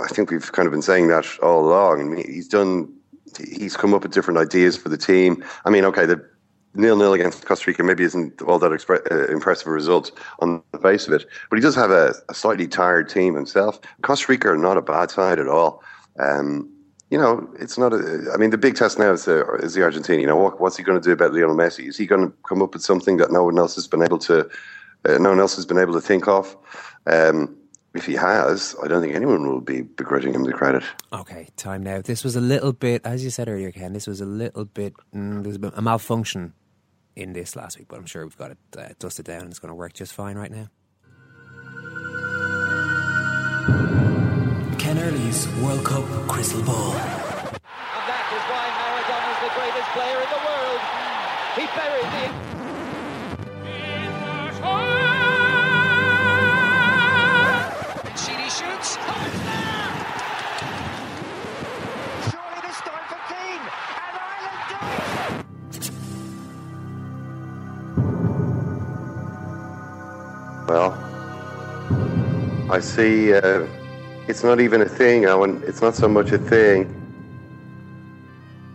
I 0.04 0.08
think 0.08 0.32
we've 0.32 0.52
kind 0.52 0.66
of 0.66 0.72
been 0.72 0.82
saying 0.82 1.08
that 1.10 1.26
all 1.42 1.68
along. 1.68 2.02
I 2.02 2.04
mean, 2.04 2.26
he's 2.26 2.48
done. 2.48 2.94
He's 3.38 3.78
come 3.78 3.94
up 3.94 4.04
with 4.04 4.14
different 4.14 4.40
ideas 4.40 4.76
for 4.76 4.90
the 4.90 4.98
team. 4.98 5.44
I 5.66 5.70
mean, 5.70 5.86
okay, 5.86 6.06
the 6.08 6.28
nil 6.74 6.96
nil 6.96 7.14
against 7.14 7.46
Costa 7.46 7.70
Rica 7.70 7.84
maybe 7.84 8.04
isn't 8.04 8.42
all 8.44 8.60
that 8.60 8.72
expre- 8.72 9.12
uh, 9.12 9.32
impressive 9.32 9.68
a 9.68 9.72
result 9.72 10.12
on 10.40 10.62
the 10.72 10.80
face 10.80 11.08
of 11.08 11.14
it, 11.14 11.26
but 11.50 11.58
he 11.58 11.62
does 11.62 11.76
have 11.76 11.92
a, 11.92 12.14
a, 12.30 12.34
slightly 12.34 12.68
tired 12.68 13.10
team 13.10 13.36
himself. 13.36 13.80
Costa 14.02 14.32
Rica 14.32 14.50
are 14.50 14.58
not 14.58 14.78
a 14.78 14.82
bad 14.82 15.12
side 15.12 15.40
at 15.40 15.48
all. 15.48 15.84
Um, 16.20 16.70
you 17.10 17.18
know, 17.18 17.50
it's 17.60 17.78
not 17.78 17.92
a. 17.92 18.32
I 18.34 18.38
mean, 18.38 18.52
the 18.52 18.58
big 18.58 18.76
test 18.76 19.00
now 19.00 19.12
is 19.12 19.26
the, 19.26 19.44
is 19.64 19.74
the 19.74 19.82
Argentina. 19.82 20.22
You 20.22 20.28
know, 20.28 20.38
what, 20.38 20.62
what's 20.62 20.78
he 20.78 20.84
going 20.84 21.00
to 21.00 21.04
do 21.04 21.12
about 21.12 21.34
Lionel 21.34 21.56
Messi? 21.56 21.88
Is 21.88 21.98
he 21.98 22.06
going 22.06 22.28
to 22.28 22.34
come 22.48 22.62
up 22.62 22.74
with 22.74 22.84
something 22.84 23.18
that 23.18 23.32
no 23.32 23.44
one 23.44 23.58
else 23.58 23.74
has 23.76 23.88
been 23.88 24.04
able 24.04 24.20
to, 24.20 24.48
uh, 25.06 25.18
no 25.18 25.30
one 25.30 25.40
else 25.40 25.56
has 25.56 25.66
been 25.66 25.80
able 25.80 25.94
to 25.94 26.02
think 26.02 26.28
of? 26.28 26.56
Um, 27.08 27.56
if 27.96 28.06
he 28.06 28.14
has, 28.14 28.76
I 28.84 28.88
don't 28.88 29.02
think 29.02 29.16
anyone 29.16 29.48
will 29.48 29.62
be 29.62 29.82
begrudging 29.82 30.34
him 30.36 30.44
the 30.44 30.54
credit. 30.54 30.84
Okay, 31.12 31.48
time 31.58 31.82
now. 31.82 32.02
This 32.02 32.24
was 32.24 32.36
a 32.36 32.42
little 32.42 32.74
bit, 32.74 33.02
as 33.04 33.24
you 33.24 33.32
said 33.32 33.50
earlier, 33.50 33.72
Ken. 33.72 33.94
This 33.94 34.06
was 34.06 34.22
a 34.22 34.26
little 34.26 34.66
bit. 34.66 34.94
Mm, 35.16 35.42
there's 35.42 35.56
a, 35.56 35.60
bit, 35.60 35.74
a 35.76 35.82
malfunction 35.82 36.54
in 37.20 37.34
this 37.34 37.56
last 37.56 37.78
week, 37.78 37.88
but 37.90 37.98
I'm 38.00 38.06
sure 38.06 38.24
we've 38.24 38.38
got 38.38 38.52
it 38.52 38.58
uh, 38.78 38.88
dusted 38.98 39.26
down. 39.26 39.42
and 39.42 39.50
It's 39.50 39.60
going 39.60 39.70
to 39.70 39.76
work 39.76 39.94
just 39.94 40.14
fine 40.14 40.38
right 40.38 40.52
now. 40.52 40.70
Ken 44.78 44.98
Early's 44.98 45.48
World 45.62 45.84
Cup 45.84 46.06
Crystal 46.28 46.64
Ball. 46.64 46.94
And 46.94 48.06
that 48.08 48.26
is 48.32 48.44
why 48.50 48.66
Maradona's 48.80 49.40
the 49.44 49.52
greatest 49.60 49.90
player 49.92 50.20
in 50.24 50.30
the 50.32 50.42
world. 50.48 50.80
He 51.56 51.66
buried 51.76 52.44
the. 52.44 52.49
Well, 70.70 70.94
I 72.70 72.80
see. 72.80 73.34
Uh, 73.34 73.66
it's 74.28 74.44
not 74.44 74.60
even 74.60 74.82
a 74.82 74.86
thing, 74.86 75.24
Eoin. 75.24 75.64
It's 75.68 75.82
not 75.82 75.96
so 75.96 76.08
much 76.08 76.32
a 76.32 76.38
thing. 76.38 76.86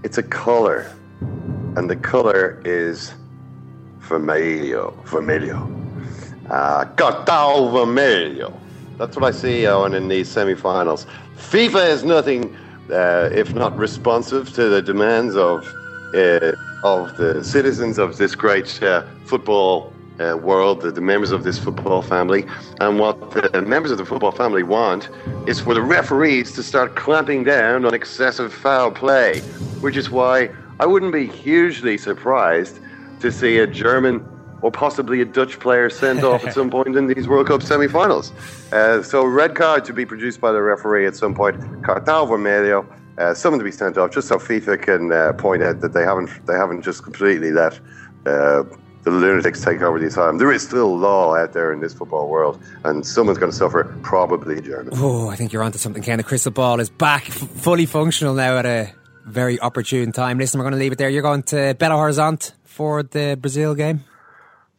It's 0.02 0.18
a 0.18 0.22
color, 0.24 0.92
and 1.76 1.88
the 1.88 1.94
color 1.94 2.60
is 2.64 3.14
vermelho. 4.00 4.92
Vermelho. 5.04 5.70
Uh, 6.50 6.84
cartão 6.96 7.70
vermelho. 7.70 8.52
That's 8.98 9.14
what 9.14 9.26
I 9.26 9.30
see, 9.30 9.62
Eoin, 9.62 9.94
in 9.94 10.08
these 10.08 10.28
semi-finals. 10.28 11.06
FIFA 11.36 11.90
is 11.90 12.02
nothing 12.02 12.56
uh, 12.90 13.30
if 13.32 13.54
not 13.54 13.78
responsive 13.78 14.52
to 14.54 14.68
the 14.68 14.82
demands 14.82 15.36
of 15.36 15.64
uh, 16.12 16.56
of 16.82 17.16
the 17.18 17.44
citizens 17.44 17.98
of 17.98 18.16
this 18.16 18.34
great 18.34 18.82
uh, 18.82 19.04
football 19.26 19.92
uh, 20.20 20.36
world, 20.36 20.82
the, 20.82 20.90
the 20.90 21.00
members 21.00 21.30
of 21.30 21.44
this 21.44 21.58
football 21.58 22.02
family. 22.02 22.46
And 22.80 22.98
what 22.98 23.32
the 23.32 23.62
members 23.62 23.90
of 23.90 23.98
the 23.98 24.04
football 24.04 24.32
family 24.32 24.62
want 24.62 25.08
is 25.46 25.60
for 25.60 25.74
the 25.74 25.82
referees 25.82 26.52
to 26.52 26.62
start 26.62 26.96
clamping 26.96 27.44
down 27.44 27.84
on 27.84 27.94
excessive 27.94 28.52
foul 28.52 28.90
play, 28.90 29.40
which 29.80 29.96
is 29.96 30.10
why 30.10 30.50
I 30.80 30.86
wouldn't 30.86 31.12
be 31.12 31.26
hugely 31.26 31.98
surprised 31.98 32.80
to 33.20 33.30
see 33.30 33.58
a 33.58 33.66
German 33.66 34.26
or 34.62 34.70
possibly 34.70 35.20
a 35.20 35.24
Dutch 35.26 35.60
player 35.60 35.90
sent 35.90 36.24
off 36.24 36.44
at 36.44 36.54
some 36.54 36.70
point 36.78 36.96
in 36.96 37.06
these 37.06 37.28
World 37.28 37.48
Cup 37.48 37.62
semi-finals. 37.62 38.32
Uh, 38.72 39.02
so 39.02 39.24
red 39.24 39.54
card 39.54 39.84
to 39.84 39.92
be 39.92 40.06
produced 40.06 40.40
by 40.40 40.52
the 40.52 40.62
referee 40.62 41.06
at 41.06 41.14
some 41.14 41.34
point. 41.34 41.60
Cartão 41.82 42.26
vermelho. 42.26 42.86
Uh, 43.16 43.32
someone 43.32 43.60
to 43.60 43.64
be 43.64 43.70
sent 43.70 43.96
off, 43.96 44.10
just 44.10 44.26
so 44.26 44.38
FIFA 44.38 44.82
can 44.82 45.12
uh, 45.12 45.32
point 45.34 45.62
out 45.62 45.80
that 45.80 45.92
they 45.92 46.02
haven't 46.02 46.30
they 46.46 46.54
haven't 46.54 46.82
just 46.82 47.04
completely 47.04 47.52
let 47.52 47.78
uh, 48.26 48.64
the 49.04 49.10
lunatics 49.10 49.62
take 49.62 49.82
over 49.82 49.98
the 49.98 50.06
asylum. 50.06 50.38
There 50.38 50.52
is 50.52 50.62
still 50.62 50.96
law 50.96 51.34
out 51.36 51.52
there 51.52 51.72
in 51.72 51.80
this 51.80 51.92
football 51.94 52.28
world, 52.28 52.60
and 52.84 53.06
someone's 53.06 53.38
going 53.38 53.50
to 53.52 53.56
suffer, 53.56 53.84
probably 54.02 54.60
Germany. 54.60 54.96
Oh, 54.98 55.28
I 55.28 55.36
think 55.36 55.52
you're 55.52 55.62
onto 55.62 55.78
something, 55.78 56.02
Ken. 56.02 56.18
The 56.18 56.24
crystal 56.24 56.52
ball 56.52 56.80
is 56.80 56.90
back, 56.90 57.28
f- 57.28 57.36
fully 57.36 57.86
functional 57.86 58.34
now 58.34 58.58
at 58.58 58.66
a 58.66 58.92
very 59.26 59.60
opportune 59.60 60.12
time. 60.12 60.38
Listen, 60.38 60.58
we're 60.58 60.64
going 60.64 60.72
to 60.72 60.78
leave 60.78 60.92
it 60.92 60.98
there. 60.98 61.08
You're 61.10 61.22
going 61.22 61.42
to 61.44 61.74
Belo 61.74 61.96
Horizonte 61.98 62.52
for 62.64 63.02
the 63.02 63.36
Brazil 63.40 63.74
game. 63.74 64.04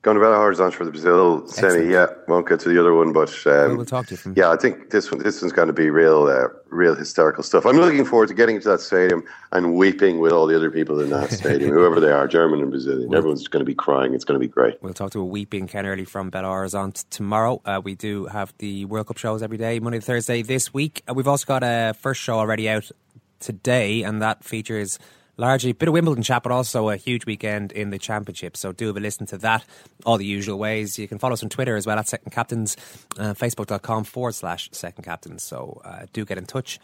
Going 0.06 0.20
to 0.20 0.24
Belo 0.24 0.38
Horizonte 0.38 0.76
for 0.76 0.86
the 0.86 0.92
Brazil 0.92 1.48
semi. 1.48 1.68
Excellent. 1.68 1.90
Yeah, 1.90 2.06
won't 2.28 2.48
get 2.48 2.60
to 2.60 2.70
the 2.70 2.80
other 2.80 2.94
one, 2.94 3.12
but 3.12 3.36
um, 3.48 3.72
We 3.72 3.78
will 3.78 3.86
talk 3.86 4.06
to 4.06 4.12
you 4.12 4.18
from- 4.18 4.36
Yeah, 4.38 4.52
I 4.52 4.56
think 4.56 4.92
this 4.92 5.12
one 5.12 5.20
this 5.24 5.42
one's 5.42 5.52
going 5.52 5.66
to 5.66 5.74
be 5.74 5.90
real, 5.90 6.28
uh, 6.28 6.50
real 6.70 6.94
historical 6.94 7.42
stuff. 7.42 7.66
I'm 7.66 7.78
looking 7.78 8.06
forward 8.06 8.28
to 8.28 8.36
getting 8.36 8.58
into 8.58 8.70
that 8.70 8.82
stadium 8.82 9.24
and 9.52 9.74
weeping 9.74 10.20
with 10.20 10.32
all 10.32 10.46
the 10.46 10.56
other 10.56 10.70
people 10.70 11.00
in 11.00 11.10
that 11.10 11.32
stadium, 11.32 11.72
whoever 11.74 12.00
they 12.00 12.12
are, 12.12 12.28
German 12.28 12.60
and 12.62 12.70
Brazilian. 12.70 13.16
Everyone's 13.16 13.48
going 13.48 13.62
to 13.62 13.66
be 13.66 13.74
crying. 13.74 14.14
It's 14.14 14.24
going 14.24 14.40
to 14.40 14.48
be 14.48 14.52
great. 14.52 14.78
We'll 14.84 14.94
talk 14.94 15.10
to 15.14 15.20
a 15.22 15.26
weeping 15.26 15.66
Ken 15.66 15.88
Early 15.88 16.06
from 16.06 16.30
Belo 16.30 16.52
Horizonte 16.52 17.04
tomorrow. 17.10 17.60
Uh, 17.66 17.82
we 17.84 17.96
do 17.96 18.28
have 18.28 18.54
the 18.60 18.86
World 18.86 19.08
Cup 19.08 19.18
shows 19.18 19.42
every 19.42 19.58
day, 19.58 19.80
Monday 19.80 19.98
to 20.02 20.06
Thursday 20.06 20.44
this 20.44 20.72
week. 20.72 21.02
Uh, 21.10 21.16
we've 21.16 21.28
also 21.28 21.48
got 21.48 21.64
a 21.64 21.96
first 22.00 22.22
show 22.22 22.38
already 22.38 22.70
out 22.70 22.92
today, 23.40 24.04
and 24.04 24.22
that 24.22 24.44
features 24.44 25.00
largely 25.38 25.72
bit 25.74 25.88
of 25.88 25.94
Wimbledon 25.94 26.24
chat, 26.24 26.44
but 26.44 26.52
also 26.52 26.90
a 26.90 26.96
huge 26.96 27.26
weekend 27.26 27.72
in 27.72 27.90
the 27.90 27.98
championship. 27.98 28.58
So 28.58 28.72
do 28.72 28.88
have 28.88 28.98
a 28.98 29.00
listen 29.00 29.26
to 29.28 29.38
that. 29.40 29.64
All 30.06 30.18
the 30.18 30.26
usual 30.26 30.58
ways. 30.58 30.98
You 31.00 31.08
can 31.08 31.18
follow 31.18 31.34
us 31.34 31.44
on 31.44 31.50
Twitter 31.50 31.76
as 31.76 31.86
well 31.86 32.00
at 32.00 32.08
Second 32.08 32.32
Captains, 32.32 32.78
uh, 33.18 33.34
Facebook.com 33.34 34.04
forward 34.06 34.36
slash 34.36 34.70
Second 34.72 35.04
Captains. 35.04 35.44
So 35.44 35.82
uh, 35.84 36.06
do 36.14 36.26
get 36.26 36.38
in 36.38 36.46
touch 36.46 36.80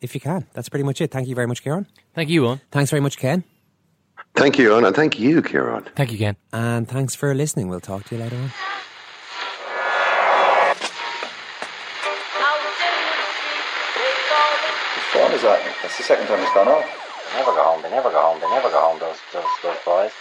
if 0.00 0.14
you 0.14 0.20
can. 0.20 0.46
That's 0.52 0.68
pretty 0.68 0.84
much 0.84 1.00
it. 1.00 1.10
Thank 1.10 1.28
you 1.28 1.34
very 1.34 1.46
much, 1.46 1.64
Ciarán. 1.64 1.86
Thank 2.14 2.28
you, 2.28 2.42
Eoin. 2.42 2.60
Thanks 2.70 2.90
very 2.90 3.00
much, 3.00 3.16
Ken. 3.18 3.44
Thank 4.34 4.58
you, 4.58 4.74
and 4.76 4.94
thank 4.94 5.18
you, 5.18 5.40
Ciarán. 5.40 5.86
Thank 5.94 6.12
you, 6.12 6.18
Ken. 6.18 6.36
And 6.52 6.86
thanks 6.86 7.14
for 7.14 7.32
listening. 7.34 7.68
We'll 7.68 7.80
talk 7.80 8.04
to 8.04 8.16
you 8.16 8.22
later 8.22 8.36
on. 8.36 8.52
What 14.92 15.22
form 15.22 15.32
is 15.32 15.42
that? 15.42 15.76
That's 15.82 15.96
the 15.96 16.02
second 16.02 16.26
time 16.26 16.40
it's 16.40 16.52
gone 16.52 16.68
off. 16.68 17.05
They 17.32 17.38
never 17.38 17.52
go 17.52 17.64
home. 17.64 17.82
They 17.82 17.90
never 17.90 18.10
go 18.10 18.22
home. 18.22 18.40
They 18.40 18.50
never 18.50 18.70
go 18.70 18.80
home. 18.80 19.00
Those 19.00 19.18
those 19.32 19.44
those 19.62 19.78
boys. 19.84 20.12